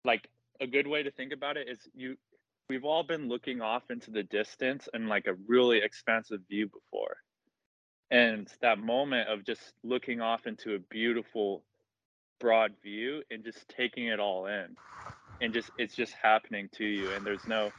like 0.04 0.28
a 0.60 0.66
good 0.66 0.86
way 0.86 1.02
to 1.02 1.10
think 1.10 1.32
about 1.32 1.56
it 1.56 1.68
is 1.68 1.78
you 1.94 2.16
we've 2.68 2.84
all 2.84 3.02
been 3.02 3.28
looking 3.28 3.60
off 3.60 3.90
into 3.90 4.10
the 4.12 4.22
distance 4.22 4.88
and 4.94 5.08
like 5.08 5.26
a 5.26 5.34
really 5.48 5.78
expansive 5.78 6.40
view 6.48 6.68
before. 6.68 7.16
And 8.10 8.48
that 8.62 8.78
moment 8.78 9.28
of 9.28 9.44
just 9.44 9.72
looking 9.82 10.20
off 10.20 10.46
into 10.46 10.74
a 10.74 10.78
beautiful 10.78 11.64
broad 12.40 12.72
view 12.82 13.22
and 13.30 13.44
just 13.44 13.68
taking 13.68 14.06
it 14.06 14.20
all 14.20 14.46
in 14.46 14.76
and 15.40 15.52
just 15.52 15.70
it's 15.78 15.94
just 15.94 16.12
happening 16.20 16.68
to 16.72 16.84
you 16.84 17.10
and 17.12 17.24
there's 17.24 17.46
no 17.46 17.70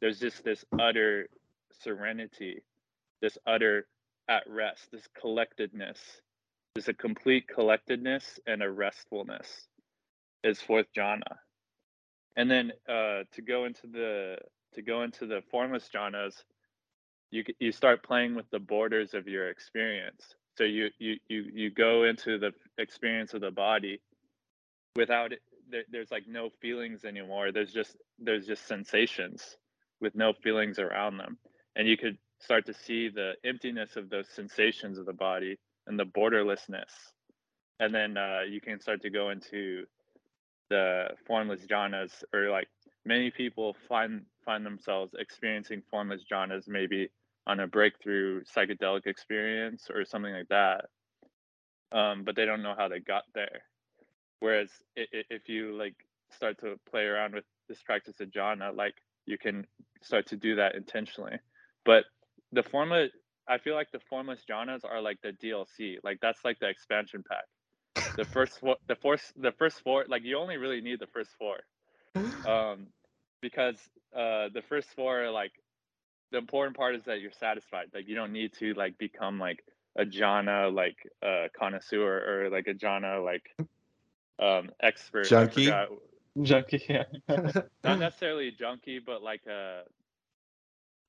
there's 0.00 0.18
just 0.18 0.44
this 0.44 0.64
utter 0.78 1.28
serenity 1.80 2.62
this 3.20 3.38
utter 3.46 3.86
at 4.28 4.42
rest 4.48 4.90
this 4.92 5.06
collectedness 5.20 5.98
there's 6.74 6.88
a 6.88 6.94
complete 6.94 7.46
collectedness 7.48 8.40
and 8.46 8.62
a 8.62 8.70
restfulness 8.70 9.66
is 10.42 10.60
fourth 10.60 10.86
jhana. 10.96 11.38
And 12.36 12.50
then 12.50 12.72
uh, 12.88 13.24
to 13.32 13.42
go 13.42 13.66
into 13.66 13.86
the 13.86 14.36
to 14.74 14.82
go 14.82 15.02
into 15.02 15.26
the 15.26 15.42
formless 15.50 15.90
jhanas 15.94 16.34
you 17.30 17.44
you 17.58 17.72
start 17.72 18.02
playing 18.02 18.34
with 18.34 18.48
the 18.50 18.58
borders 18.58 19.12
of 19.12 19.28
your 19.28 19.50
experience 19.50 20.34
so 20.62 20.66
you 20.66 20.90
you 21.00 21.16
you 21.28 21.44
you 21.52 21.70
go 21.70 22.04
into 22.04 22.38
the 22.38 22.52
experience 22.78 23.34
of 23.34 23.40
the 23.40 23.50
body 23.50 24.00
without 24.94 25.32
it 25.32 25.40
there, 25.68 25.82
there's 25.90 26.12
like 26.12 26.28
no 26.28 26.50
feelings 26.60 27.04
anymore. 27.04 27.50
There's 27.50 27.72
just 27.72 27.96
there's 28.18 28.46
just 28.46 28.68
sensations 28.68 29.56
with 30.00 30.14
no 30.14 30.32
feelings 30.32 30.78
around 30.78 31.16
them. 31.16 31.38
And 31.74 31.88
you 31.88 31.96
could 31.96 32.16
start 32.38 32.66
to 32.66 32.74
see 32.74 33.08
the 33.08 33.32
emptiness 33.44 33.96
of 33.96 34.08
those 34.08 34.28
sensations 34.28 34.98
of 34.98 35.06
the 35.06 35.12
body 35.12 35.58
and 35.86 35.98
the 35.98 36.04
borderlessness. 36.04 36.92
And 37.80 37.92
then 37.92 38.16
uh, 38.16 38.40
you 38.48 38.60
can 38.60 38.78
start 38.80 39.02
to 39.02 39.10
go 39.10 39.30
into 39.30 39.84
the 40.70 41.08
formless 41.26 41.66
jhanas 41.66 42.22
or 42.32 42.50
like 42.50 42.68
many 43.04 43.30
people 43.32 43.74
find 43.88 44.22
find 44.44 44.64
themselves 44.64 45.12
experiencing 45.18 45.82
formless 45.90 46.22
jhanas 46.30 46.68
maybe 46.68 47.10
on 47.46 47.60
a 47.60 47.66
breakthrough 47.66 48.42
psychedelic 48.44 49.06
experience 49.06 49.88
or 49.94 50.04
something 50.04 50.32
like 50.32 50.48
that 50.48 50.86
um, 51.92 52.24
but 52.24 52.36
they 52.36 52.44
don't 52.46 52.62
know 52.62 52.74
how 52.76 52.88
they 52.88 53.00
got 53.00 53.24
there. 53.34 53.62
Whereas 54.40 54.70
if 55.32 55.48
you 55.48 55.76
like 55.78 55.94
start 56.30 56.58
to 56.60 56.76
play 56.90 57.04
around 57.04 57.34
with 57.34 57.44
this 57.68 57.82
practice 57.82 58.20
of 58.20 58.30
jhana 58.30 58.76
like 58.76 58.94
you 59.26 59.38
can 59.38 59.66
start 60.02 60.26
to 60.28 60.36
do 60.36 60.56
that 60.56 60.74
intentionally. 60.74 61.38
But 61.84 62.04
the 62.52 62.62
formula 62.62 63.08
i 63.48 63.58
feel 63.58 63.74
like 63.74 63.90
the 63.92 64.00
formless 64.10 64.42
jhanas 64.48 64.84
are 64.84 65.00
like 65.02 65.18
the 65.22 65.32
dlc 65.32 65.96
like 66.04 66.18
that's 66.22 66.44
like 66.44 66.58
the 66.60 66.68
expansion 66.68 67.24
pack. 67.28 67.44
The 68.16 68.26
first 68.26 68.60
four, 68.60 68.76
the 68.88 68.96
first 68.96 69.32
the 69.40 69.52
first 69.52 69.82
four 69.82 70.04
like 70.08 70.24
you 70.24 70.38
only 70.38 70.56
really 70.58 70.80
need 70.80 71.00
the 71.00 71.08
first 71.08 71.30
four. 71.38 71.58
Um 72.46 72.88
because 73.42 73.78
uh 74.16 74.48
the 74.54 74.62
first 74.68 74.88
four 74.96 75.30
like 75.30 75.52
the 76.32 76.38
important 76.38 76.76
part 76.76 76.96
is 76.96 77.04
that 77.04 77.20
you're 77.20 77.30
satisfied 77.30 77.86
like 77.94 78.08
you 78.08 78.14
don't 78.14 78.32
need 78.32 78.52
to 78.54 78.74
like 78.74 78.98
become 78.98 79.38
like 79.38 79.64
a 79.96 80.04
jhana 80.04 80.74
like 80.74 80.96
uh 81.24 81.48
connoisseur 81.56 82.44
or 82.44 82.50
like 82.50 82.66
a 82.66 82.74
jhana 82.74 83.24
like 83.24 83.54
um 84.38 84.70
expert 84.82 85.26
Junkie? 85.28 85.70
Junkie, 86.40 86.82
yeah. 86.88 87.04
not 87.84 87.98
necessarily 87.98 88.48
a 88.48 88.52
junkie 88.52 88.98
but 88.98 89.22
like 89.22 89.46
a 89.46 89.82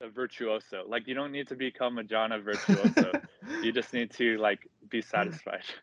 a 0.02 0.10
virtuoso 0.10 0.84
like 0.88 1.08
you 1.08 1.14
don't 1.14 1.32
need 1.32 1.48
to 1.48 1.56
become 1.56 1.98
a 1.98 2.04
jhana 2.04 2.44
virtuoso 2.44 3.14
you 3.64 3.72
just 3.72 3.94
need 3.94 4.12
to 4.12 4.38
like 4.38 4.68
be 4.90 5.02
satisfied 5.02 5.64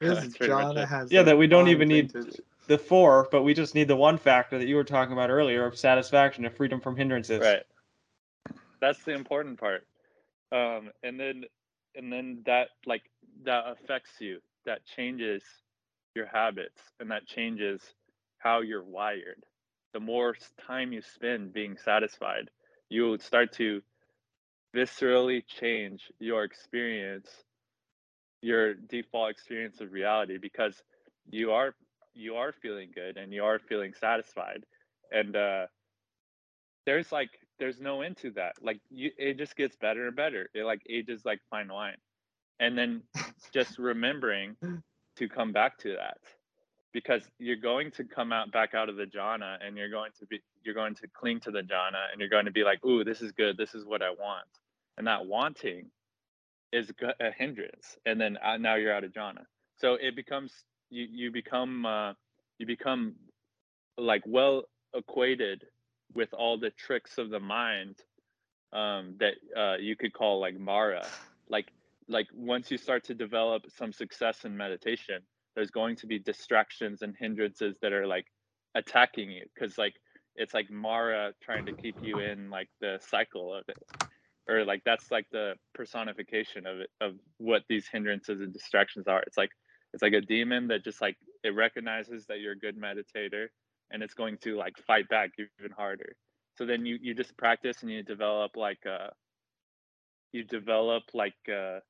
This 0.00 0.18
That's 0.18 0.36
pretty 0.36 0.52
much 0.52 0.76
jhana 0.76 0.88
has 0.88 1.12
Yeah, 1.12 1.22
that 1.22 1.38
we 1.38 1.46
don't 1.46 1.68
even 1.68 1.88
need 1.88 2.12
vintage. 2.12 2.40
the 2.66 2.78
four, 2.78 3.28
but 3.30 3.42
we 3.42 3.54
just 3.54 3.74
need 3.74 3.88
the 3.88 3.96
one 3.96 4.18
factor 4.18 4.58
that 4.58 4.66
you 4.66 4.74
were 4.76 4.84
talking 4.84 5.12
about 5.12 5.30
earlier 5.30 5.64
of 5.64 5.78
satisfaction 5.78 6.44
and 6.44 6.54
freedom 6.54 6.80
from 6.80 6.96
hindrances. 6.96 7.40
right 7.40 7.62
that's 8.82 9.04
the 9.04 9.12
important 9.14 9.60
part 9.60 9.86
um 10.52 10.90
and 11.04 11.20
then 11.20 11.44
and 11.96 12.12
then 12.12 12.42
that 12.46 12.68
like 12.86 13.04
that 13.44 13.64
affects 13.68 14.20
you 14.20 14.40
that 14.66 14.86
changes 14.86 15.44
your 16.14 16.26
habits 16.26 16.82
and 17.00 17.10
that 17.10 17.26
changes 17.26 17.82
how 18.38 18.60
you're 18.60 18.84
wired 18.84 19.44
the 19.94 20.00
more 20.00 20.36
time 20.66 20.92
you 20.92 21.02
spend 21.02 21.52
being 21.54 21.76
satisfied 21.78 22.50
you 22.90 23.04
will 23.04 23.18
start 23.20 23.52
to 23.52 23.82
viscerally 24.76 25.44
change 25.46 26.10
your 26.20 26.44
experience, 26.44 27.28
your 28.42 28.74
default 28.74 29.30
experience 29.30 29.80
of 29.80 29.92
reality 29.92 30.38
because 30.38 30.82
you 31.30 31.52
are 31.52 31.74
you 32.14 32.36
are 32.36 32.52
feeling 32.52 32.90
good 32.94 33.16
and 33.16 33.32
you 33.32 33.44
are 33.44 33.58
feeling 33.58 33.94
satisfied. 33.94 34.64
And 35.12 35.36
uh 35.36 35.66
there's 36.86 37.12
like 37.12 37.30
there's 37.62 37.80
no 37.80 38.00
end 38.02 38.16
to 38.16 38.32
that. 38.32 38.54
Like 38.60 38.80
you 38.90 39.12
it 39.16 39.38
just 39.38 39.54
gets 39.54 39.76
better 39.76 40.08
and 40.08 40.16
better. 40.16 40.50
It 40.52 40.64
like 40.64 40.82
ages 40.90 41.22
like 41.24 41.38
fine 41.48 41.72
wine. 41.72 41.96
And 42.58 42.76
then 42.76 43.02
just 43.54 43.78
remembering 43.78 44.56
to 45.16 45.28
come 45.28 45.52
back 45.52 45.78
to 45.78 45.90
that 45.90 46.18
because 46.92 47.22
you're 47.38 47.54
going 47.54 47.92
to 47.92 48.02
come 48.02 48.32
out 48.32 48.50
back 48.50 48.74
out 48.74 48.88
of 48.88 48.96
the 48.96 49.04
jhana 49.04 49.58
and 49.64 49.76
you're 49.76 49.90
going 49.90 50.10
to 50.18 50.26
be 50.26 50.40
you're 50.64 50.74
going 50.74 50.94
to 50.96 51.06
cling 51.14 51.38
to 51.38 51.52
the 51.52 51.60
jhana 51.60 52.10
and 52.10 52.18
you're 52.18 52.28
going 52.28 52.46
to 52.46 52.50
be 52.50 52.64
like 52.64 52.84
ooh 52.84 53.04
this 53.04 53.22
is 53.22 53.30
good 53.32 53.56
this 53.56 53.74
is 53.74 53.84
what 53.84 54.02
i 54.02 54.10
want 54.10 54.46
and 54.98 55.06
that 55.06 55.24
wanting 55.24 55.86
is 56.72 56.90
a 57.20 57.30
hindrance 57.30 57.96
and 58.06 58.20
then 58.20 58.36
uh, 58.44 58.56
now 58.56 58.74
you're 58.74 58.92
out 58.92 59.04
of 59.04 59.12
jhana 59.12 59.44
so 59.76 59.94
it 59.94 60.16
becomes 60.16 60.64
you 60.90 61.06
you 61.10 61.30
become 61.30 61.86
uh, 61.86 62.12
you 62.58 62.66
become 62.66 63.14
like 63.98 64.22
well 64.26 64.64
equated 64.94 65.64
with 66.14 66.32
all 66.34 66.58
the 66.58 66.70
tricks 66.70 67.18
of 67.18 67.30
the 67.30 67.40
mind 67.40 67.96
um, 68.72 69.16
that 69.18 69.34
uh, 69.56 69.76
you 69.78 69.96
could 69.96 70.12
call 70.12 70.40
like 70.40 70.58
mara. 70.58 71.06
Like 71.48 71.66
like 72.08 72.26
once 72.34 72.70
you 72.70 72.78
start 72.78 73.04
to 73.04 73.14
develop 73.14 73.62
some 73.76 73.92
success 73.92 74.44
in 74.44 74.56
meditation 74.56 75.22
there's 75.54 75.70
going 75.70 75.96
to 75.96 76.06
be 76.06 76.18
distractions 76.18 77.02
and 77.02 77.14
hindrances 77.18 77.76
that 77.82 77.92
are 77.92 78.06
like 78.06 78.26
attacking 78.74 79.30
you 79.30 79.44
because 79.54 79.76
like 79.76 79.94
it's 80.36 80.54
like 80.54 80.70
mara 80.70 81.32
trying 81.42 81.66
to 81.66 81.72
keep 81.74 81.96
you 82.00 82.18
in 82.20 82.48
like 82.48 82.68
the 82.80 82.98
cycle 83.10 83.54
of 83.54 83.64
it. 83.68 83.76
Or 84.48 84.64
like 84.64 84.82
that's 84.84 85.10
like 85.10 85.26
the 85.30 85.54
personification 85.74 86.66
of 86.66 86.80
it 86.80 86.90
of 87.00 87.14
what 87.38 87.62
these 87.68 87.86
hindrances 87.86 88.40
and 88.40 88.52
distractions 88.52 89.06
are. 89.06 89.22
It's 89.26 89.36
like 89.36 89.50
it's 89.92 90.02
like 90.02 90.14
a 90.14 90.20
demon 90.20 90.68
that 90.68 90.84
just 90.84 91.00
like 91.00 91.16
it 91.44 91.54
recognizes 91.54 92.26
that 92.26 92.40
you're 92.40 92.52
a 92.52 92.58
good 92.58 92.80
meditator 92.80 93.48
and 93.92 94.02
it's 94.02 94.14
going 94.14 94.38
to 94.38 94.56
like 94.56 94.76
fight 94.86 95.08
back 95.08 95.32
even 95.38 95.70
harder. 95.72 96.16
So 96.56 96.66
then 96.66 96.84
you 96.86 96.98
you 97.00 97.14
just 97.14 97.36
practice 97.36 97.82
and 97.82 97.90
you 97.90 98.02
develop 98.02 98.56
like 98.56 98.84
uh 98.86 99.08
you 100.32 100.44
develop 100.44 101.04
like 101.14 101.34
uh 101.48 101.80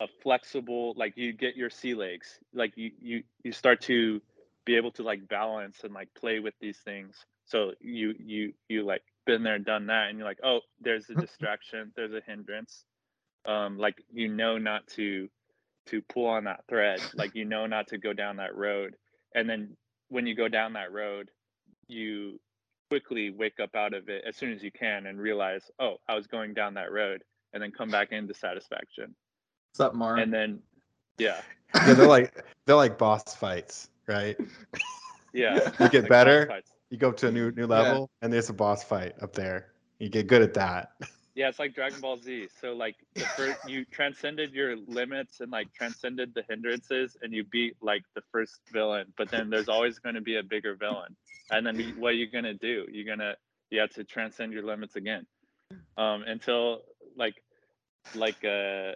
a 0.00 0.08
flexible 0.22 0.94
like 0.96 1.16
you 1.16 1.32
get 1.32 1.56
your 1.56 1.70
sea 1.70 1.94
legs. 1.94 2.38
Like 2.54 2.72
you 2.76 2.90
you 3.00 3.22
you 3.44 3.52
start 3.52 3.82
to 3.82 4.20
be 4.64 4.76
able 4.76 4.90
to 4.92 5.02
like 5.02 5.28
balance 5.28 5.78
and 5.84 5.92
like 5.94 6.08
play 6.14 6.40
with 6.40 6.54
these 6.60 6.78
things. 6.78 7.16
So 7.44 7.72
you 7.80 8.14
you 8.18 8.52
you 8.68 8.84
like 8.84 9.02
been 9.26 9.42
there 9.42 9.54
and 9.54 9.64
done 9.64 9.86
that 9.86 10.08
and 10.08 10.18
you're 10.18 10.26
like 10.26 10.40
oh 10.42 10.60
there's 10.80 11.08
a 11.10 11.14
distraction. 11.14 11.92
There's 11.96 12.14
a 12.14 12.22
hindrance. 12.26 12.84
Um 13.46 13.78
like 13.78 13.96
you 14.12 14.28
know 14.28 14.58
not 14.58 14.86
to 14.96 15.28
to 15.86 16.02
pull 16.02 16.26
on 16.26 16.44
that 16.44 16.64
thread. 16.68 17.00
Like 17.14 17.34
you 17.34 17.44
know 17.44 17.66
not 17.66 17.88
to 17.88 17.98
go 17.98 18.12
down 18.12 18.36
that 18.36 18.54
road. 18.56 18.96
And 19.34 19.48
then 19.48 19.76
when 20.10 20.26
you 20.26 20.34
go 20.34 20.48
down 20.48 20.74
that 20.74 20.92
road 20.92 21.30
you 21.88 22.38
quickly 22.90 23.30
wake 23.30 23.58
up 23.60 23.74
out 23.74 23.94
of 23.94 24.08
it 24.08 24.22
as 24.26 24.36
soon 24.36 24.52
as 24.52 24.62
you 24.62 24.70
can 24.70 25.06
and 25.06 25.18
realize 25.20 25.70
oh 25.80 25.96
i 26.08 26.14
was 26.14 26.26
going 26.26 26.52
down 26.52 26.74
that 26.74 26.92
road 26.92 27.22
and 27.52 27.62
then 27.62 27.70
come 27.72 27.88
back 27.90 28.12
into 28.12 28.34
satisfaction 28.34 29.14
What's 29.72 29.80
up, 29.80 29.94
Mar? 29.94 30.16
and 30.16 30.32
then 30.32 30.60
yeah 31.18 31.40
Yeah, 31.74 31.94
they're 31.94 32.06
like 32.08 32.44
they're 32.66 32.76
like 32.76 32.98
boss 32.98 33.34
fights, 33.34 33.90
right? 34.08 34.36
yeah 35.32 35.70
You 35.80 35.88
get 35.88 36.02
like 36.02 36.08
better. 36.08 36.60
You 36.90 36.98
go 36.98 37.10
up 37.10 37.16
to 37.18 37.28
a 37.28 37.30
new 37.30 37.52
new 37.52 37.66
level, 37.68 38.10
and 38.22 38.32
there's 38.32 38.50
a 38.50 38.52
boss 38.52 38.82
fight 38.82 39.14
up 39.22 39.32
there. 39.34 39.68
You 40.00 40.08
get 40.08 40.26
good 40.26 40.42
at 40.42 40.54
that. 40.54 40.92
yeah 41.40 41.48
it's 41.48 41.58
like 41.58 41.74
dragon 41.74 42.02
ball 42.02 42.18
z. 42.20 42.48
So 42.60 42.74
like 42.74 42.96
the 43.14 43.24
first 43.24 43.66
you 43.66 43.86
transcended 43.86 44.52
your 44.52 44.76
limits 44.76 45.40
and 45.40 45.50
like 45.50 45.72
transcended 45.72 46.34
the 46.34 46.44
hindrances 46.50 47.16
and 47.22 47.32
you 47.32 47.44
beat 47.44 47.76
like 47.80 48.02
the 48.14 48.20
first 48.30 48.60
villain 48.70 49.06
but 49.16 49.30
then 49.30 49.48
there's 49.48 49.70
always 49.70 49.98
going 49.98 50.16
to 50.16 50.20
be 50.20 50.36
a 50.36 50.42
bigger 50.42 50.74
villain. 50.74 51.16
And 51.50 51.66
then 51.66 51.94
what 51.96 52.10
are 52.10 52.20
you 52.22 52.30
going 52.30 52.44
to 52.44 52.52
do? 52.52 52.86
You're 52.92 53.06
going 53.06 53.20
to 53.20 53.36
you 53.70 53.80
have 53.80 53.88
to 53.94 54.04
transcend 54.04 54.52
your 54.52 54.64
limits 54.64 54.96
again. 54.96 55.26
Um 55.96 56.24
until 56.26 56.82
like 57.16 57.42
like 58.14 58.44
uh 58.44 58.92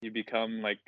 you 0.00 0.10
become 0.10 0.62
like 0.62 0.82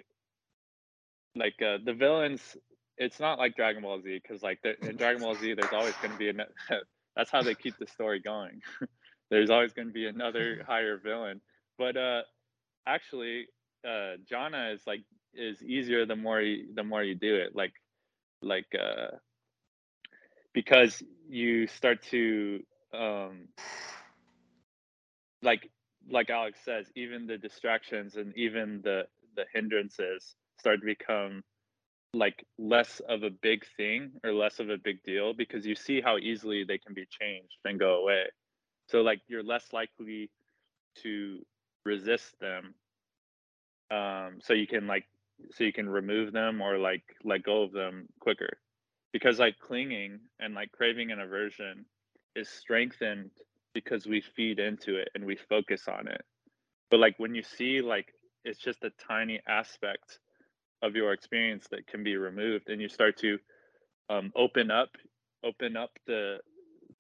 like 1.37 1.63
uh 1.63 1.79
the 1.85 1.95
villains 1.95 2.57
it's 2.99 3.21
not 3.21 3.39
like 3.39 3.55
dragon 3.55 3.83
ball 3.83 4.01
z 4.03 4.21
because 4.21 4.43
like 4.43 4.59
in 4.83 4.97
dragon 4.97 5.23
ball 5.23 5.37
z 5.37 5.55
there's 5.55 5.73
always 5.73 5.95
going 6.03 6.11
to 6.11 6.19
be 6.19 6.31
a 6.31 6.35
that's 7.17 7.31
how 7.31 7.43
they 7.43 7.55
keep 7.55 7.79
the 7.79 7.87
story 7.87 8.19
going 8.19 8.61
there's 9.33 9.49
always 9.49 9.73
going 9.73 9.89
to 9.89 9.95
be 9.95 10.07
another 10.07 10.63
higher 10.69 10.99
villain. 10.99 11.41
But 11.79 11.97
uh 11.97 12.23
actually 12.87 13.47
uh 13.85 14.17
jhana 14.31 14.75
is 14.75 14.83
like 14.87 15.01
is 15.35 15.63
easier 15.63 16.05
the 16.05 16.17
more 16.17 16.41
you 16.41 16.67
the 16.75 16.85
more 16.85 17.03
you 17.03 17.15
do 17.15 17.35
it. 17.37 17.57
Like 17.57 17.73
like 18.43 18.67
uh 18.79 19.17
because 20.53 21.03
you 21.29 21.67
start 21.67 22.03
to 22.11 22.61
um 22.93 23.49
like 25.43 25.71
like 26.11 26.29
alex 26.29 26.59
says 26.63 26.87
even 26.95 27.27
the 27.27 27.39
distractions 27.39 28.17
and 28.17 28.37
even 28.37 28.81
the 28.85 29.03
the 29.37 29.45
hindrances 29.55 30.35
start 30.59 30.81
to 30.81 30.85
become 30.85 31.43
like 32.13 32.45
less 32.59 33.01
of 33.09 33.23
a 33.23 33.31
big 33.31 33.65
thing 33.79 34.11
or 34.23 34.33
less 34.35 34.59
of 34.59 34.69
a 34.69 34.77
big 34.77 35.03
deal 35.05 35.33
because 35.33 35.65
you 35.65 35.75
see 35.75 36.03
how 36.03 36.19
easily 36.19 36.65
they 36.65 36.77
can 36.77 36.93
be 36.93 37.07
changed 37.07 37.57
and 37.65 37.81
go 37.81 38.03
away 38.03 38.25
so 38.89 39.03
like 39.03 39.21
you're 39.29 39.43
less 39.43 39.73
likely 39.73 40.31
to 41.03 41.39
resist 41.85 42.39
them. 42.41 42.75
Um 43.91 44.39
so 44.43 44.53
you 44.53 44.67
can 44.67 44.87
like 44.87 45.05
so 45.53 45.65
you 45.65 45.73
can 45.73 45.89
remove 45.89 46.33
them 46.33 46.61
or 46.61 46.79
like 46.79 47.03
let 47.25 47.43
go 47.43 47.63
of 47.63 47.73
them 47.73 48.09
quicker. 48.21 48.59
Because 49.13 49.39
like 49.39 49.59
clinging 49.59 50.21
and 50.41 50.55
like 50.55 50.73
craving 50.73 51.11
and 51.11 51.21
aversion 51.21 51.85
is 52.35 52.49
strengthened 52.49 53.31
because 53.75 54.07
we 54.07 54.21
feed 54.21 54.59
into 54.59 54.97
it 54.97 55.09
and 55.15 55.25
we 55.25 55.37
focus 55.37 55.89
on 55.89 56.09
it. 56.09 56.25
But 56.91 57.01
like 57.01 57.19
when 57.19 57.35
you 57.35 57.43
see 57.43 57.81
like 57.81 58.15
it's 58.45 58.59
just 58.59 58.85
a 58.85 58.91
tiny 59.09 59.41
aspect 59.49 60.19
of 60.83 60.97
your 60.97 61.13
experience 61.13 61.67
that 61.71 61.87
can 61.87 62.03
be 62.03 62.17
removed 62.17 62.69
and 62.69 62.81
you 62.81 62.89
start 62.89 63.17
to 63.19 63.39
um, 64.11 64.33
open 64.37 64.71
up 64.71 64.91
open 65.45 65.77
up 65.77 65.91
the 66.07 66.39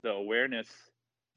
the 0.03 0.11
awareness 0.11 0.69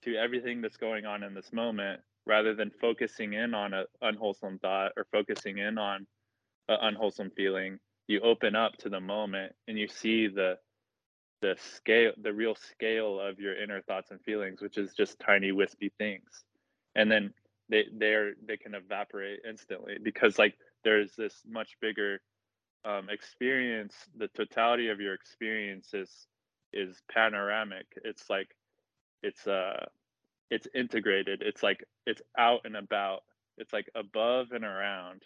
to 0.06 0.16
everything 0.16 0.62
that's 0.62 0.78
going 0.78 1.06
on 1.06 1.24
in 1.24 1.34
this 1.34 1.52
moment 1.54 2.02
rather 2.26 2.56
than 2.56 2.72
focusing 2.82 3.34
in 3.34 3.54
on 3.54 3.74
an 3.74 3.86
unwholesome 4.02 4.60
thought 4.60 4.92
or 4.98 5.06
focusing 5.12 5.58
in 5.58 5.78
on 5.78 6.08
an 6.70 6.78
unwholesome 6.82 7.32
feeling 7.36 7.80
you 8.08 8.22
open 8.22 8.56
up 8.56 8.78
to 8.78 8.90
the 8.90 9.00
moment 9.00 9.54
and 9.68 9.78
you 9.78 9.88
see 9.88 10.28
the 10.28 10.58
the 11.42 11.56
scale 11.76 12.12
the 12.22 12.34
real 12.34 12.56
scale 12.56 13.20
of 13.20 13.40
your 13.40 13.62
inner 13.62 13.82
thoughts 13.82 14.12
and 14.12 14.22
feelings 14.22 14.62
which 14.62 14.78
is 14.78 14.94
just 14.94 15.20
tiny 15.20 15.52
wispy 15.52 15.92
things. 15.98 16.44
And 16.96 17.12
then 17.12 17.34
they 17.70 17.86
they're 17.94 18.34
they 18.46 18.58
can 18.58 18.76
evaporate 18.76 19.42
instantly 19.48 19.98
because 20.02 20.40
like 20.40 20.56
there's 20.84 21.16
this 21.16 21.42
much 21.48 21.78
bigger 21.82 22.22
um, 22.86 23.10
experience. 23.10 23.96
The 24.18 24.28
totality 24.30 24.90
of 24.90 25.02
your 25.02 25.14
experience 25.14 25.94
is 25.94 26.28
is 26.74 27.02
panoramic. 27.12 27.88
It's 28.04 28.30
like 28.30 28.56
it's 29.26 29.48
uh 29.48 29.86
it's 30.52 30.68
integrated. 30.76 31.42
It's 31.42 31.64
like 31.64 31.84
it's 32.06 32.22
out 32.38 32.62
and 32.66 32.76
about. 32.78 33.24
It's 33.58 33.74
like 33.74 33.90
above 33.96 34.52
and 34.52 34.64
around. 34.64 35.24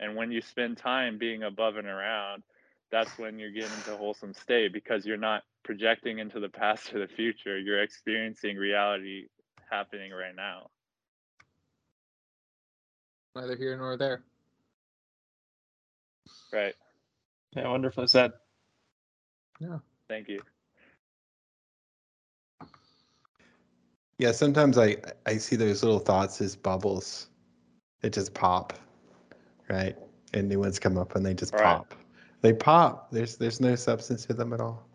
And 0.00 0.16
when 0.16 0.32
you 0.32 0.40
spend 0.40 0.78
time 0.78 1.18
being 1.18 1.42
above 1.42 1.76
and 1.76 1.86
around 1.86 2.42
that's 2.90 3.18
when 3.18 3.38
you're 3.38 3.50
getting 3.50 3.72
into 3.76 3.96
wholesome 3.96 4.32
state 4.34 4.72
because 4.72 5.04
you're 5.04 5.16
not 5.16 5.42
projecting 5.62 6.18
into 6.18 6.40
the 6.40 6.48
past 6.60 6.92
or 6.94 7.00
the 7.00 7.12
future. 7.12 7.58
You're 7.58 7.82
experiencing 7.82 8.56
reality 8.56 9.26
happening 9.70 10.12
right 10.12 10.34
now. 10.34 10.70
Neither 13.34 13.56
here 13.56 13.76
nor 13.76 13.96
there. 13.96 14.22
right. 16.52 16.74
Yeah, 17.54 17.68
wonderfully 17.68 18.06
said. 18.06 18.32
Yeah. 19.60 19.78
Thank 20.08 20.28
you 20.28 20.40
Yeah, 24.18 24.32
sometimes 24.32 24.76
I 24.78 24.96
I 25.26 25.36
see 25.36 25.56
those 25.56 25.82
little 25.82 26.00
thoughts 26.00 26.40
as 26.40 26.56
bubbles 26.56 27.28
that 28.00 28.12
just 28.12 28.34
pop, 28.34 28.72
right? 29.68 29.96
And 30.34 30.48
new 30.48 30.58
ones 30.58 30.78
come 30.78 30.98
up 30.98 31.14
and 31.14 31.24
they 31.24 31.34
just 31.34 31.52
Right. 31.54 31.62
pop. 31.62 31.94
They 32.40 32.52
pop. 32.52 33.10
There's 33.10 33.36
there's 33.36 33.60
no 33.60 33.74
substance 33.76 34.26
to 34.26 34.34
them 34.34 34.52
at 34.52 34.60
all. 34.60 34.86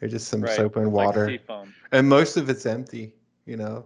They're 0.00 0.08
just 0.08 0.28
some 0.28 0.42
right 0.42 0.50
soap 0.50 0.76
and 0.76 0.86
It's 0.86 0.96
like 0.96 1.06
water, 1.06 1.26
sea 1.26 1.38
foam 1.38 1.74
and 1.92 2.08
most 2.08 2.36
of 2.36 2.48
it's 2.50 2.66
empty. 2.66 3.12
You 3.44 3.56
know, 3.56 3.84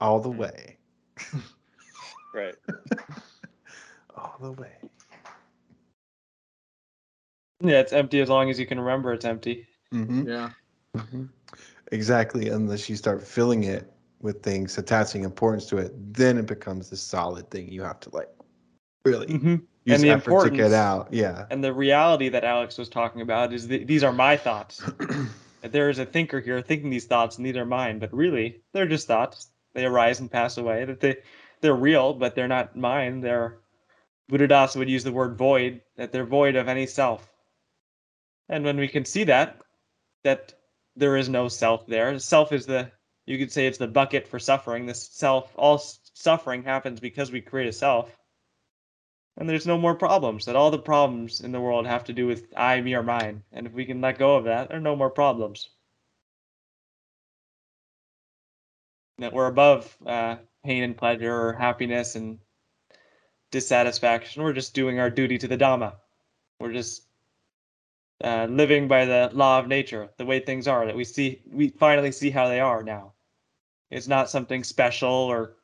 all 0.00 0.20
the 0.20 0.28
Mm. 0.30 0.36
way, 0.38 0.76
right 2.34 2.54
all 4.16 4.36
the 4.40 4.52
way. 4.52 4.76
Yeah, 7.60 7.80
it's 7.80 7.92
empty 7.92 8.20
as 8.20 8.28
long 8.28 8.50
as 8.50 8.58
you 8.60 8.66
can 8.66 8.78
remember 8.78 9.12
it's 9.12 9.24
empty. 9.24 9.66
Mm-hmm. 9.92 10.28
Yeah. 10.28 10.50
hmm 10.96 11.24
Exactly, 11.92 12.48
unless 12.48 12.88
you 12.88 12.96
start 12.96 13.26
filling 13.26 13.64
it 13.64 13.92
with 14.20 14.42
things, 14.42 14.78
attaching 14.78 15.22
importance 15.24 15.66
to 15.66 15.76
it, 15.76 15.92
then 16.14 16.38
it 16.38 16.46
becomes 16.46 16.90
this 16.90 17.02
solid 17.02 17.50
thing 17.50 17.68
you 17.70 17.82
have 17.82 18.00
to 18.00 18.10
like 18.10 18.28
really 19.04 19.26
Mhm. 19.26 19.62
use 19.84 20.00
the 20.00 20.10
effort 20.10 20.44
to 20.44 20.50
get 20.50 20.72
out. 20.72 21.12
Yeah. 21.12 21.46
And 21.50 21.62
the 21.62 21.74
reality 21.74 22.30
that 22.30 22.42
Alex 22.42 22.78
was 22.78 22.88
talking 22.88 23.20
about 23.20 23.52
is 23.52 23.68
that 23.68 23.86
these 23.86 24.02
are 24.02 24.12
my 24.12 24.36
thoughts. 24.36 24.82
there 25.62 25.90
is 25.90 25.98
a 25.98 26.06
thinker 26.06 26.40
here 26.40 26.60
thinking 26.62 26.88
these 26.88 27.04
thoughts 27.04 27.36
and 27.36 27.44
these 27.44 27.56
are 27.56 27.66
mine, 27.66 27.98
but 27.98 28.12
really 28.14 28.62
they're 28.72 28.88
just 28.88 29.06
thoughts. 29.06 29.48
They 29.74 29.84
arise 29.84 30.20
and 30.20 30.30
pass 30.30 30.56
away. 30.56 30.86
That 30.86 31.00
they 31.00 31.18
they're 31.60 31.74
real, 31.74 32.14
but 32.14 32.34
they're 32.34 32.48
not 32.48 32.76
mine. 32.76 33.20
They're 33.20 33.58
Buddhadasa 34.30 34.76
would 34.76 34.88
use 34.88 35.04
the 35.04 35.12
word 35.12 35.36
void, 35.36 35.82
that 35.96 36.12
they're 36.12 36.24
void 36.24 36.56
of 36.56 36.68
any 36.68 36.86
self. 36.86 37.30
And 38.48 38.64
when 38.64 38.78
we 38.78 38.88
can 38.88 39.04
see 39.04 39.24
that, 39.24 39.60
that 40.22 40.54
there 40.96 41.16
is 41.16 41.28
no 41.28 41.48
self 41.48 41.86
there. 41.86 42.18
Self 42.18 42.52
is 42.52 42.66
the 42.66 42.90
you 43.26 43.38
could 43.38 43.52
say 43.52 43.66
it's 43.66 43.78
the 43.78 43.86
bucket 43.86 44.28
for 44.28 44.38
suffering. 44.38 44.86
This 44.86 45.08
self, 45.08 45.52
all 45.56 45.78
suffering 45.78 46.62
happens 46.62 47.00
because 47.00 47.32
we 47.32 47.40
create 47.40 47.68
a 47.68 47.72
self. 47.72 48.18
And 49.36 49.48
there's 49.48 49.66
no 49.66 49.78
more 49.78 49.94
problems. 49.94 50.44
That 50.44 50.56
all 50.56 50.70
the 50.70 50.78
problems 50.78 51.40
in 51.40 51.50
the 51.50 51.60
world 51.60 51.86
have 51.86 52.04
to 52.04 52.12
do 52.12 52.26
with 52.26 52.46
I, 52.56 52.80
me, 52.80 52.94
or 52.94 53.02
mine. 53.02 53.42
And 53.52 53.66
if 53.66 53.72
we 53.72 53.86
can 53.86 54.00
let 54.00 54.18
go 54.18 54.36
of 54.36 54.44
that, 54.44 54.68
there 54.68 54.76
are 54.76 54.80
no 54.80 54.94
more 54.94 55.10
problems. 55.10 55.70
That 59.18 59.32
we're 59.32 59.46
above 59.46 59.96
uh, 60.06 60.36
pain 60.64 60.82
and 60.82 60.96
pleasure 60.96 61.34
or 61.34 61.52
happiness 61.54 62.14
and 62.14 62.38
dissatisfaction. 63.50 64.42
We're 64.42 64.52
just 64.52 64.74
doing 64.74 65.00
our 65.00 65.10
duty 65.10 65.38
to 65.38 65.48
the 65.48 65.58
Dhamma. 65.58 65.94
We're 66.60 66.72
just 66.72 67.06
uh, 68.24 68.46
living 68.48 68.88
by 68.88 69.04
the 69.04 69.30
law 69.34 69.58
of 69.58 69.68
nature, 69.68 70.08
the 70.16 70.24
way 70.24 70.40
things 70.40 70.66
are. 70.66 70.86
That 70.86 70.96
we 70.96 71.04
see, 71.04 71.42
we 71.52 71.68
finally 71.68 72.10
see 72.10 72.30
how 72.30 72.48
they 72.48 72.58
are 72.58 72.82
now. 72.82 73.12
It's 73.90 74.08
not 74.08 74.30
something 74.30 74.64
special 74.64 75.10
or 75.10 75.56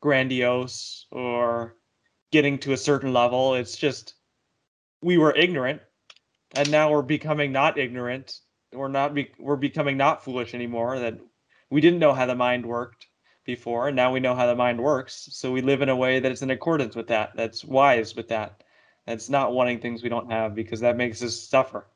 grandiose 0.00 1.06
or 1.12 1.76
getting 2.32 2.58
to 2.58 2.72
a 2.72 2.76
certain 2.76 3.12
level. 3.12 3.54
It's 3.54 3.76
just 3.76 4.14
we 5.02 5.18
were 5.18 5.36
ignorant, 5.36 5.82
and 6.54 6.68
now 6.70 6.90
we're 6.90 7.02
becoming 7.02 7.52
not 7.52 7.78
ignorant. 7.78 8.40
We're 8.72 8.88
not 8.88 9.14
be- 9.14 9.32
we're 9.38 9.54
becoming 9.56 9.96
not 9.96 10.24
foolish 10.24 10.52
anymore. 10.52 10.98
That 10.98 11.18
we 11.70 11.80
didn't 11.80 12.00
know 12.00 12.12
how 12.12 12.26
the 12.26 12.34
mind 12.34 12.66
worked 12.66 13.06
before, 13.44 13.86
and 13.86 13.96
now 13.96 14.12
we 14.12 14.18
know 14.18 14.34
how 14.34 14.46
the 14.46 14.56
mind 14.56 14.82
works. 14.82 15.28
So 15.30 15.52
we 15.52 15.62
live 15.62 15.80
in 15.80 15.88
a 15.88 15.96
way 15.96 16.18
that 16.18 16.32
is 16.32 16.42
in 16.42 16.50
accordance 16.50 16.96
with 16.96 17.06
that. 17.06 17.36
That's 17.36 17.64
wise 17.64 18.16
with 18.16 18.28
that. 18.28 18.64
That's 19.06 19.30
not 19.30 19.52
wanting 19.52 19.78
things 19.78 20.02
we 20.02 20.08
don't 20.08 20.30
have 20.32 20.56
because 20.56 20.80
that 20.80 20.96
makes 20.96 21.22
us 21.22 21.38
suffer. 21.40 21.86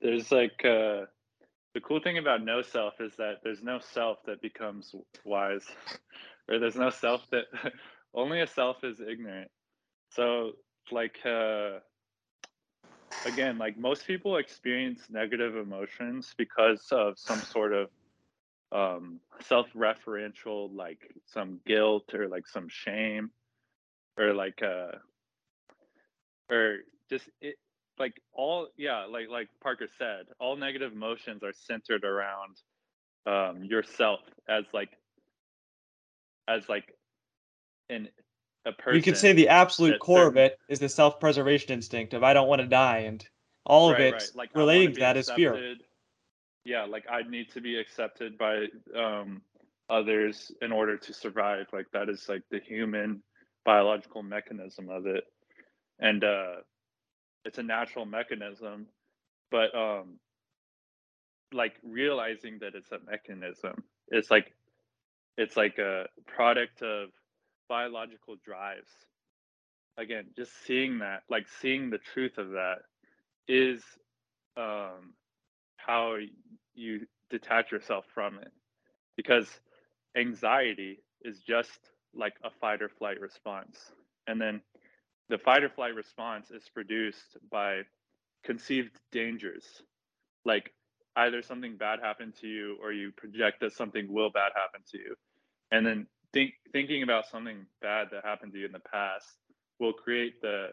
There's 0.00 0.30
like 0.30 0.64
uh, 0.64 1.06
the 1.74 1.80
cool 1.82 2.00
thing 2.00 2.18
about 2.18 2.44
no 2.44 2.62
self 2.62 2.94
is 3.00 3.14
that 3.16 3.36
there's 3.42 3.62
no 3.62 3.78
self 3.78 4.18
that 4.26 4.40
becomes 4.40 4.94
wise, 5.24 5.64
or 6.48 6.58
there's 6.58 6.76
no 6.76 6.90
self 6.90 7.22
that 7.30 7.44
only 8.14 8.40
a 8.40 8.46
self 8.46 8.84
is 8.84 9.00
ignorant. 9.00 9.50
So 10.10 10.52
like 10.90 11.18
uh, 11.24 11.78
again, 13.26 13.58
like 13.58 13.78
most 13.78 14.06
people 14.06 14.36
experience 14.36 15.02
negative 15.10 15.56
emotions 15.56 16.34
because 16.36 16.86
of 16.90 17.18
some 17.18 17.40
sort 17.40 17.72
of 17.72 17.88
um, 18.70 19.20
self-referential, 19.40 20.74
like 20.74 21.14
some 21.26 21.60
guilt 21.66 22.14
or 22.14 22.28
like 22.28 22.46
some 22.46 22.68
shame, 22.68 23.30
or 24.18 24.34
like 24.34 24.62
uh, 24.62 24.98
or 26.50 26.78
just 27.10 27.28
it 27.40 27.56
like 27.98 28.20
all 28.32 28.68
yeah 28.76 29.04
like 29.04 29.28
like 29.28 29.48
parker 29.62 29.88
said 29.98 30.26
all 30.38 30.56
negative 30.56 30.92
emotions 30.92 31.42
are 31.42 31.52
centered 31.52 32.04
around 32.04 32.56
um 33.26 33.64
yourself 33.64 34.20
as 34.48 34.64
like 34.72 34.90
as 36.48 36.68
like 36.68 36.94
in 37.88 38.08
a 38.66 38.72
person 38.72 38.96
you 38.96 39.02
could 39.02 39.16
say 39.16 39.32
the 39.32 39.48
absolute 39.48 39.98
core 40.00 40.26
of 40.26 40.36
it 40.36 40.58
is 40.68 40.78
the 40.78 40.88
self-preservation 40.88 41.72
instinct 41.72 42.14
of 42.14 42.22
I 42.22 42.34
don't 42.34 42.48
want 42.48 42.60
to 42.60 42.66
die, 42.66 42.98
and 42.98 43.26
all 43.64 43.90
of 43.90 43.98
it 43.98 44.12
right. 44.12 44.30
Like, 44.34 44.50
relating 44.54 44.94
to 44.94 45.00
that 45.00 45.16
is 45.16 45.30
fear. 45.30 45.76
yeah 46.64 46.84
like 46.84 47.04
i 47.10 47.22
need 47.22 47.50
to 47.52 47.60
be 47.60 47.78
accepted 47.78 48.36
by 48.38 48.66
um 48.96 49.42
others 49.90 50.52
in 50.60 50.72
order 50.72 50.96
to 50.96 51.14
survive 51.14 51.66
like 51.72 51.86
that 51.92 52.08
is 52.08 52.28
like 52.28 52.42
the 52.50 52.60
human 52.60 53.22
biological 53.64 54.22
mechanism 54.22 54.88
of 54.90 55.06
it 55.06 55.24
and 55.98 56.24
uh 56.24 56.56
it's 57.44 57.58
a 57.58 57.62
natural 57.62 58.04
mechanism 58.06 58.86
but 59.50 59.74
um 59.74 60.18
like 61.52 61.74
realizing 61.82 62.58
that 62.60 62.74
it's 62.74 62.92
a 62.92 62.98
mechanism 63.10 63.82
it's 64.08 64.30
like 64.30 64.52
it's 65.38 65.56
like 65.56 65.78
a 65.78 66.06
product 66.26 66.82
of 66.82 67.10
biological 67.68 68.36
drives. 68.44 68.90
Again 69.96 70.26
just 70.36 70.52
seeing 70.66 70.98
that 70.98 71.22
like 71.28 71.46
seeing 71.60 71.90
the 71.90 71.98
truth 71.98 72.38
of 72.38 72.50
that 72.50 72.78
is 73.48 73.82
um 74.56 75.14
how 75.76 76.16
you 76.74 77.06
detach 77.30 77.72
yourself 77.72 78.04
from 78.14 78.38
it 78.38 78.52
because 79.16 79.48
anxiety 80.16 81.02
is 81.22 81.40
just 81.40 81.78
like 82.14 82.34
a 82.44 82.50
fight 82.60 82.82
or 82.82 82.88
flight 82.88 83.20
response. 83.20 83.92
And 84.26 84.40
then 84.40 84.60
the 85.28 85.38
fight 85.38 85.62
or 85.62 85.68
flight 85.68 85.94
response 85.94 86.50
is 86.50 86.68
produced 86.72 87.36
by 87.50 87.82
conceived 88.44 88.98
dangers. 89.12 89.64
Like 90.44 90.72
either 91.16 91.42
something 91.42 91.76
bad 91.76 92.00
happened 92.00 92.34
to 92.40 92.46
you 92.46 92.76
or 92.82 92.92
you 92.92 93.12
project 93.12 93.60
that 93.60 93.72
something 93.72 94.12
will 94.12 94.30
bad 94.30 94.52
happen 94.54 94.80
to 94.92 94.98
you. 94.98 95.14
And 95.70 95.86
then 95.86 96.06
think 96.32 96.52
thinking 96.72 97.02
about 97.02 97.26
something 97.26 97.66
bad 97.82 98.08
that 98.12 98.24
happened 98.24 98.52
to 98.52 98.58
you 98.58 98.66
in 98.66 98.72
the 98.72 98.80
past 98.80 99.26
will 99.78 99.92
create 99.92 100.40
the 100.40 100.68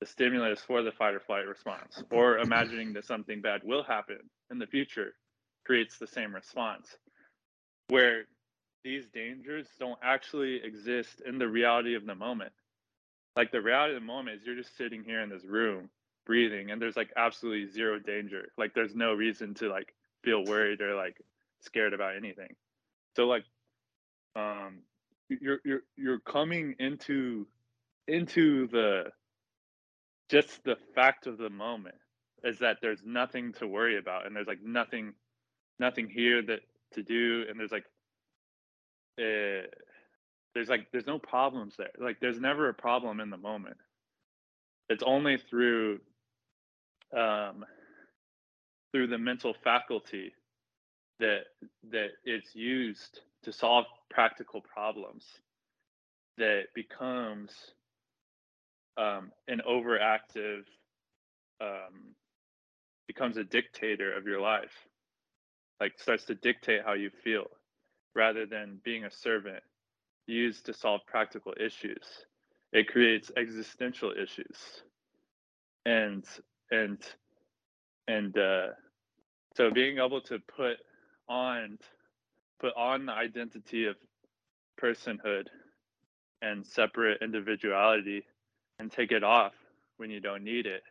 the 0.00 0.06
stimulus 0.06 0.60
for 0.60 0.82
the 0.82 0.90
fight 0.92 1.14
or 1.14 1.20
flight 1.20 1.46
response. 1.46 2.02
Or 2.10 2.38
imagining 2.38 2.92
that 2.94 3.06
something 3.06 3.40
bad 3.40 3.60
will 3.64 3.84
happen 3.84 4.18
in 4.50 4.58
the 4.58 4.66
future 4.66 5.14
creates 5.64 5.98
the 5.98 6.06
same 6.06 6.34
response. 6.34 6.96
Where 7.88 8.24
these 8.82 9.04
dangers 9.14 9.66
don't 9.78 9.98
actually 10.02 10.60
exist 10.62 11.22
in 11.24 11.38
the 11.38 11.48
reality 11.48 11.94
of 11.94 12.06
the 12.06 12.14
moment 12.14 12.52
like 13.36 13.50
the 13.52 13.60
reality 13.60 13.94
of 13.94 14.00
the 14.00 14.06
moment 14.06 14.40
is 14.40 14.46
you're 14.46 14.56
just 14.56 14.76
sitting 14.76 15.02
here 15.04 15.20
in 15.20 15.28
this 15.30 15.44
room 15.44 15.90
breathing 16.26 16.70
and 16.70 16.80
there's 16.80 16.96
like 16.96 17.12
absolutely 17.16 17.70
zero 17.70 17.98
danger. 17.98 18.48
Like 18.56 18.74
there's 18.74 18.94
no 18.94 19.12
reason 19.12 19.54
to 19.54 19.68
like 19.68 19.94
feel 20.22 20.44
worried 20.44 20.80
or 20.80 20.94
like 20.94 21.16
scared 21.60 21.92
about 21.92 22.16
anything. 22.16 22.54
So 23.16 23.26
like 23.26 23.44
um 24.36 24.80
you're 25.28 25.60
you're 25.64 25.82
you're 25.96 26.20
coming 26.20 26.74
into 26.78 27.46
into 28.08 28.68
the 28.68 29.04
just 30.30 30.62
the 30.64 30.76
fact 30.94 31.26
of 31.26 31.38
the 31.38 31.50
moment 31.50 31.96
is 32.42 32.58
that 32.58 32.78
there's 32.82 33.00
nothing 33.04 33.52
to 33.54 33.66
worry 33.66 33.98
about 33.98 34.26
and 34.26 34.36
there's 34.36 34.46
like 34.46 34.62
nothing 34.62 35.12
nothing 35.78 36.08
here 36.08 36.42
that 36.42 36.60
to 36.92 37.02
do 37.02 37.44
and 37.48 37.58
there's 37.58 37.72
like 37.72 37.84
uh, 39.20 39.66
there's 40.54 40.68
like 40.68 40.86
there's 40.92 41.06
no 41.06 41.18
problems 41.18 41.74
there. 41.76 41.90
Like 41.98 42.20
there's 42.20 42.40
never 42.40 42.68
a 42.68 42.74
problem 42.74 43.20
in 43.20 43.30
the 43.30 43.36
moment. 43.36 43.76
It's 44.88 45.02
only 45.02 45.38
through 45.38 46.00
um 47.16 47.64
through 48.92 49.08
the 49.08 49.18
mental 49.18 49.54
faculty 49.64 50.32
that 51.18 51.44
that 51.90 52.08
it's 52.24 52.54
used 52.54 53.20
to 53.42 53.52
solve 53.52 53.84
practical 54.10 54.60
problems 54.60 55.24
that 56.38 56.64
becomes 56.74 57.52
um, 58.96 59.30
an 59.48 59.60
overactive 59.68 60.64
um, 61.60 62.14
becomes 63.06 63.36
a 63.36 63.44
dictator 63.44 64.12
of 64.16 64.26
your 64.26 64.40
life. 64.40 64.72
Like 65.80 65.98
starts 65.98 66.24
to 66.26 66.34
dictate 66.34 66.82
how 66.84 66.94
you 66.94 67.10
feel 67.24 67.46
rather 68.14 68.46
than 68.46 68.80
being 68.84 69.04
a 69.04 69.10
servant 69.10 69.62
used 70.26 70.66
to 70.66 70.74
solve 70.74 71.00
practical 71.06 71.52
issues. 71.58 72.04
It 72.72 72.88
creates 72.88 73.30
existential 73.36 74.12
issues. 74.12 74.82
And 75.86 76.24
and 76.70 76.98
and 78.08 78.36
uh 78.36 78.68
so 79.54 79.70
being 79.70 79.98
able 79.98 80.20
to 80.22 80.38
put 80.38 80.78
on 81.28 81.78
put 82.60 82.74
on 82.76 83.06
the 83.06 83.12
identity 83.12 83.86
of 83.86 83.96
personhood 84.80 85.46
and 86.42 86.66
separate 86.66 87.22
individuality 87.22 88.24
and 88.78 88.90
take 88.90 89.12
it 89.12 89.22
off 89.22 89.52
when 89.98 90.10
you 90.10 90.20
don't 90.20 90.42
need 90.42 90.66
it 90.66 90.82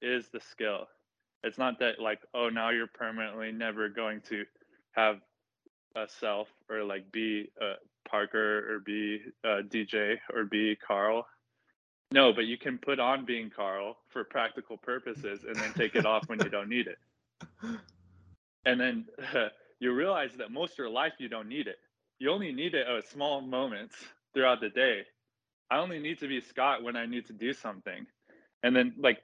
is 0.00 0.28
the 0.28 0.40
skill. 0.40 0.86
It's 1.42 1.58
not 1.58 1.78
that 1.80 2.00
like 2.00 2.20
oh 2.34 2.48
now 2.48 2.70
you're 2.70 2.86
permanently 2.86 3.52
never 3.52 3.88
going 3.88 4.20
to 4.28 4.44
have 4.92 5.16
a 5.96 6.06
self 6.20 6.48
or 6.70 6.84
like 6.84 7.10
be 7.12 7.50
a 7.60 7.74
parker 8.08 8.74
or 8.74 8.80
be 8.80 9.20
uh, 9.44 9.58
a 9.58 9.62
dj 9.62 10.16
or 10.32 10.44
be 10.44 10.76
carl 10.76 11.26
no 12.12 12.32
but 12.32 12.46
you 12.46 12.56
can 12.56 12.78
put 12.78 12.98
on 12.98 13.24
being 13.24 13.50
carl 13.50 13.96
for 14.08 14.24
practical 14.24 14.76
purposes 14.76 15.44
and 15.44 15.56
then 15.56 15.72
take 15.74 15.94
it 15.94 16.06
off 16.06 16.28
when 16.28 16.38
you 16.42 16.48
don't 16.48 16.68
need 16.68 16.86
it 16.86 16.98
and 18.66 18.80
then 18.80 19.06
you 19.80 19.92
realize 19.92 20.32
that 20.36 20.50
most 20.50 20.72
of 20.72 20.78
your 20.78 20.90
life 20.90 21.14
you 21.18 21.28
don't 21.28 21.48
need 21.48 21.66
it. 21.66 21.78
You 22.18 22.30
only 22.30 22.52
need 22.52 22.74
it 22.74 22.86
at 22.86 23.08
small 23.08 23.40
moments 23.40 23.94
throughout 24.34 24.60
the 24.60 24.68
day. 24.68 25.02
I 25.70 25.78
only 25.78 25.98
need 25.98 26.18
to 26.20 26.28
be 26.28 26.40
Scott 26.40 26.82
when 26.82 26.96
I 26.96 27.06
need 27.06 27.26
to 27.26 27.32
do 27.32 27.52
something. 27.52 28.06
And 28.62 28.74
then 28.74 28.94
like 28.98 29.18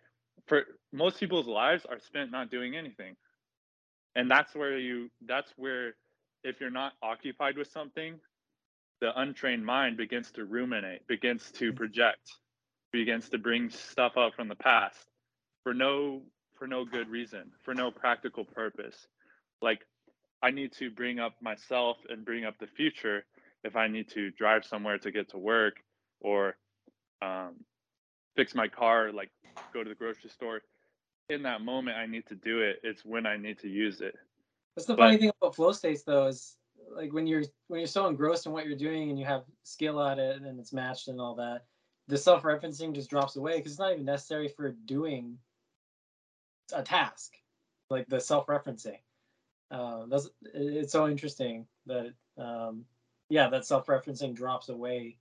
for 0.46 0.64
most 0.92 1.18
people's 1.18 1.46
lives 1.46 1.84
are 1.88 1.98
spent 1.98 2.30
not 2.30 2.50
doing 2.50 2.76
anything. 2.76 3.16
And 4.14 4.30
that's 4.30 4.54
where 4.54 4.78
you 4.78 5.10
that's 5.26 5.52
where 5.56 5.94
if 6.44 6.60
you're 6.60 6.70
not 6.70 6.92
occupied 7.02 7.56
with 7.56 7.70
something, 7.70 8.18
the 9.02 9.20
untrained 9.20 9.66
mind 9.66 9.96
begins 9.96 10.30
to 10.30 10.44
ruminate, 10.44 11.04
begins 11.08 11.50
to 11.50 11.72
project, 11.72 12.38
begins 12.92 13.28
to 13.28 13.36
bring 13.36 13.68
stuff 13.68 14.16
up 14.16 14.32
from 14.32 14.46
the 14.46 14.54
past 14.54 15.10
for 15.64 15.74
no 15.74 16.22
for 16.56 16.68
no 16.68 16.84
good 16.84 17.08
reason, 17.08 17.50
for 17.64 17.74
no 17.74 17.90
practical 17.90 18.44
purpose. 18.44 19.08
Like 19.60 19.80
I 20.40 20.52
need 20.52 20.72
to 20.74 20.88
bring 20.88 21.18
up 21.18 21.34
myself 21.42 21.96
and 22.08 22.24
bring 22.24 22.44
up 22.44 22.54
the 22.60 22.68
future 22.68 23.24
if 23.64 23.74
I 23.74 23.88
need 23.88 24.08
to 24.10 24.30
drive 24.30 24.64
somewhere 24.64 24.98
to 24.98 25.10
get 25.10 25.30
to 25.30 25.38
work 25.38 25.74
or 26.20 26.54
um, 27.20 27.56
fix 28.36 28.54
my 28.54 28.68
car, 28.68 29.10
like 29.10 29.30
go 29.74 29.82
to 29.82 29.88
the 29.88 29.96
grocery 29.96 30.30
store. 30.30 30.60
In 31.28 31.42
that 31.42 31.60
moment, 31.60 31.96
I 31.96 32.06
need 32.06 32.26
to 32.26 32.36
do 32.36 32.60
it. 32.60 32.76
It's 32.84 33.04
when 33.04 33.26
I 33.26 33.36
need 33.36 33.58
to 33.60 33.68
use 33.68 34.00
it. 34.00 34.14
That's 34.76 34.86
the 34.86 34.94
But- 34.94 35.06
funny 35.06 35.18
thing 35.18 35.32
about 35.40 35.56
flow 35.56 35.72
states, 35.72 36.04
though, 36.04 36.26
is 36.28 36.56
like 36.94 37.12
when 37.12 37.26
you're 37.26 37.44
when 37.68 37.80
you're 37.80 37.86
so 37.86 38.06
engrossed 38.06 38.46
in 38.46 38.52
what 38.52 38.66
you're 38.66 38.76
doing 38.76 39.10
and 39.10 39.18
you 39.18 39.24
have 39.24 39.44
skill 39.62 40.02
at 40.02 40.18
it 40.18 40.42
and 40.42 40.58
it's 40.58 40.72
matched 40.72 41.08
and 41.08 41.20
all 41.20 41.34
that, 41.36 41.64
the 42.08 42.16
self-referencing 42.16 42.94
just 42.94 43.10
drops 43.10 43.36
away 43.36 43.56
because 43.56 43.72
it's 43.72 43.80
not 43.80 43.92
even 43.92 44.04
necessary 44.04 44.48
for 44.48 44.72
doing 44.86 45.38
a 46.72 46.82
task, 46.82 47.32
like 47.90 48.08
the 48.08 48.20
self-referencing. 48.20 48.98
Uh, 49.70 50.04
that's 50.08 50.28
it's 50.54 50.92
so 50.92 51.08
interesting 51.08 51.66
that 51.86 52.12
um, 52.38 52.84
yeah, 53.28 53.48
that 53.48 53.64
self-referencing 53.64 54.34
drops 54.34 54.68
away 54.68 55.16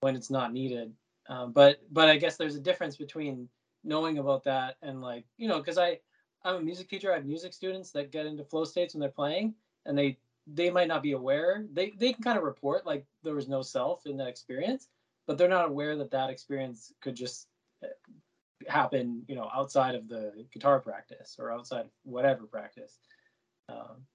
when 0.00 0.16
it's 0.16 0.30
not 0.30 0.52
needed. 0.52 0.92
Um, 1.28 1.52
but 1.52 1.80
but 1.90 2.08
I 2.08 2.16
guess 2.16 2.36
there's 2.36 2.56
a 2.56 2.60
difference 2.60 2.96
between 2.96 3.48
knowing 3.82 4.18
about 4.18 4.44
that 4.44 4.76
and 4.82 5.02
like 5.02 5.24
you 5.36 5.48
know 5.48 5.58
because 5.58 5.78
I 5.78 5.98
I'm 6.44 6.56
a 6.56 6.60
music 6.60 6.88
teacher. 6.88 7.12
I 7.12 7.16
have 7.16 7.26
music 7.26 7.52
students 7.52 7.90
that 7.92 8.12
get 8.12 8.26
into 8.26 8.44
flow 8.44 8.64
states 8.64 8.94
when 8.94 9.00
they're 9.00 9.08
playing, 9.08 9.54
and 9.86 9.96
they 9.96 10.18
they 10.46 10.70
might 10.70 10.88
not 10.88 11.02
be 11.02 11.12
aware. 11.12 11.64
They 11.72 11.90
they 11.90 12.12
can 12.12 12.22
kind 12.22 12.38
of 12.38 12.44
report 12.44 12.86
like 12.86 13.06
there 13.22 13.34
was 13.34 13.48
no 13.48 13.62
self 13.62 14.06
in 14.06 14.16
that 14.18 14.28
experience, 14.28 14.88
but 15.26 15.38
they're 15.38 15.48
not 15.48 15.68
aware 15.68 15.96
that 15.96 16.10
that 16.10 16.30
experience 16.30 16.92
could 17.00 17.14
just 17.14 17.48
uh, 17.82 17.88
happen, 18.68 19.24
you 19.28 19.34
know, 19.34 19.50
outside 19.54 19.94
of 19.94 20.08
the 20.08 20.46
guitar 20.52 20.80
practice 20.80 21.36
or 21.38 21.50
outside 21.52 21.88
whatever 22.04 22.46
practice. 22.46 22.98
Um, 23.68 24.06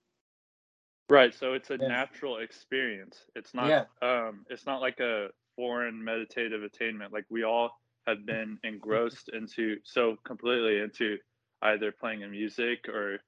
Right. 1.09 1.33
So 1.33 1.53
it's 1.53 1.71
a 1.71 1.77
Yeah. 1.77 1.87
natural 1.87 2.37
experience. 2.37 3.25
It's 3.35 3.53
not 3.53 3.69
Yeah. 3.69 3.85
um 4.01 4.45
it's 4.49 4.65
not 4.65 4.81
like 4.81 4.99
a 4.99 5.31
foreign 5.55 6.03
meditative 6.03 6.63
attainment. 6.63 7.11
Like 7.13 7.25
we 7.29 7.43
all 7.43 7.71
have 8.07 8.25
been 8.25 8.59
engrossed 8.63 9.29
into 9.29 9.79
so 9.83 10.15
completely 10.23 10.79
into 10.79 11.17
either 11.63 11.91
playing 11.91 12.23
a 12.23 12.27
music 12.27 12.87
or 12.87 13.19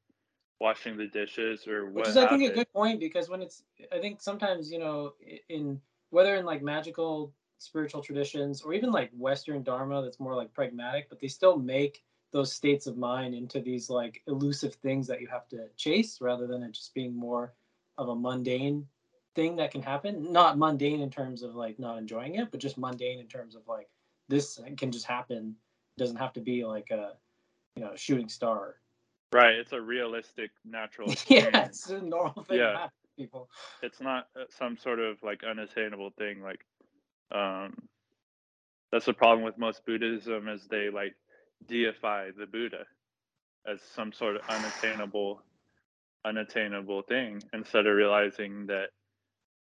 washing 0.61 0.95
the 0.95 1.07
dishes 1.07 1.67
or 1.67 1.85
what 1.85 1.95
which 1.95 2.09
is 2.09 2.17
I 2.17 2.27
think 2.29 2.43
a 2.43 2.53
good 2.53 2.71
point 2.71 2.99
because 2.99 3.27
when 3.27 3.41
it's 3.41 3.63
I 3.91 3.97
think 3.97 4.21
sometimes 4.21 4.71
you 4.71 4.77
know 4.77 5.13
in 5.49 5.81
whether 6.11 6.35
in 6.35 6.45
like 6.45 6.61
magical 6.61 7.33
spiritual 7.57 8.01
traditions 8.01 8.61
or 8.61 8.73
even 8.73 8.91
like 8.91 9.09
Western 9.17 9.63
Dharma 9.63 10.03
that's 10.03 10.19
more 10.19 10.35
like 10.35 10.53
pragmatic, 10.53 11.09
but 11.09 11.19
they 11.19 11.27
still 11.27 11.57
make 11.57 12.03
those 12.31 12.53
states 12.53 12.85
of 12.85 12.95
mind 12.95 13.33
into 13.33 13.59
these 13.59 13.89
like 13.89 14.21
elusive 14.27 14.75
things 14.75 15.07
that 15.07 15.19
you 15.19 15.27
have 15.27 15.47
to 15.49 15.67
chase 15.77 16.19
rather 16.21 16.45
than 16.45 16.61
it 16.61 16.71
just 16.71 16.93
being 16.93 17.15
more 17.15 17.53
of 17.97 18.09
a 18.09 18.15
mundane 18.15 18.87
thing 19.35 19.55
that 19.55 19.71
can 19.71 19.81
happen. 19.81 20.31
Not 20.31 20.57
mundane 20.57 21.01
in 21.01 21.09
terms 21.09 21.41
of 21.41 21.55
like 21.55 21.79
not 21.79 21.97
enjoying 21.97 22.35
it, 22.35 22.51
but 22.51 22.59
just 22.59 22.77
mundane 22.77 23.19
in 23.19 23.27
terms 23.27 23.55
of 23.55 23.67
like 23.67 23.89
this 24.27 24.59
can 24.77 24.91
just 24.91 25.05
happen. 25.05 25.55
It 25.97 26.01
doesn't 26.01 26.17
have 26.17 26.33
to 26.33 26.41
be 26.41 26.65
like 26.65 26.91
a 26.91 27.13
you 27.75 27.83
know 27.83 27.93
shooting 27.95 28.29
star. 28.29 28.75
Right. 29.33 29.55
It's 29.55 29.71
a 29.73 29.81
realistic 29.81 30.51
natural 30.65 31.13
yeah, 31.27 31.65
it's 31.65 31.89
a 31.89 32.01
normal 32.01 32.43
thing 32.43 32.57
Yeah. 32.59 32.71
to 32.71 32.77
happen 32.77 32.91
to 33.03 33.21
people. 33.21 33.49
it's 33.81 34.01
not 34.01 34.27
uh, 34.39 34.43
some 34.49 34.77
sort 34.77 34.99
of 34.99 35.17
like 35.23 35.41
unattainable 35.43 36.11
thing 36.17 36.41
like 36.41 36.65
um 37.33 37.73
that's 38.91 39.05
the 39.05 39.13
problem 39.13 39.43
with 39.43 39.57
most 39.57 39.85
buddhism 39.85 40.47
is 40.49 40.67
they 40.69 40.89
like 40.89 41.15
deify 41.67 42.29
the 42.37 42.45
buddha 42.45 42.85
as 43.67 43.79
some 43.95 44.11
sort 44.11 44.35
of 44.35 44.41
unattainable 44.49 45.41
unattainable 46.25 47.01
thing 47.03 47.41
instead 47.53 47.85
of 47.87 47.95
realizing 47.95 48.67
that 48.67 48.89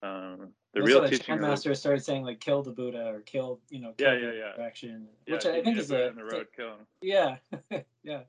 um 0.03 0.53
the 0.73 0.79
That's 0.79 0.87
real 0.93 1.09
teaching 1.09 1.35
the, 1.39 1.47
master 1.47 1.75
started 1.75 2.03
saying, 2.03 2.23
like 2.23 2.39
kill 2.39 2.63
the 2.63 2.71
Buddha 2.71 3.05
or 3.13 3.19
kill, 3.21 3.59
you 3.69 3.81
know, 3.81 3.93
Yeah, 3.97 4.15
kill 4.17 4.21
yeah, 4.21 4.31
the 4.31 4.61
yeah. 4.61 4.65
action 4.65 5.07
yeah, 5.27 5.33
which 5.35 5.45
I 5.45 5.61
think 5.61 5.77
is 5.77 5.91
a 5.91 6.07
in 6.07 6.15
the 6.15 6.23
road 6.23 6.47
kill 6.55 6.69
him. 6.69 6.87
yeah, 7.01 7.35
yeah, 8.03 8.21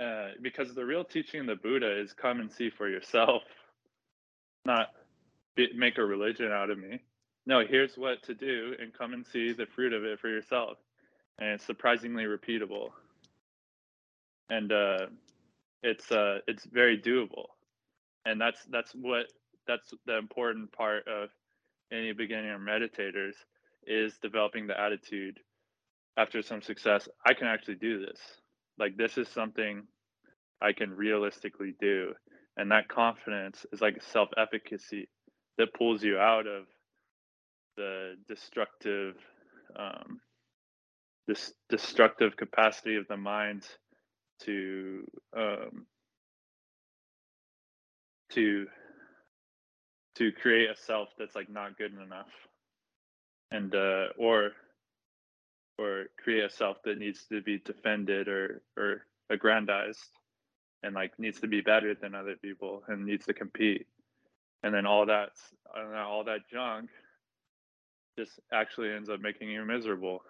uh, 0.00 0.28
because 0.40 0.74
the 0.74 0.84
real 0.84 1.04
teaching 1.04 1.40
of 1.40 1.46
the 1.46 1.56
Buddha 1.56 2.00
is 2.00 2.12
come 2.12 2.40
and 2.40 2.50
see 2.52 2.70
for 2.70 2.88
yourself, 2.88 3.42
not 4.64 4.88
be, 5.56 5.68
make 5.74 5.98
a 5.98 6.04
religion 6.04 6.52
out 6.52 6.70
of 6.70 6.78
me. 6.78 7.00
No, 7.46 7.64
here's 7.66 7.96
what 7.96 8.22
to 8.24 8.34
do, 8.34 8.74
and 8.78 8.92
come 8.92 9.12
and 9.12 9.26
see 9.26 9.52
the 9.52 9.66
fruit 9.66 9.92
of 9.92 10.04
it 10.04 10.20
for 10.20 10.28
yourself. 10.28 10.78
And 11.38 11.50
it's 11.50 11.64
surprisingly 11.64 12.24
repeatable, 12.24 12.90
and 14.50 14.72
uh, 14.72 15.06
it's 15.82 16.10
uh, 16.10 16.38
it's 16.46 16.64
very 16.64 17.00
doable, 17.00 17.46
and 18.24 18.40
that's 18.40 18.64
that's 18.70 18.92
what 18.92 19.26
that's 19.66 19.94
the 20.06 20.18
important 20.18 20.72
part 20.72 21.06
of 21.06 21.30
any 21.92 22.12
beginner 22.12 22.58
meditators 22.58 23.34
is 23.86 24.18
developing 24.18 24.66
the 24.66 24.78
attitude 24.78 25.40
after 26.16 26.42
some 26.42 26.60
success. 26.60 27.08
I 27.24 27.34
can 27.34 27.46
actually 27.46 27.76
do 27.76 28.04
this 28.04 28.18
like 28.78 28.96
this 28.96 29.18
is 29.18 29.28
something 29.28 29.82
I 30.60 30.72
can 30.72 30.90
realistically 30.90 31.74
do. 31.80 32.14
And 32.56 32.70
that 32.72 32.88
confidence 32.88 33.64
is 33.72 33.80
like 33.80 34.02
self 34.02 34.30
efficacy 34.36 35.08
that 35.58 35.74
pulls 35.74 36.02
you 36.02 36.18
out 36.18 36.46
of 36.46 36.64
the 37.76 38.14
destructive, 38.28 39.14
um, 39.76 40.20
this 41.26 41.52
destructive 41.68 42.36
capacity 42.36 42.96
of 42.96 43.06
the 43.08 43.16
mind 43.16 43.64
to 44.40 45.04
um, 45.36 45.86
to 48.32 48.66
to 50.16 50.32
create 50.32 50.70
a 50.70 50.76
self 50.76 51.08
that's 51.18 51.36
like 51.36 51.48
not 51.48 51.78
good 51.78 51.92
enough, 51.92 52.26
and 53.52 53.74
uh, 53.74 54.06
or 54.18 54.50
or 55.78 56.06
create 56.22 56.44
a 56.44 56.50
self 56.50 56.82
that 56.84 56.98
needs 56.98 57.24
to 57.26 57.40
be 57.40 57.58
defended 57.58 58.28
or 58.28 58.62
or 58.76 59.06
aggrandized 59.30 60.10
and 60.82 60.94
like 60.94 61.18
needs 61.18 61.40
to 61.40 61.46
be 61.46 61.60
better 61.60 61.94
than 61.94 62.14
other 62.14 62.36
people 62.36 62.82
and 62.88 63.04
needs 63.04 63.26
to 63.26 63.34
compete. 63.34 63.86
And 64.62 64.74
then 64.74 64.86
all 64.86 65.06
that 65.06 65.30
all 65.94 66.24
that 66.24 66.48
junk 66.50 66.90
just 68.18 68.40
actually 68.52 68.92
ends 68.92 69.08
up 69.08 69.20
making 69.20 69.48
you 69.48 69.64
miserable. 69.64 70.22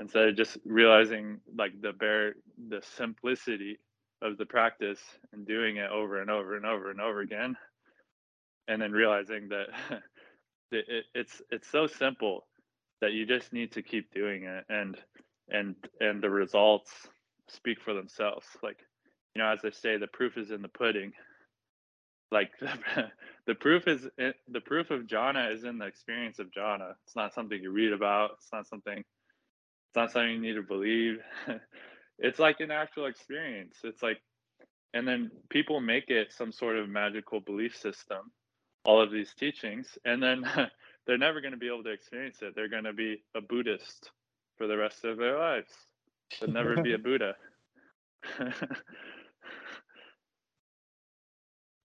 Instead 0.00 0.28
of 0.28 0.36
just 0.36 0.58
realizing 0.64 1.40
like 1.56 1.80
the 1.80 1.92
bare 1.92 2.34
the 2.68 2.82
simplicity 2.96 3.78
of 4.22 4.38
the 4.38 4.46
practice 4.46 5.00
and 5.32 5.46
doing 5.46 5.76
it 5.76 5.90
over 5.90 6.20
and 6.20 6.30
over 6.30 6.56
and 6.56 6.66
over 6.66 6.90
and 6.90 7.00
over 7.00 7.20
again 7.20 7.56
and 8.68 8.80
then 8.80 8.92
realizing 8.92 9.48
that 9.48 9.66
it, 10.72 10.84
it, 10.88 11.04
it's 11.14 11.42
it's 11.50 11.70
so 11.70 11.86
simple 11.86 12.46
that 13.00 13.12
you 13.12 13.26
just 13.26 13.52
need 13.52 13.72
to 13.72 13.82
keep 13.82 14.12
doing 14.12 14.44
it 14.44 14.64
and 14.68 14.96
and 15.48 15.74
and 16.00 16.22
the 16.22 16.30
results 16.30 16.90
speak 17.48 17.78
for 17.80 17.94
themselves. 17.94 18.46
Like 18.62 18.78
you 19.34 19.42
know 19.42 19.48
as 19.48 19.60
i 19.64 19.70
say 19.70 19.96
the 19.96 20.06
proof 20.06 20.36
is 20.36 20.50
in 20.50 20.62
the 20.62 20.68
pudding. 20.68 21.12
Like 22.30 22.50
the 23.46 23.54
proof 23.54 23.86
is 23.86 24.06
eh, 24.18 24.32
the 24.48 24.60
proof 24.60 24.90
of 24.90 25.02
jhana 25.02 25.52
is 25.54 25.64
in 25.64 25.78
the 25.78 25.86
experience 25.86 26.38
of 26.38 26.50
jhana. 26.50 26.92
It's 27.06 27.16
not 27.16 27.34
something 27.34 27.60
you 27.60 27.70
read 27.70 27.92
about. 27.92 28.32
It's 28.38 28.52
not 28.52 28.66
something 28.66 28.98
it's 28.98 29.96
not 29.96 30.12
something 30.12 30.32
you 30.32 30.40
need 30.40 30.54
to 30.54 30.62
believe. 30.62 31.18
It's 32.20 32.38
like 32.38 32.60
an 32.60 32.70
actual 32.70 33.06
experience. 33.06 33.78
It's 33.82 34.00
like 34.00 34.22
and 34.94 35.06
then 35.06 35.32
people 35.50 35.80
make 35.80 36.10
it 36.10 36.32
some 36.32 36.52
sort 36.52 36.76
of 36.76 36.88
magical 36.88 37.40
belief 37.40 37.76
system 37.76 38.30
all 38.84 39.02
of 39.02 39.10
these 39.10 39.34
teachings 39.34 39.98
and 40.04 40.22
then 40.22 40.44
they're 41.06 41.18
never 41.18 41.40
going 41.40 41.52
to 41.52 41.58
be 41.58 41.68
able 41.68 41.82
to 41.82 41.90
experience 41.90 42.38
it 42.42 42.54
they're 42.54 42.68
going 42.68 42.84
to 42.84 42.92
be 42.92 43.22
a 43.34 43.40
buddhist 43.40 44.10
for 44.56 44.66
the 44.66 44.76
rest 44.76 45.04
of 45.04 45.18
their 45.18 45.38
lives 45.38 45.72
they'll 46.40 46.50
never 46.50 46.76
be 46.76 46.94
a 46.94 46.98
buddha 46.98 47.34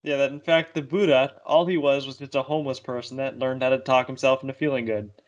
Yeah, 0.02 0.16
that 0.16 0.32
in 0.32 0.40
fact 0.40 0.74
the 0.74 0.82
Buddha, 0.82 1.34
all 1.44 1.66
he 1.66 1.76
was 1.76 2.06
was 2.06 2.16
just 2.16 2.34
a 2.34 2.42
homeless 2.42 2.80
person 2.80 3.18
that 3.18 3.38
learned 3.38 3.62
how 3.62 3.70
to 3.70 3.78
talk 3.78 4.06
himself 4.06 4.42
into 4.42 4.54
feeling 4.54 4.84
good. 4.86 5.10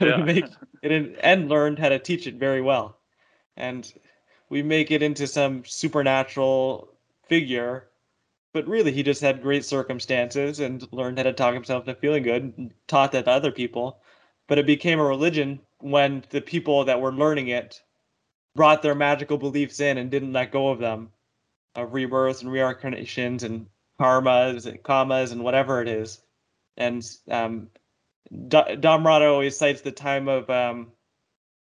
Yeah. 0.00 0.16
make 0.16 0.44
it 0.82 0.90
in, 0.90 1.14
and 1.20 1.48
learned 1.48 1.78
how 1.78 1.88
to 1.88 2.00
teach 2.00 2.26
it 2.26 2.34
very 2.34 2.60
well. 2.60 2.98
And 3.56 3.90
we 4.48 4.60
make 4.60 4.90
it 4.90 5.04
into 5.04 5.28
some 5.28 5.64
supernatural 5.64 6.88
figure 7.28 7.86
but 8.54 8.68
really 8.68 8.92
he 8.92 9.02
just 9.02 9.20
had 9.20 9.42
great 9.42 9.64
circumstances 9.64 10.60
and 10.60 10.86
learned 10.92 11.18
how 11.18 11.24
to 11.24 11.32
talk 11.32 11.52
himself 11.52 11.86
into 11.86 12.00
feeling 12.00 12.22
good 12.22 12.54
and 12.56 12.72
taught 12.86 13.10
that 13.12 13.24
to 13.24 13.30
other 13.30 13.50
people. 13.50 14.00
But 14.46 14.58
it 14.58 14.64
became 14.64 15.00
a 15.00 15.04
religion 15.04 15.60
when 15.80 16.24
the 16.30 16.40
people 16.40 16.84
that 16.84 17.00
were 17.00 17.12
learning 17.12 17.48
it 17.48 17.82
brought 18.54 18.80
their 18.80 18.94
magical 18.94 19.38
beliefs 19.38 19.80
in 19.80 19.98
and 19.98 20.08
didn't 20.08 20.32
let 20.32 20.52
go 20.52 20.68
of 20.68 20.78
them 20.78 21.10
of 21.74 21.92
rebirths 21.92 22.42
and 22.42 22.52
reincarnations 22.52 23.42
and 23.42 23.66
karmas 23.98 24.66
and 24.66 24.80
kamas 24.84 25.32
and 25.32 25.42
whatever 25.42 25.82
it 25.82 25.88
is. 25.88 26.20
And 26.76 27.04
um, 27.28 27.70
Dhammarato 28.32 29.32
always 29.32 29.56
cites 29.56 29.80
the 29.80 29.90
time 29.90 30.28
of 30.28 30.48
um, 30.48 30.92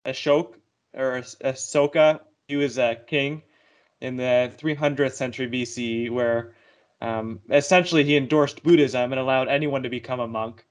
Ashok 0.07 0.55
or 0.95 1.21
Asoka. 1.45 2.21
He 2.49 2.57
was 2.57 2.79
a 2.79 2.97
king 3.07 3.43
in 4.01 4.17
the 4.17 4.51
300th 4.59 5.13
century 5.13 5.47
BCE, 5.47 6.11
where 6.11 6.55
um, 7.01 7.41
essentially 7.51 8.05
he 8.05 8.17
endorsed 8.17 8.63
Buddhism 8.63 9.13
and 9.13 9.21
allowed 9.21 9.49
anyone 9.49 9.83
to 9.83 9.89
become 9.89 10.21
a 10.21 10.29
monk. 10.29 10.65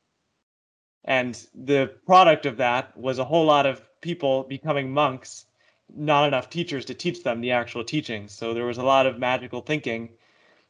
And 1.04 1.34
the 1.56 1.94
product 2.06 2.46
of 2.46 2.58
that 2.58 2.96
was 2.96 3.20
a 3.20 3.26
whole 3.26 3.46
lot 3.46 3.66
of 3.66 3.82
people 4.02 4.44
becoming 4.44 4.92
monks, 4.92 5.46
not 5.94 6.28
enough 6.28 6.50
teachers 6.50 6.86
to 6.86 6.94
teach 6.94 7.24
them 7.24 7.42
the 7.42 7.52
actual 7.52 7.84
teachings. 7.84 8.34
So 8.34 8.54
there 8.54 8.66
was 8.66 8.78
a 8.78 8.84
lot 8.84 9.08
of 9.08 9.18
magical 9.18 9.62
thinking. 9.62 10.10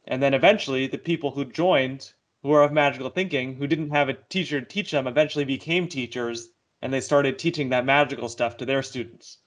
And 0.06 0.22
then 0.22 0.32
eventually, 0.32 0.86
the 0.86 0.98
people 0.98 1.30
who 1.32 1.44
joined, 1.44 2.12
who 2.42 2.48
were 2.48 2.62
of 2.62 2.72
magical 2.72 3.10
thinking, 3.10 3.56
who 3.56 3.66
didn't 3.66 3.90
have 3.90 4.08
a 4.08 4.14
teacher 4.14 4.60
to 4.60 4.66
teach 4.66 4.90
them, 4.92 5.06
eventually 5.06 5.44
became 5.44 5.88
teachers 5.88 6.48
and 6.82 6.92
they 6.92 7.00
started 7.00 7.38
teaching 7.38 7.68
that 7.68 7.84
magical 7.84 8.28
stuff 8.28 8.56
to 8.56 8.64
their 8.64 8.82
students. 8.82 9.38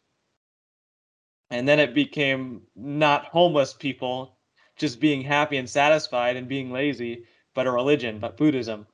And 1.49 1.67
then 1.67 1.79
it 1.79 1.95
became 1.95 2.61
not 2.75 3.25
homeless 3.25 3.73
people 3.73 4.37
just 4.77 4.99
being 4.99 5.21
happy 5.21 5.57
and 5.57 5.69
satisfied 5.69 6.35
and 6.35 6.47
being 6.47 6.71
lazy, 6.71 7.25
but 7.53 7.67
a 7.67 7.71
religion, 7.71 8.19
but 8.19 8.37
Buddhism. 8.37 8.87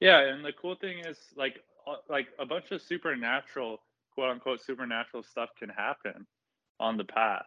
Yeah, 0.00 0.20
and 0.20 0.44
the 0.44 0.52
cool 0.52 0.74
thing 0.74 0.98
is 0.98 1.18
like 1.36 1.60
like 2.08 2.26
a 2.38 2.46
bunch 2.46 2.72
of 2.72 2.82
supernatural 2.82 3.80
quote 4.12 4.30
unquote 4.30 4.60
supernatural 4.60 5.22
stuff 5.22 5.50
can 5.58 5.68
happen 5.68 6.26
on 6.80 6.96
the 6.96 7.04
path. 7.04 7.46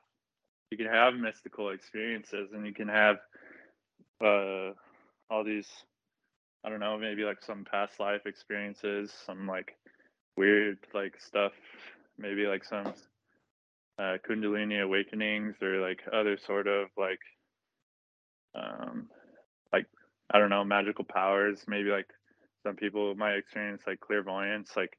You 0.72 0.78
can 0.78 0.88
have 0.88 1.14
mystical 1.14 1.70
experiences 1.70 2.50
and 2.54 2.66
you 2.66 2.74
can 2.74 2.88
have 2.88 3.18
uh 4.24 4.72
all 5.30 5.44
these 5.44 5.68
I 6.64 6.70
don't 6.70 6.80
know, 6.80 6.98
maybe 6.98 7.24
like 7.24 7.42
some 7.42 7.66
past 7.70 8.00
life 8.00 8.26
experiences, 8.26 9.14
some 9.26 9.48
like 9.48 9.78
weird 10.36 10.80
like 10.94 11.20
stuff, 11.20 11.54
maybe 12.18 12.48
like 12.48 12.66
some 12.66 12.94
uh, 14.00 14.18
Kundalini 14.28 14.82
awakenings 14.82 15.56
or 15.62 15.82
like 15.82 16.00
other 16.14 16.38
sort 16.38 16.68
of 16.68 16.88
like, 16.98 17.20
um, 18.56 19.10
like 19.74 19.86
I 20.32 20.40
don't 20.40 20.50
know, 20.50 20.64
magical 20.64 21.04
powers. 21.04 21.66
Maybe 21.68 21.90
like 21.90 22.08
some 22.64 22.76
people 22.76 23.14
might 23.16 23.36
experience 23.36 23.82
like 23.86 24.00
clairvoyance, 24.00 24.72
like 24.78 24.98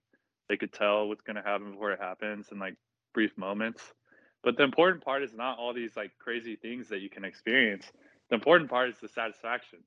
they 0.49 0.57
could 0.57 0.73
tell 0.73 1.09
what's 1.09 1.23
gonna 1.23 1.43
happen 1.43 1.73
before 1.73 1.93
it 1.93 2.01
happens 2.01 2.49
in 2.53 2.59
like 2.59 2.75
brief 3.15 3.37
moments. 3.39 3.83
But 4.43 4.57
the 4.57 4.65
important 4.65 5.05
part 5.05 5.23
is 5.23 5.33
not 5.33 5.59
all 5.59 5.73
these 5.73 5.97
like 5.97 6.13
crazy 6.19 6.57
things 6.57 6.89
that 6.89 7.01
you 7.01 7.09
can 7.09 7.25
experience. 7.25 7.91
The 8.29 8.37
important 8.37 8.71
part 8.71 8.91
is 8.91 8.97
the 9.01 9.09
satisfaction. 9.09 9.81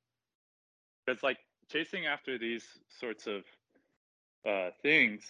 Because 1.06 1.22
like 1.22 1.38
chasing 1.72 2.06
after 2.08 2.38
these 2.38 2.66
sorts 3.00 3.28
of 3.28 3.44
uh, 4.48 4.72
things 4.82 5.24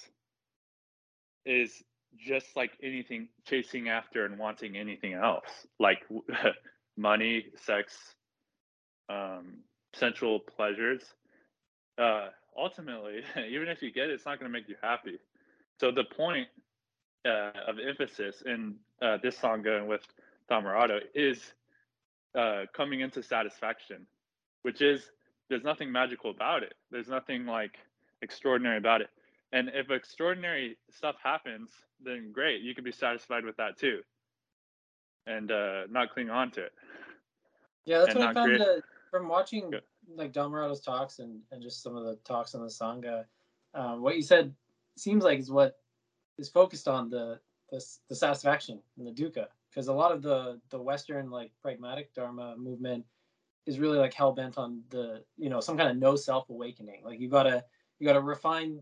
is 1.45 1.84
just 2.18 2.55
like 2.55 2.72
anything 2.82 3.28
chasing 3.45 3.89
after 3.89 4.26
and 4.26 4.38
wanting 4.38 4.78
anything 4.78 5.14
else 5.14 5.68
like 5.80 5.99
money 6.97 7.45
sex 7.55 8.16
um, 9.09 9.57
sensual 9.93 10.39
pleasures 10.39 11.01
uh, 11.97 12.28
ultimately 12.57 13.22
even 13.49 13.68
if 13.68 13.82
you 13.82 13.91
get 13.91 14.09
it 14.09 14.14
it's 14.14 14.26
not 14.26 14.39
going 14.39 14.51
to 14.51 14.57
make 14.57 14.68
you 14.70 14.76
happy 14.82 15.20
so 15.80 15.91
the 15.91 16.03
point 16.03 16.47
uh, 17.26 17.51
of 17.68 17.78
emphasis 17.80 18.43
in 18.45 18.76
uh, 19.01 19.18
this 19.24 19.38
song 19.38 19.61
going 19.61 19.88
with 19.88 20.01
Dhammarato 20.49 20.99
is 21.16 21.39
uh, 22.38 22.64
coming 22.74 23.01
into 23.01 23.24
satisfaction 23.24 24.05
which 24.64 24.82
is 24.82 25.11
there's 25.49 25.64
nothing 25.64 25.91
magical 25.91 26.32
about 26.32 26.64
it. 26.64 26.74
There's 26.89 27.07
nothing 27.07 27.45
like 27.45 27.78
extraordinary 28.22 28.78
about 28.78 29.01
it. 29.01 29.09
And 29.53 29.69
if 29.71 29.91
extraordinary 29.91 30.77
stuff 30.89 31.15
happens, 31.23 31.69
then 32.03 32.31
great, 32.33 32.61
you 32.63 32.73
can 32.73 32.83
be 32.83 32.91
satisfied 32.91 33.45
with 33.45 33.55
that 33.57 33.77
too, 33.77 33.99
and 35.27 35.51
uh, 35.51 35.83
not 35.91 36.09
cling 36.09 36.31
on 36.31 36.49
to 36.51 36.63
it. 36.63 36.71
Yeah, 37.85 37.99
that's 37.99 38.15
what 38.15 38.29
I 38.29 38.33
found 38.33 38.57
create... 38.57 38.83
from 39.11 39.27
watching 39.27 39.69
Good. 39.69 39.83
like 40.15 40.33
Dhammarato's 40.33 40.81
talks 40.81 41.19
and, 41.19 41.39
and 41.51 41.61
just 41.61 41.83
some 41.83 41.95
of 41.95 42.03
the 42.03 42.15
talks 42.25 42.55
on 42.55 42.61
the 42.61 42.67
sangha. 42.67 43.25
Um, 43.75 44.01
what 44.01 44.15
you 44.15 44.23
said 44.23 44.51
seems 44.97 45.23
like 45.23 45.37
is 45.37 45.51
what 45.51 45.77
is 46.39 46.49
focused 46.49 46.87
on 46.87 47.09
the 47.09 47.39
the, 47.69 47.85
the 48.09 48.15
satisfaction 48.15 48.79
and 48.97 49.05
the 49.05 49.11
dukkha, 49.11 49.45
because 49.69 49.87
a 49.87 49.93
lot 49.93 50.11
of 50.11 50.23
the 50.23 50.59
the 50.71 50.81
Western 50.81 51.29
like 51.29 51.51
pragmatic 51.61 52.11
Dharma 52.15 52.57
movement 52.57 53.05
is 53.67 53.77
really 53.77 53.99
like 53.99 54.15
hell 54.15 54.31
bent 54.31 54.57
on 54.57 54.81
the 54.89 55.23
you 55.37 55.51
know 55.51 55.59
some 55.59 55.77
kind 55.77 55.91
of 55.91 55.97
no 55.97 56.15
self 56.15 56.49
awakening. 56.49 57.01
Like 57.05 57.19
you 57.19 57.29
gotta 57.29 57.63
you 57.99 58.07
gotta 58.07 58.19
refine 58.21 58.79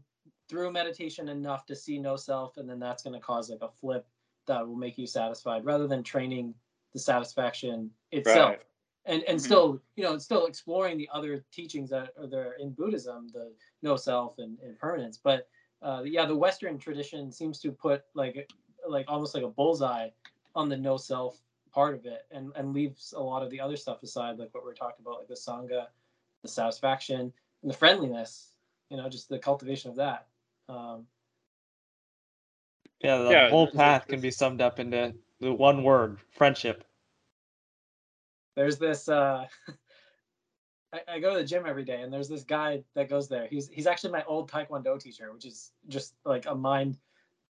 through 0.51 0.69
meditation 0.69 1.29
enough 1.29 1.65
to 1.65 1.75
see 1.77 1.97
no 1.97 2.17
self, 2.17 2.57
and 2.57 2.69
then 2.69 2.77
that's 2.77 3.03
gonna 3.03 3.21
cause 3.21 3.49
like 3.49 3.61
a 3.61 3.69
flip 3.69 4.05
that 4.47 4.67
will 4.67 4.75
make 4.75 4.97
you 4.97 5.07
satisfied, 5.07 5.63
rather 5.63 5.87
than 5.87 6.03
training 6.03 6.53
the 6.91 6.99
satisfaction 6.99 7.89
itself. 8.11 8.49
Right. 8.49 8.61
And 9.05 9.23
and 9.23 9.37
mm-hmm. 9.37 9.45
still 9.45 9.81
you 9.95 10.03
know 10.03 10.17
still 10.17 10.45
exploring 10.45 10.97
the 10.97 11.09
other 11.13 11.45
teachings 11.53 11.89
that 11.91 12.09
are 12.19 12.27
there 12.27 12.57
in 12.59 12.71
Buddhism, 12.71 13.29
the 13.33 13.53
no 13.81 13.95
self 13.95 14.39
and 14.39 14.57
impermanence. 14.61 15.17
But 15.23 15.47
uh, 15.81 16.01
yeah, 16.05 16.25
the 16.25 16.35
Western 16.35 16.77
tradition 16.77 17.31
seems 17.31 17.61
to 17.61 17.71
put 17.71 18.03
like 18.13 18.51
like 18.85 19.05
almost 19.07 19.33
like 19.33 19.43
a 19.43 19.49
bullseye 19.49 20.09
on 20.53 20.67
the 20.67 20.77
no 20.77 20.97
self 20.97 21.39
part 21.71 21.95
of 21.95 22.05
it 22.05 22.25
and 22.31 22.51
and 22.57 22.73
leaves 22.73 23.13
a 23.15 23.19
lot 23.19 23.41
of 23.41 23.49
the 23.49 23.61
other 23.61 23.77
stuff 23.77 24.03
aside 24.03 24.37
like 24.37 24.53
what 24.53 24.65
we 24.65 24.69
are 24.69 24.75
talking 24.75 25.05
about 25.05 25.19
like 25.19 25.27
the 25.29 25.33
sangha 25.33 25.85
the 26.41 26.47
satisfaction 26.49 27.31
and 27.61 27.71
the 27.71 27.77
friendliness 27.77 28.51
you 28.89 28.97
know 28.97 29.07
just 29.07 29.29
the 29.29 29.39
cultivation 29.39 29.89
of 29.89 29.95
that 29.95 30.27
um 30.69 31.05
yeah 33.01 33.17
the 33.17 33.31
yeah, 33.31 33.49
whole 33.49 33.67
path 33.71 34.07
can 34.07 34.21
be 34.21 34.31
summed 34.31 34.61
up 34.61 34.79
into 34.79 35.13
the 35.39 35.51
one 35.51 35.83
word 35.83 36.19
friendship 36.31 36.83
there's 38.55 38.77
this 38.77 39.09
uh 39.09 39.45
I, 40.93 40.99
I 41.07 41.19
go 41.19 41.33
to 41.33 41.39
the 41.39 41.47
gym 41.47 41.63
every 41.65 41.85
day 41.85 42.01
and 42.01 42.11
there's 42.11 42.29
this 42.29 42.43
guy 42.43 42.83
that 42.95 43.09
goes 43.09 43.27
there 43.27 43.47
he's 43.49 43.69
he's 43.69 43.87
actually 43.87 44.11
my 44.11 44.23
old 44.25 44.51
taekwondo 44.51 44.99
teacher 44.99 45.31
which 45.33 45.45
is 45.45 45.71
just 45.87 46.15
like 46.25 46.45
a 46.45 46.55
mind 46.55 46.97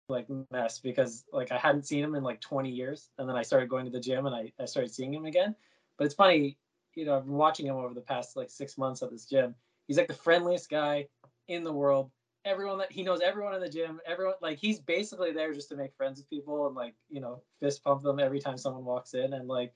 like 0.08 0.26
mess 0.50 0.78
because 0.78 1.24
like 1.32 1.52
I 1.52 1.58
hadn't 1.58 1.86
seen 1.86 2.02
him 2.02 2.14
in 2.14 2.22
like 2.22 2.40
20 2.40 2.70
years, 2.70 3.10
and 3.18 3.28
then 3.28 3.36
I 3.36 3.42
started 3.42 3.68
going 3.68 3.84
to 3.84 3.90
the 3.90 4.00
gym 4.00 4.26
and 4.26 4.34
I, 4.34 4.52
I 4.58 4.64
started 4.64 4.92
seeing 4.92 5.12
him 5.12 5.26
again. 5.26 5.54
But 5.96 6.06
it's 6.06 6.14
funny, 6.14 6.56
you 6.94 7.04
know, 7.04 7.16
I've 7.16 7.24
been 7.24 7.34
watching 7.34 7.66
him 7.66 7.76
over 7.76 7.94
the 7.94 8.00
past 8.00 8.36
like 8.36 8.50
six 8.50 8.78
months 8.78 9.02
at 9.02 9.10
this 9.10 9.26
gym. 9.26 9.54
He's 9.86 9.98
like 9.98 10.08
the 10.08 10.14
friendliest 10.14 10.70
guy 10.70 11.06
in 11.48 11.64
the 11.64 11.72
world. 11.72 12.10
Everyone 12.48 12.78
that 12.78 12.90
he 12.90 13.02
knows, 13.02 13.20
everyone 13.20 13.54
in 13.54 13.60
the 13.60 13.68
gym, 13.68 14.00
everyone 14.06 14.34
like 14.40 14.58
he's 14.58 14.80
basically 14.80 15.32
there 15.32 15.52
just 15.52 15.68
to 15.68 15.76
make 15.76 15.94
friends 15.94 16.18
with 16.18 16.30
people 16.30 16.66
and 16.66 16.74
like 16.74 16.94
you 17.08 17.20
know 17.20 17.42
fist 17.60 17.84
pump 17.84 18.02
them 18.02 18.18
every 18.18 18.40
time 18.40 18.56
someone 18.56 18.84
walks 18.84 19.14
in 19.14 19.34
and 19.34 19.48
like 19.48 19.72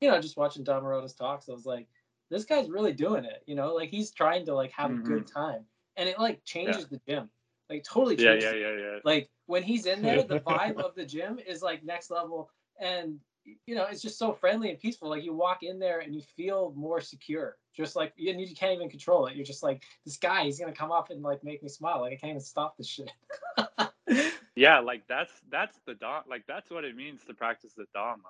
you 0.00 0.08
know 0.08 0.20
just 0.20 0.36
watching 0.36 0.64
Don 0.64 0.82
Dhammarato's 0.82 1.14
talks, 1.14 1.48
I 1.48 1.52
was 1.52 1.66
like, 1.66 1.88
this 2.30 2.44
guy's 2.44 2.70
really 2.70 2.92
doing 2.92 3.24
it. 3.24 3.42
You 3.46 3.56
know, 3.56 3.74
like 3.74 3.90
he's 3.90 4.12
trying 4.12 4.46
to 4.46 4.54
like 4.54 4.72
have 4.72 4.90
mm-hmm. 4.90 5.00
a 5.00 5.08
good 5.08 5.26
mm-hmm. 5.26 5.38
time, 5.38 5.64
and 5.96 6.08
it 6.08 6.18
like 6.18 6.44
changes 6.44 6.86
yeah. 6.90 6.98
the 7.06 7.12
gym 7.12 7.30
like 7.72 7.84
totally 7.84 8.16
yeah 8.22 8.34
yeah 8.34 8.52
yeah 8.52 8.76
yeah 8.76 8.98
like 9.04 9.30
when 9.46 9.62
he's 9.62 9.86
in 9.86 10.02
there 10.02 10.22
the 10.22 10.40
vibe 10.46 10.76
of 10.76 10.94
the 10.94 11.04
gym 11.04 11.38
is 11.46 11.62
like 11.62 11.82
next 11.84 12.10
level 12.10 12.50
and 12.80 13.18
you 13.66 13.74
know 13.74 13.86
it's 13.90 14.02
just 14.02 14.18
so 14.18 14.32
friendly 14.32 14.70
and 14.70 14.78
peaceful 14.78 15.08
like 15.08 15.24
you 15.24 15.32
walk 15.32 15.62
in 15.62 15.78
there 15.78 16.00
and 16.00 16.14
you 16.14 16.22
feel 16.36 16.72
more 16.76 17.00
secure 17.00 17.56
just 17.74 17.96
like 17.96 18.12
you, 18.16 18.32
you 18.32 18.54
can't 18.54 18.72
even 18.72 18.88
control 18.88 19.26
it. 19.26 19.36
You're 19.36 19.46
just 19.46 19.62
like 19.62 19.82
this 20.04 20.16
guy 20.16 20.44
he's 20.44 20.58
gonna 20.58 20.72
come 20.72 20.92
up 20.92 21.10
and 21.10 21.22
like 21.22 21.42
make 21.44 21.62
me 21.62 21.68
smile. 21.68 22.00
Like 22.00 22.12
i 22.12 22.16
can't 22.16 22.30
even 22.30 22.40
stop 22.40 22.76
this 22.76 22.86
shit. 22.86 23.10
Yeah 24.54 24.80
like 24.80 25.06
that's 25.08 25.32
that's 25.50 25.78
the 25.86 25.94
dom 25.94 26.24
like 26.28 26.44
that's 26.46 26.70
what 26.70 26.84
it 26.84 26.94
means 26.94 27.24
to 27.24 27.34
practice 27.34 27.72
the 27.74 27.86
dharma. 27.94 28.22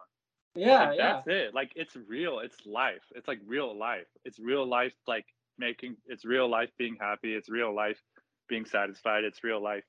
Yeah 0.54 0.90
like, 0.90 0.98
yeah. 0.98 1.12
that's 1.14 1.26
it. 1.28 1.54
Like 1.54 1.72
it's 1.74 1.96
real. 1.96 2.38
It's 2.40 2.64
life. 2.64 3.02
It's 3.14 3.26
like 3.26 3.40
real 3.46 3.76
life. 3.76 4.06
It's 4.24 4.38
real 4.38 4.66
life 4.66 4.94
like 5.06 5.26
making 5.58 5.96
it's 6.06 6.24
real 6.24 6.48
life 6.48 6.70
being 6.78 6.96
happy. 7.00 7.34
It's 7.34 7.48
real 7.48 7.74
life 7.74 8.00
being 8.48 8.64
satisfied. 8.64 9.24
It's 9.24 9.42
real 9.42 9.62
life. 9.62 9.84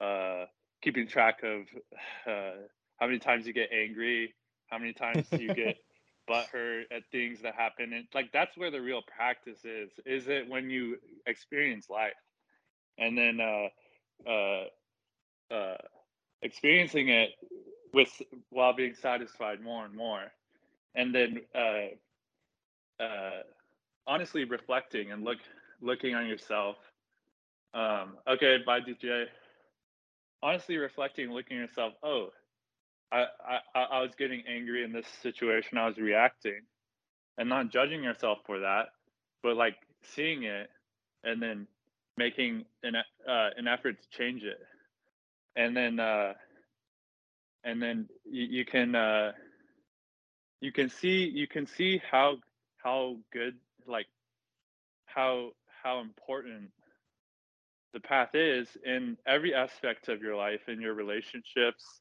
Uh, 0.00 0.44
keeping 0.82 1.06
track 1.08 1.42
of 1.42 1.62
uh, 2.30 2.60
how 2.98 3.06
many 3.06 3.18
times 3.18 3.46
you 3.46 3.52
get 3.52 3.70
angry, 3.72 4.34
how 4.66 4.78
many 4.78 4.92
times 4.92 5.26
you 5.32 5.54
get 5.54 5.78
butthurt 6.28 6.84
at 6.90 7.02
things 7.12 7.40
that 7.42 7.54
happen, 7.54 7.92
and 7.92 8.06
like 8.14 8.32
that's 8.32 8.56
where 8.56 8.70
the 8.70 8.80
real 8.80 9.02
practice 9.02 9.64
is. 9.64 9.90
Is 10.06 10.28
it 10.28 10.48
when 10.48 10.70
you 10.70 10.96
experience 11.26 11.88
life, 11.90 12.12
and 12.98 13.16
then 13.16 13.40
uh, 13.40 14.30
uh, 14.30 14.64
uh, 15.54 15.76
experiencing 16.42 17.08
it 17.08 17.30
with 17.92 18.10
while 18.50 18.72
being 18.72 18.94
satisfied 18.94 19.60
more 19.60 19.84
and 19.84 19.94
more, 19.94 20.24
and 20.94 21.14
then 21.14 21.40
uh, 21.54 21.88
uh, 23.02 23.42
honestly 24.06 24.44
reflecting 24.44 25.12
and 25.12 25.24
look 25.24 25.38
looking 25.80 26.14
on 26.14 26.26
yourself. 26.26 26.76
Um, 27.74 28.18
okay, 28.28 28.58
bye 28.64 28.80
DJ. 28.80 29.26
Honestly 30.42 30.76
reflecting, 30.76 31.32
looking 31.32 31.56
yourself. 31.56 31.94
Oh, 32.02 32.28
I, 33.14 33.58
I 33.74 33.82
I 33.82 34.00
was 34.02 34.10
getting 34.18 34.42
angry 34.48 34.84
in 34.84 34.92
this 34.92 35.06
situation. 35.22 35.78
I 35.78 35.86
was 35.86 35.98
reacting, 35.98 36.62
and 37.38 37.48
not 37.48 37.70
judging 37.70 38.02
yourself 38.02 38.38
for 38.46 38.60
that, 38.60 38.86
but 39.42 39.56
like 39.56 39.76
seeing 40.02 40.42
it, 40.42 40.68
and 41.22 41.40
then 41.40 41.66
making 42.16 42.64
an 42.82 42.96
uh, 42.96 43.50
an 43.56 43.68
effort 43.68 43.96
to 44.00 44.08
change 44.18 44.42
it, 44.42 44.58
and 45.56 45.76
then 45.76 46.00
uh, 46.00 46.32
and 47.62 47.80
then 47.80 48.08
you, 48.24 48.44
you 48.44 48.64
can 48.64 48.94
uh, 48.94 49.32
you 50.60 50.72
can 50.72 50.88
see 50.88 51.30
you 51.32 51.46
can 51.46 51.66
see 51.66 52.02
how 52.10 52.38
how 52.82 53.16
good 53.32 53.54
like 53.86 54.06
how 55.06 55.50
how 55.82 56.00
important 56.00 56.70
the 57.92 58.00
path 58.00 58.34
is 58.34 58.66
in 58.84 59.16
every 59.24 59.54
aspect 59.54 60.08
of 60.08 60.20
your 60.20 60.34
life 60.34 60.68
in 60.68 60.80
your 60.80 60.94
relationships 60.94 62.00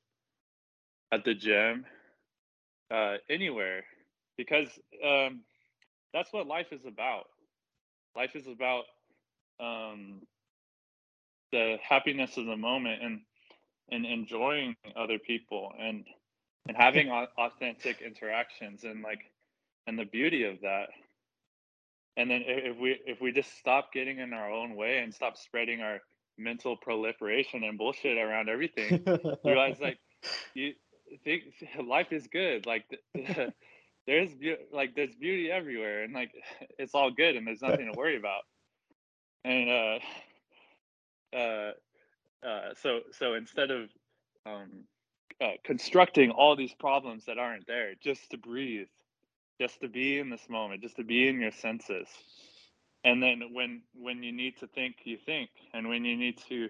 at 1.14 1.24
the 1.24 1.36
gym 1.36 1.86
uh, 2.90 3.16
anywhere 3.30 3.84
because 4.36 4.68
um, 5.06 5.42
that's 6.14 6.34
what 6.34 6.48
life 6.48 6.68
is 6.72 6.86
about. 6.86 7.26
Life 8.16 8.36
is 8.36 8.48
about 8.48 8.86
um, 9.60 10.22
the 11.52 11.78
happiness 11.88 12.38
of 12.38 12.46
the 12.46 12.58
moment 12.58 13.04
and 13.04 13.22
and 13.92 14.06
enjoying 14.06 14.76
other 14.96 15.20
people 15.20 15.72
and 15.80 16.06
and 16.68 16.78
having 16.78 17.12
authentic 17.12 18.02
interactions 18.02 18.84
and 18.84 19.04
like 19.04 19.20
and 19.86 20.00
the 20.00 20.06
beauty 20.06 20.46
of 20.46 20.62
that. 20.62 20.88
And 22.18 22.30
then 22.30 22.44
if 22.46 22.78
we 22.78 23.00
if 23.06 23.22
we 23.22 23.32
just 23.32 23.56
stop 23.60 23.94
getting 23.94 24.20
in 24.20 24.34
our 24.34 24.50
own 24.50 24.76
way 24.76 25.00
and 25.00 25.14
stop 25.14 25.38
spreading 25.38 25.82
our 25.82 26.00
mental 26.38 26.76
proliferation 26.76 27.64
and 27.64 27.78
bullshit 27.78 28.18
around 28.18 28.50
everything 28.50 29.06
realize 29.46 29.80
like 29.80 30.00
you 30.56 30.74
think 31.24 31.44
life 31.88 32.12
is 32.12 32.28
good 32.28 32.66
like 32.66 32.86
there's 34.08 34.34
be- 34.36 34.58
like 34.72 34.96
there's 34.96 35.16
beauty 35.16 35.52
everywhere 35.52 36.04
and 36.04 36.14
like 36.14 36.32
it's 36.80 36.96
all 36.96 37.12
good 37.12 37.36
and 37.36 37.48
there's 37.48 37.62
nothing 37.62 37.92
to 37.92 37.98
worry 37.98 38.18
about. 38.18 38.44
And 39.46 39.70
uh 39.70 40.00
uh 41.38 41.72
uh 42.46 42.74
so 42.82 43.02
so 43.12 43.34
instead 43.36 43.72
of 43.72 43.90
um 44.46 44.86
uh, 45.42 45.54
constructing 45.66 46.32
all 46.32 46.56
these 46.56 46.74
problems 46.74 47.26
that 47.26 47.38
aren't 47.38 47.68
there 47.68 47.94
just 48.02 48.30
to 48.32 48.38
breathe 48.38 48.88
just 49.60 49.82
to 49.82 49.90
be 49.90 50.20
in 50.20 50.30
this 50.30 50.48
moment 50.50 50.82
just 50.82 50.96
to 50.96 51.04
be 51.04 51.28
in 51.28 51.40
your 51.40 51.52
senses 51.52 52.08
and 53.04 53.22
then 53.22 53.42
when 53.52 53.82
when 53.94 54.24
you 54.24 54.32
need 54.32 54.58
to 54.58 54.68
think 54.68 54.98
you 55.04 55.18
think 55.18 55.50
and 55.74 55.90
when 55.90 56.06
you 56.06 56.16
need 56.16 56.38
to 56.38 56.70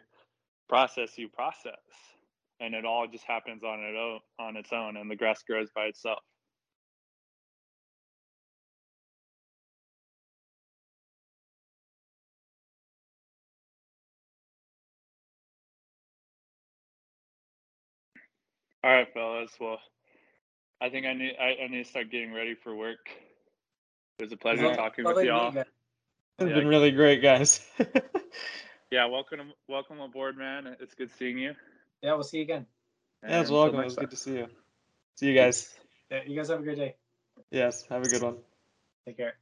process 0.70 1.18
you 1.18 1.30
process 1.30 1.78
and 2.64 2.74
it 2.74 2.86
all 2.86 3.07
just 3.07 3.26
happens 3.26 3.64
on 3.64 3.80
it 3.82 3.95
own, 3.95 4.20
on 4.39 4.55
its 4.55 4.72
own 4.72 4.95
and 4.97 5.11
the 5.11 5.16
grass 5.18 5.43
grows 5.43 5.70
by 5.76 5.84
itself. 5.86 6.20
All 18.84 18.91
right 18.93 19.07
fellas. 19.14 19.51
Well 19.59 19.80
i 20.82 20.89
think 20.89 21.05
i 21.05 21.14
need 21.14 21.34
I, 21.39 21.64
I 21.64 21.68
need 21.68 21.84
to 21.84 21.89
start 21.89 22.11
getting 22.11 22.34
ready 22.34 22.55
for 22.55 22.76
work. 22.76 23.09
It 24.20 24.24
was 24.24 24.32
a 24.34 24.38
pleasure 24.38 24.64
Well, 24.68 24.76
talking 24.76 25.05
with 25.05 25.18
y'all. 25.24 25.49
you 25.49 25.55
guys- 25.55 25.66
It's 26.39 26.49
Yeah. 26.49 26.55
been 26.55 26.68
really 26.68 26.91
great, 26.91 27.22
guys. 27.22 27.61
yeah 28.91 29.05
welcome 29.05 29.53
welcome 29.70 29.99
aboard 30.01 30.38
man. 30.38 30.76
It's 30.80 30.93
good 30.95 31.11
seeing 31.18 31.38
you 31.38 31.53
Yeah, 32.04 32.16
we'll 32.16 32.24
see 32.24 32.38
you 32.38 32.43
again. 32.43 32.66
yeah, 33.24 33.39
it's 33.39 33.49
welcome. 33.49 33.80
It 33.80 33.86
was 33.86 33.95
time. 33.95 34.04
good 34.04 34.12
to 34.12 34.18
see 34.18 34.34
you. 34.34 34.47
See 35.16 35.28
you 35.28 35.36
guys. 35.36 35.74
Yeah, 36.12 36.20
you 36.28 36.36
guys 36.36 36.49
have 36.49 36.60
a 36.60 36.64
great 36.64 36.78
day. 36.78 36.95
Yes, 37.49 37.86
have 37.89 38.04
a 38.04 38.10
good 38.10 38.22
one. 38.22 38.38
Take 39.06 39.18
care. 39.18 39.36